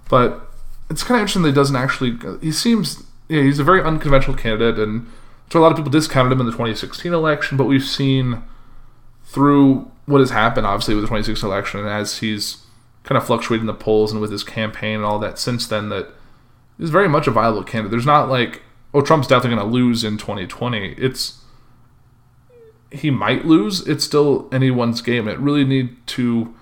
but 0.09 0.51
it's 0.89 1.01
kind 1.01 1.15
of 1.15 1.21
interesting 1.21 1.43
that 1.43 1.49
he 1.49 1.55
doesn't 1.55 1.77
actually. 1.77 2.17
He 2.41 2.51
seems 2.51 3.03
yeah, 3.29 3.43
he's 3.43 3.59
a 3.59 3.63
very 3.63 3.81
unconventional 3.81 4.35
candidate, 4.35 4.79
and 4.79 5.07
so 5.49 5.59
a 5.59 5.61
lot 5.61 5.71
of 5.71 5.77
people 5.77 5.91
discounted 5.91 6.33
him 6.33 6.41
in 6.41 6.45
the 6.45 6.51
2016 6.51 7.13
election. 7.13 7.57
But 7.57 7.65
we've 7.65 7.85
seen 7.85 8.43
through 9.23 9.89
what 10.07 10.19
has 10.19 10.31
happened, 10.31 10.67
obviously, 10.67 10.95
with 10.95 11.05
the 11.05 11.07
2016 11.07 11.49
election, 11.49 11.79
and 11.79 11.87
as 11.87 12.17
he's 12.17 12.65
kind 13.03 13.17
of 13.17 13.25
fluctuated 13.25 13.65
the 13.65 13.73
polls 13.73 14.11
and 14.11 14.19
with 14.19 14.31
his 14.31 14.43
campaign 14.43 14.95
and 14.95 15.05
all 15.05 15.19
that 15.19 15.39
since 15.39 15.65
then, 15.67 15.87
that 15.87 16.09
he's 16.77 16.89
very 16.89 17.07
much 17.07 17.27
a 17.27 17.31
viable 17.31 17.63
candidate. 17.63 17.91
There's 17.91 18.05
not 18.05 18.27
like 18.27 18.61
oh, 18.93 19.01
Trump's 19.01 19.27
definitely 19.27 19.57
going 19.57 19.67
to 19.67 19.73
lose 19.73 20.03
in 20.03 20.17
2020. 20.17 20.93
It's 20.97 21.41
he 22.91 23.09
might 23.09 23.45
lose. 23.45 23.87
It's 23.87 24.03
still 24.03 24.49
anyone's 24.51 25.01
game. 25.01 25.27
It 25.27 25.39
really 25.39 25.63
need 25.63 25.95
to, 26.07 26.53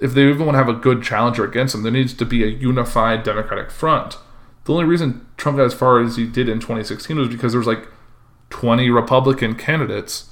if 0.00 0.14
they 0.14 0.28
even 0.28 0.46
want 0.46 0.54
to 0.54 0.58
have 0.58 0.68
a 0.68 0.74
good 0.74 1.02
challenger 1.02 1.44
against 1.44 1.74
him, 1.74 1.82
there 1.82 1.92
needs 1.92 2.14
to 2.14 2.24
be 2.24 2.42
a 2.42 2.46
unified 2.46 3.22
Democratic 3.22 3.70
front. 3.70 4.16
The 4.64 4.72
only 4.72 4.86
reason 4.86 5.26
Trump 5.36 5.58
got 5.58 5.64
as 5.64 5.74
far 5.74 6.00
as 6.00 6.16
he 6.16 6.26
did 6.26 6.48
in 6.48 6.60
2016 6.60 7.18
was 7.18 7.28
because 7.28 7.52
there 7.52 7.60
was 7.60 7.66
like 7.66 7.88
20 8.48 8.88
Republican 8.90 9.54
candidates, 9.54 10.30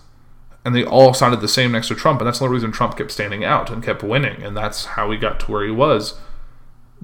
and 0.65 0.75
they 0.75 0.85
all 0.85 1.13
sounded 1.13 1.41
the 1.41 1.49
same 1.49 1.73
next 1.73 1.89
to 1.89 1.95
Trump, 1.95 2.21
and 2.21 2.27
that's 2.27 2.39
the 2.39 2.47
only 2.47 2.55
reason 2.55 2.73
Trump 2.73 2.97
kept 2.97 3.11
standing 3.11 3.45
out 3.45 3.71
and 3.71 3.83
kept 3.83 4.03
winning, 4.03 4.43
and 4.43 4.57
that's 4.57 4.87
how 4.87 5.11
he 5.11 5.19
got 5.19 5.41
to 5.41 5.53
where 5.53 5.65
he 5.65 5.71
was. 5.71 6.19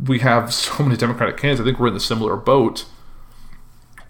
We 0.03 0.21
have 0.21 0.53
so 0.55 0.83
many 0.83 0.97
Democratic 0.97 1.37
candidates. 1.37 1.61
I 1.61 1.65
think 1.65 1.79
we're 1.79 1.89
in 1.89 1.95
the 1.95 2.01
similar 2.01 2.37
boat. 2.37 2.87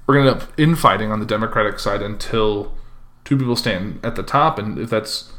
We're 0.07 0.15
going 0.15 0.27
to 0.27 0.33
end 0.33 0.43
up 0.43 0.61
infighting 0.61 1.11
on 1.11 1.21
the 1.21 1.27
Democratic 1.27 1.79
side 1.79 2.03
until 2.03 2.77
two 3.25 3.39
people 3.39 3.57
stand 3.57 4.01
at 4.05 4.17
the 4.17 4.23
top, 4.23 4.59
and 4.59 4.79
if 4.79 4.91
that's 4.91 5.33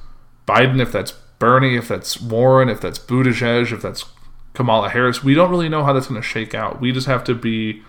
Biden, 0.47 0.81
if 0.81 0.91
that's 0.91 1.11
Bernie, 1.39 1.75
if 1.75 1.87
that's 1.87 2.19
Warren, 2.19 2.69
if 2.69 2.81
that's 2.81 2.97
Buttigieg, 2.97 3.71
if 3.71 3.81
that's 3.81 4.05
Kamala 4.53 4.89
Harris, 4.89 5.23
we 5.23 5.33
don't 5.33 5.51
really 5.51 5.69
know 5.69 5.83
how 5.83 5.93
that's 5.93 6.07
going 6.07 6.21
to 6.21 6.27
shake 6.27 6.55
out. 6.55 6.81
We 6.81 6.91
just 6.91 7.07
have 7.07 7.23
to 7.25 7.35
be 7.35 7.83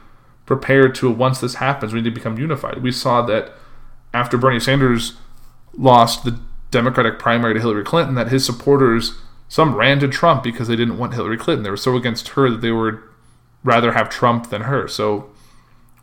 prepared 0.45 0.95
to 0.97 1.11
once 1.11 1.41
this 1.41 1.57
happens, 1.57 1.93
we 1.93 2.01
need 2.01 2.11
to 2.11 2.15
become 2.15 2.39
unified. 2.39 2.83
We 2.83 2.93
saw 2.93 3.23
that 3.23 3.53
after 4.13 4.37
Bernie 4.37 4.61
Sanders 4.61 5.15
lost 5.75 6.25
the 6.25 6.39
Democratic 6.71 7.19
primary 7.19 7.55
to 7.55 7.61
Hillary 7.61 7.85
Clinton, 7.85 8.15
that 8.17 8.29
his 8.29 8.45
supporters 8.45 9.19
some 9.49 9.77
ran 9.77 10.01
to 10.01 10.09
Trump 10.09 10.43
because 10.43 10.69
they 10.69 10.77
didn't 10.77 10.99
want 10.99 11.15
Hillary 11.15 11.37
Clinton. 11.37 11.63
They 11.63 11.71
were 11.71 11.77
so 11.77 11.97
against 11.97 12.29
her 12.31 12.51
that 12.51 12.61
they 12.61 12.73
would 12.73 13.01
rather 13.63 13.93
have 13.93 14.09
Trump 14.09 14.51
than 14.51 14.63
her. 14.63 14.89
So 14.89 15.31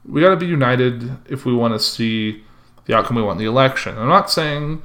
we 0.05 0.21
got 0.21 0.29
to 0.29 0.35
be 0.35 0.45
united 0.45 1.11
if 1.29 1.45
we 1.45 1.53
want 1.53 1.73
to 1.73 1.79
see 1.79 2.43
the 2.85 2.95
outcome 2.95 3.15
we 3.15 3.23
want 3.23 3.39
in 3.39 3.45
the 3.45 3.49
election. 3.49 3.97
I'm 3.97 4.09
not 4.09 4.29
saying 4.29 4.81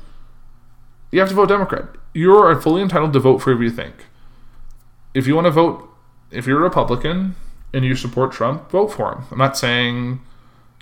you 1.10 1.20
have 1.20 1.28
to 1.28 1.34
vote 1.34 1.48
Democrat. 1.48 1.88
You're 2.14 2.60
fully 2.60 2.82
entitled 2.82 3.12
to 3.12 3.20
vote 3.20 3.38
for 3.38 3.50
whoever 3.50 3.64
you 3.64 3.70
think. 3.70 4.06
If 5.14 5.26
you 5.26 5.34
want 5.34 5.46
to 5.46 5.50
vote, 5.50 5.88
if 6.30 6.46
you're 6.46 6.60
a 6.60 6.62
Republican 6.62 7.34
and 7.72 7.84
you 7.84 7.94
support 7.94 8.32
Trump, 8.32 8.70
vote 8.70 8.88
for 8.88 9.12
him. 9.12 9.24
I'm 9.30 9.38
not 9.38 9.58
saying 9.58 10.20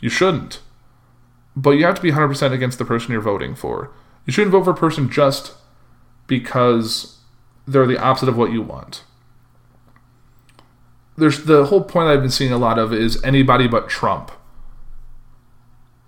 you 0.00 0.10
shouldn't. 0.10 0.60
But 1.54 1.70
you 1.70 1.86
have 1.86 1.94
to 1.94 2.02
be 2.02 2.12
100% 2.12 2.52
against 2.52 2.78
the 2.78 2.84
person 2.84 3.12
you're 3.12 3.20
voting 3.20 3.54
for. 3.54 3.90
You 4.26 4.32
shouldn't 4.32 4.52
vote 4.52 4.64
for 4.64 4.72
a 4.72 4.76
person 4.76 5.10
just 5.10 5.54
because 6.26 7.18
they're 7.66 7.86
the 7.86 7.98
opposite 7.98 8.28
of 8.28 8.36
what 8.36 8.52
you 8.52 8.60
want. 8.60 9.04
There's 11.16 11.44
the 11.44 11.66
whole 11.66 11.82
point 11.82 12.08
I've 12.08 12.20
been 12.20 12.30
seeing 12.30 12.52
a 12.52 12.58
lot 12.58 12.78
of 12.78 12.92
is 12.92 13.22
anybody 13.22 13.66
but 13.66 13.88
Trump 13.88 14.30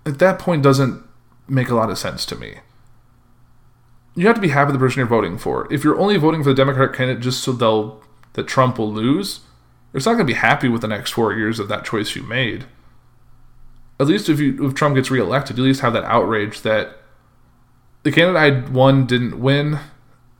at 0.05 0.19
that 0.19 0.39
point 0.39 0.63
doesn't 0.63 1.03
make 1.47 1.69
a 1.69 1.75
lot 1.75 1.89
of 1.89 1.97
sense 1.97 2.25
to 2.25 2.35
me. 2.35 2.59
You 4.15 4.27
have 4.27 4.35
to 4.35 4.41
be 4.41 4.49
happy 4.49 4.71
with 4.71 4.75
the 4.75 4.85
person 4.85 4.99
you're 4.99 5.07
voting 5.07 5.37
for. 5.37 5.71
If 5.71 5.83
you're 5.83 5.99
only 5.99 6.17
voting 6.17 6.43
for 6.43 6.49
the 6.49 6.55
Democratic 6.55 6.95
candidate 6.95 7.23
just 7.23 7.43
so 7.43 7.51
they'll 7.51 8.01
that 8.33 8.47
Trump 8.47 8.77
will 8.77 8.91
lose, 8.91 9.41
it's 9.93 10.05
not 10.05 10.13
going 10.13 10.25
to 10.25 10.33
be 10.33 10.39
happy 10.39 10.67
with 10.67 10.81
the 10.81 10.87
next 10.87 11.11
four 11.11 11.33
years 11.33 11.59
of 11.59 11.67
that 11.67 11.85
choice 11.85 12.15
you 12.15 12.23
made. 12.23 12.65
At 13.99 14.07
least 14.07 14.29
if 14.29 14.39
you 14.39 14.67
if 14.67 14.75
Trump 14.75 14.95
gets 14.95 15.11
reelected, 15.11 15.57
you 15.57 15.63
at 15.63 15.67
least 15.67 15.81
have 15.81 15.93
that 15.93 16.03
outrage 16.03 16.61
that 16.61 16.97
the 18.03 18.11
candidate 18.11 18.41
I 18.41 18.71
won 18.71 19.05
didn't 19.05 19.39
win, 19.39 19.79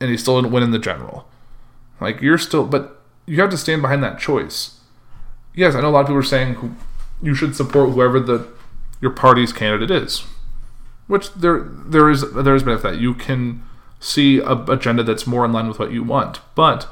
and 0.00 0.10
he 0.10 0.16
still 0.16 0.40
didn't 0.40 0.52
win 0.52 0.62
in 0.62 0.70
the 0.70 0.78
general. 0.78 1.28
Like 2.00 2.22
you're 2.22 2.38
still, 2.38 2.64
but 2.64 2.99
you 3.30 3.40
have 3.40 3.50
to 3.50 3.56
stand 3.56 3.80
behind 3.80 4.02
that 4.02 4.18
choice. 4.18 4.80
Yes, 5.54 5.76
I 5.76 5.80
know 5.80 5.88
a 5.88 5.90
lot 5.90 6.00
of 6.00 6.06
people 6.06 6.18
are 6.18 6.22
saying 6.22 6.76
you 7.22 7.32
should 7.32 7.54
support 7.54 7.90
whoever 7.90 8.18
the 8.18 8.48
your 9.00 9.12
party's 9.12 9.52
candidate 9.52 9.90
is. 9.90 10.24
Which 11.06 11.32
there 11.34 11.60
there 11.60 12.10
is 12.10 12.32
there 12.32 12.56
is 12.56 12.64
benefit 12.64 12.82
that 12.82 13.00
you 13.00 13.14
can 13.14 13.62
see 14.00 14.38
a 14.38 14.54
agenda 14.64 15.04
that's 15.04 15.28
more 15.28 15.44
in 15.44 15.52
line 15.52 15.68
with 15.68 15.78
what 15.78 15.92
you 15.92 16.02
want, 16.02 16.40
but 16.56 16.88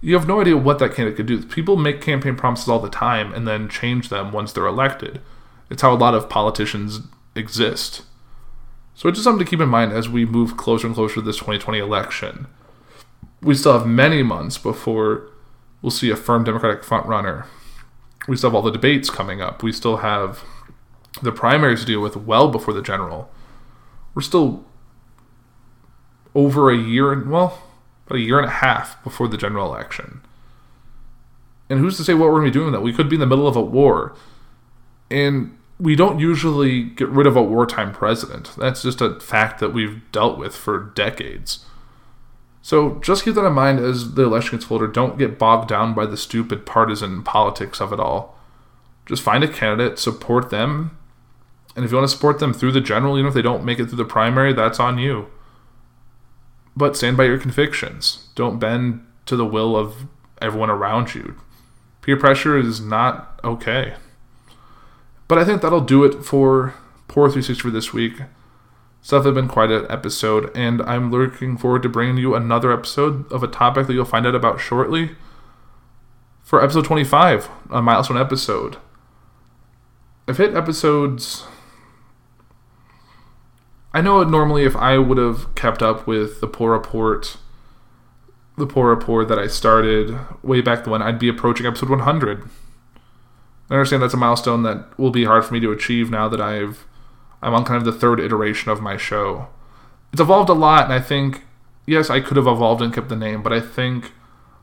you 0.00 0.14
have 0.16 0.26
no 0.26 0.40
idea 0.40 0.56
what 0.56 0.80
that 0.80 0.94
candidate 0.94 1.16
could 1.16 1.26
do. 1.26 1.40
People 1.42 1.76
make 1.76 2.00
campaign 2.00 2.34
promises 2.34 2.68
all 2.68 2.80
the 2.80 2.90
time 2.90 3.32
and 3.32 3.46
then 3.46 3.68
change 3.68 4.08
them 4.08 4.32
once 4.32 4.52
they're 4.52 4.66
elected. 4.66 5.20
It's 5.68 5.82
how 5.82 5.92
a 5.92 5.94
lot 5.94 6.14
of 6.14 6.28
politicians 6.28 7.00
exist. 7.36 8.02
So 8.96 9.08
it's 9.08 9.16
just 9.16 9.24
something 9.24 9.44
to 9.44 9.48
keep 9.48 9.60
in 9.60 9.68
mind 9.68 9.92
as 9.92 10.08
we 10.08 10.24
move 10.24 10.56
closer 10.56 10.88
and 10.88 10.96
closer 10.96 11.16
to 11.16 11.22
this 11.22 11.36
2020 11.36 11.78
election. 11.78 12.48
We 13.40 13.54
still 13.54 13.74
have 13.74 13.86
many 13.86 14.22
months 14.24 14.58
before 14.58 15.30
we'll 15.82 15.90
see 15.90 16.10
a 16.10 16.16
firm 16.16 16.44
Democratic 16.44 16.82
frontrunner. 16.82 17.46
We 18.28 18.36
still 18.36 18.50
have 18.50 18.54
all 18.54 18.62
the 18.62 18.70
debates 18.70 19.10
coming 19.10 19.40
up. 19.40 19.62
We 19.62 19.72
still 19.72 19.98
have 19.98 20.44
the 21.22 21.32
primaries 21.32 21.80
to 21.80 21.86
deal 21.86 22.00
with 22.00 22.16
well 22.16 22.48
before 22.48 22.74
the 22.74 22.82
general. 22.82 23.30
We're 24.14 24.22
still 24.22 24.64
over 26.34 26.70
a 26.70 26.76
year 26.76 27.12
and 27.12 27.30
well, 27.30 27.62
a 28.08 28.18
year 28.18 28.38
and 28.38 28.46
a 28.46 28.50
half 28.50 29.02
before 29.02 29.28
the 29.28 29.36
general 29.36 29.66
election. 29.66 30.22
And 31.68 31.78
who's 31.78 31.96
to 31.96 32.04
say 32.04 32.14
what 32.14 32.30
we're 32.30 32.40
going 32.40 32.46
to 32.46 32.50
be 32.50 32.54
doing 32.54 32.66
with 32.66 32.74
that? 32.74 32.82
We 32.82 32.92
could 32.92 33.08
be 33.08 33.16
in 33.16 33.20
the 33.20 33.26
middle 33.26 33.46
of 33.46 33.56
a 33.56 33.62
war. 33.62 34.14
And 35.10 35.56
we 35.78 35.96
don't 35.96 36.18
usually 36.18 36.82
get 36.82 37.08
rid 37.08 37.26
of 37.26 37.36
a 37.36 37.42
wartime 37.42 37.92
president. 37.92 38.54
That's 38.56 38.82
just 38.82 39.00
a 39.00 39.18
fact 39.18 39.60
that 39.60 39.72
we've 39.72 40.00
dealt 40.12 40.38
with 40.38 40.54
for 40.54 40.92
decades. 40.94 41.64
So 42.62 42.98
just 43.00 43.24
keep 43.24 43.34
that 43.34 43.46
in 43.46 43.52
mind 43.52 43.80
as 43.80 44.14
the 44.14 44.22
election 44.22 44.58
gets 44.58 44.66
closer. 44.66 44.86
Don't 44.86 45.18
get 45.18 45.38
bogged 45.38 45.68
down 45.68 45.94
by 45.94 46.06
the 46.06 46.16
stupid 46.16 46.66
partisan 46.66 47.22
politics 47.22 47.80
of 47.80 47.92
it 47.92 48.00
all. 48.00 48.36
Just 49.06 49.22
find 49.22 49.42
a 49.42 49.48
candidate, 49.48 49.98
support 49.98 50.50
them, 50.50 50.96
and 51.74 51.84
if 51.84 51.90
you 51.90 51.96
want 51.96 52.08
to 52.08 52.14
support 52.14 52.38
them 52.38 52.52
through 52.52 52.72
the 52.72 52.80
general, 52.80 53.16
even 53.16 53.28
if 53.28 53.34
they 53.34 53.42
don't 53.42 53.64
make 53.64 53.78
it 53.78 53.86
through 53.86 53.96
the 53.96 54.04
primary, 54.04 54.52
that's 54.52 54.80
on 54.80 54.98
you. 54.98 55.26
But 56.76 56.96
stand 56.96 57.16
by 57.16 57.24
your 57.24 57.38
convictions. 57.38 58.28
Don't 58.34 58.58
bend 58.58 59.06
to 59.26 59.36
the 59.36 59.46
will 59.46 59.76
of 59.76 60.06
everyone 60.40 60.70
around 60.70 61.14
you. 61.14 61.36
Peer 62.02 62.16
pressure 62.16 62.58
is 62.58 62.80
not 62.80 63.40
okay. 63.44 63.94
But 65.28 65.38
I 65.38 65.44
think 65.44 65.62
that'll 65.62 65.80
do 65.80 66.04
it 66.04 66.24
for 66.24 66.74
Poor 67.10 67.28
360 67.28 67.60
for 67.60 67.70
this 67.70 67.92
week. 67.92 68.22
Stuff 69.02 69.24
has 69.24 69.34
been 69.34 69.48
quite 69.48 69.70
an 69.70 69.86
episode, 69.88 70.54
and 70.56 70.82
I'm 70.82 71.10
looking 71.10 71.56
forward 71.56 71.82
to 71.82 71.88
bringing 71.88 72.18
you 72.18 72.34
another 72.34 72.72
episode 72.72 73.30
of 73.32 73.42
a 73.42 73.48
topic 73.48 73.86
that 73.86 73.94
you'll 73.94 74.04
find 74.04 74.26
out 74.26 74.34
about 74.34 74.60
shortly 74.60 75.16
for 76.42 76.62
episode 76.62 76.84
25, 76.84 77.48
a 77.70 77.80
milestone 77.80 78.18
episode. 78.18 78.76
I've 80.28 80.36
hit 80.36 80.54
episodes 80.54 81.44
I 83.92 84.00
know 84.00 84.22
normally 84.22 84.64
if 84.64 84.76
I 84.76 84.98
would 84.98 85.18
have 85.18 85.54
kept 85.54 85.82
up 85.82 86.06
with 86.06 86.40
the 86.40 86.46
poor 86.46 86.72
report, 86.72 87.36
the 88.56 88.66
poor 88.66 88.88
report 88.88 89.28
that 89.28 89.38
I 89.38 89.48
started 89.48 90.16
way 90.44 90.60
back 90.60 90.86
when, 90.86 91.02
I'd 91.02 91.18
be 91.18 91.28
approaching 91.28 91.66
episode 91.66 91.90
100. 91.90 92.48
I 93.68 93.74
understand 93.74 94.02
that's 94.02 94.14
a 94.14 94.18
milestone 94.18 94.62
that 94.62 94.96
will 94.98 95.10
be 95.10 95.24
hard 95.24 95.44
for 95.44 95.54
me 95.54 95.60
to 95.60 95.72
achieve 95.72 96.10
now 96.10 96.28
that 96.28 96.40
I've 96.40 96.86
I'm 97.42 97.54
on 97.54 97.64
kind 97.64 97.78
of 97.78 97.84
the 97.84 97.98
third 97.98 98.20
iteration 98.20 98.70
of 98.70 98.80
my 98.80 98.96
show. 98.96 99.48
It's 100.12 100.20
evolved 100.20 100.50
a 100.50 100.54
lot, 100.54 100.84
and 100.84 100.92
I 100.92 101.00
think 101.00 101.42
yes, 101.86 102.08
I 102.10 102.20
could 102.20 102.36
have 102.36 102.46
evolved 102.46 102.82
and 102.82 102.94
kept 102.94 103.08
the 103.08 103.16
name, 103.16 103.42
but 103.42 103.52
I 103.52 103.60
think 103.60 104.12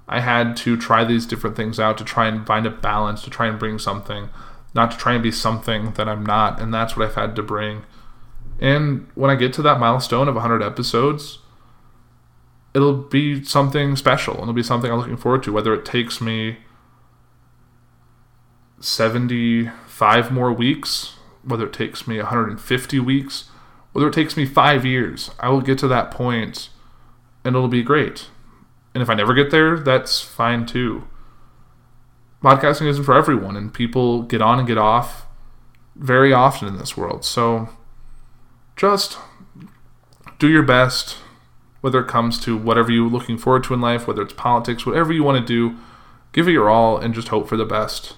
I 0.07 0.21
had 0.21 0.55
to 0.57 0.77
try 0.77 1.03
these 1.03 1.25
different 1.25 1.55
things 1.55 1.79
out 1.79 1.97
to 1.97 2.03
try 2.03 2.27
and 2.27 2.47
find 2.47 2.65
a 2.65 2.71
balance, 2.71 3.21
to 3.23 3.29
try 3.29 3.47
and 3.47 3.59
bring 3.59 3.77
something, 3.77 4.29
not 4.73 4.91
to 4.91 4.97
try 4.97 5.13
and 5.13 5.23
be 5.23 5.31
something 5.31 5.91
that 5.93 6.07
I'm 6.07 6.25
not, 6.25 6.61
and 6.61 6.73
that's 6.73 6.95
what 6.95 7.07
I've 7.07 7.15
had 7.15 7.35
to 7.35 7.43
bring. 7.43 7.83
And 8.59 9.07
when 9.15 9.29
I 9.29 9.35
get 9.35 9.53
to 9.53 9.61
that 9.63 9.79
milestone 9.79 10.27
of 10.27 10.35
100 10.35 10.63
episodes, 10.63 11.39
it'll 12.73 13.03
be 13.03 13.43
something 13.43 13.95
special. 13.95 14.35
And 14.35 14.43
it'll 14.43 14.53
be 14.53 14.63
something 14.63 14.91
I'm 14.91 14.97
looking 14.97 15.17
forward 15.17 15.43
to, 15.43 15.51
whether 15.51 15.73
it 15.73 15.85
takes 15.85 16.21
me 16.21 16.57
75 18.79 20.31
more 20.31 20.53
weeks, 20.53 21.16
whether 21.47 21.65
it 21.65 21.73
takes 21.73 22.07
me 22.07 22.17
150 22.17 22.99
weeks, 22.99 23.45
whether 23.93 24.07
it 24.07 24.13
takes 24.13 24.37
me 24.37 24.45
five 24.45 24.85
years. 24.85 25.31
I 25.39 25.49
will 25.49 25.61
get 25.61 25.77
to 25.79 25.87
that 25.87 26.11
point 26.11 26.69
and 27.43 27.55
it'll 27.55 27.67
be 27.67 27.83
great. 27.83 28.27
And 28.93 29.01
if 29.01 29.09
I 29.09 29.13
never 29.13 29.33
get 29.33 29.51
there, 29.51 29.79
that's 29.79 30.21
fine 30.21 30.65
too. 30.65 31.07
Podcasting 32.43 32.87
isn't 32.87 33.03
for 33.03 33.15
everyone, 33.15 33.55
and 33.55 33.73
people 33.73 34.21
get 34.23 34.41
on 34.41 34.59
and 34.59 34.67
get 34.67 34.77
off 34.77 35.25
very 35.95 36.31
often 36.31 36.67
in 36.67 36.77
this 36.77 36.95
world. 36.95 37.25
So, 37.25 37.69
just 38.75 39.17
do 40.39 40.47
your 40.47 40.63
best, 40.63 41.17
whether 41.81 41.99
it 41.99 42.07
comes 42.07 42.39
to 42.41 42.55
whatever 42.55 42.91
you're 42.91 43.09
looking 43.09 43.37
forward 43.37 43.63
to 43.65 43.73
in 43.73 43.81
life, 43.81 44.07
whether 44.07 44.21
it's 44.21 44.33
politics, 44.33 44.85
whatever 44.85 45.11
you 45.11 45.23
want 45.23 45.39
to 45.39 45.45
do, 45.45 45.77
give 46.31 46.47
it 46.47 46.51
your 46.51 46.69
all 46.69 46.97
and 46.97 47.13
just 47.13 47.29
hope 47.29 47.47
for 47.47 47.57
the 47.57 47.65
best. 47.65 48.15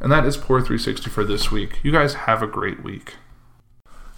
And 0.00 0.12
that 0.12 0.24
is 0.24 0.36
Poor 0.36 0.60
360 0.60 1.10
for 1.10 1.24
this 1.24 1.50
week. 1.50 1.80
You 1.82 1.92
guys 1.92 2.14
have 2.14 2.42
a 2.42 2.46
great 2.46 2.82
week. 2.82 3.14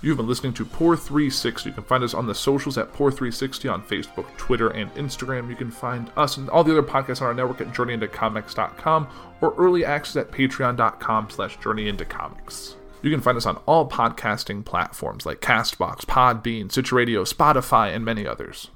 You've 0.02 0.16
been 0.16 0.28
listening 0.28 0.54
to 0.54 0.64
Poor 0.64 0.96
360. 0.96 1.68
You 1.68 1.74
can 1.74 1.84
find 1.84 2.02
us 2.02 2.14
on 2.14 2.26
the 2.26 2.34
socials 2.34 2.78
at 2.78 2.92
Poor 2.92 3.10
360 3.10 3.68
on 3.68 3.82
Facebook, 3.82 4.34
Twitter, 4.38 4.68
and 4.68 4.92
Instagram. 4.94 5.50
You 5.50 5.56
can 5.56 5.70
find 5.70 6.10
us 6.16 6.38
and 6.38 6.48
all 6.48 6.64
the 6.64 6.72
other 6.72 6.82
podcasts 6.82 7.20
on 7.20 7.28
our 7.28 7.34
network 7.34 7.60
at 7.60 7.74
journeyintocomics.com 7.74 9.08
or 9.42 9.54
early 9.58 9.84
access 9.84 10.16
at 10.16 10.30
patreon.com 10.30 11.28
slash 11.30 11.58
journeyintocomics. 11.58 12.74
You 13.02 13.10
can 13.10 13.20
find 13.20 13.36
us 13.36 13.46
on 13.46 13.56
all 13.66 13.88
podcasting 13.88 14.64
platforms 14.64 15.24
like 15.24 15.40
Castbox, 15.40 16.04
Podbean, 16.04 16.70
Stitcher 16.70 16.96
Radio, 16.96 17.24
Spotify, 17.24 17.94
and 17.94 18.04
many 18.04 18.26
others. 18.26 18.68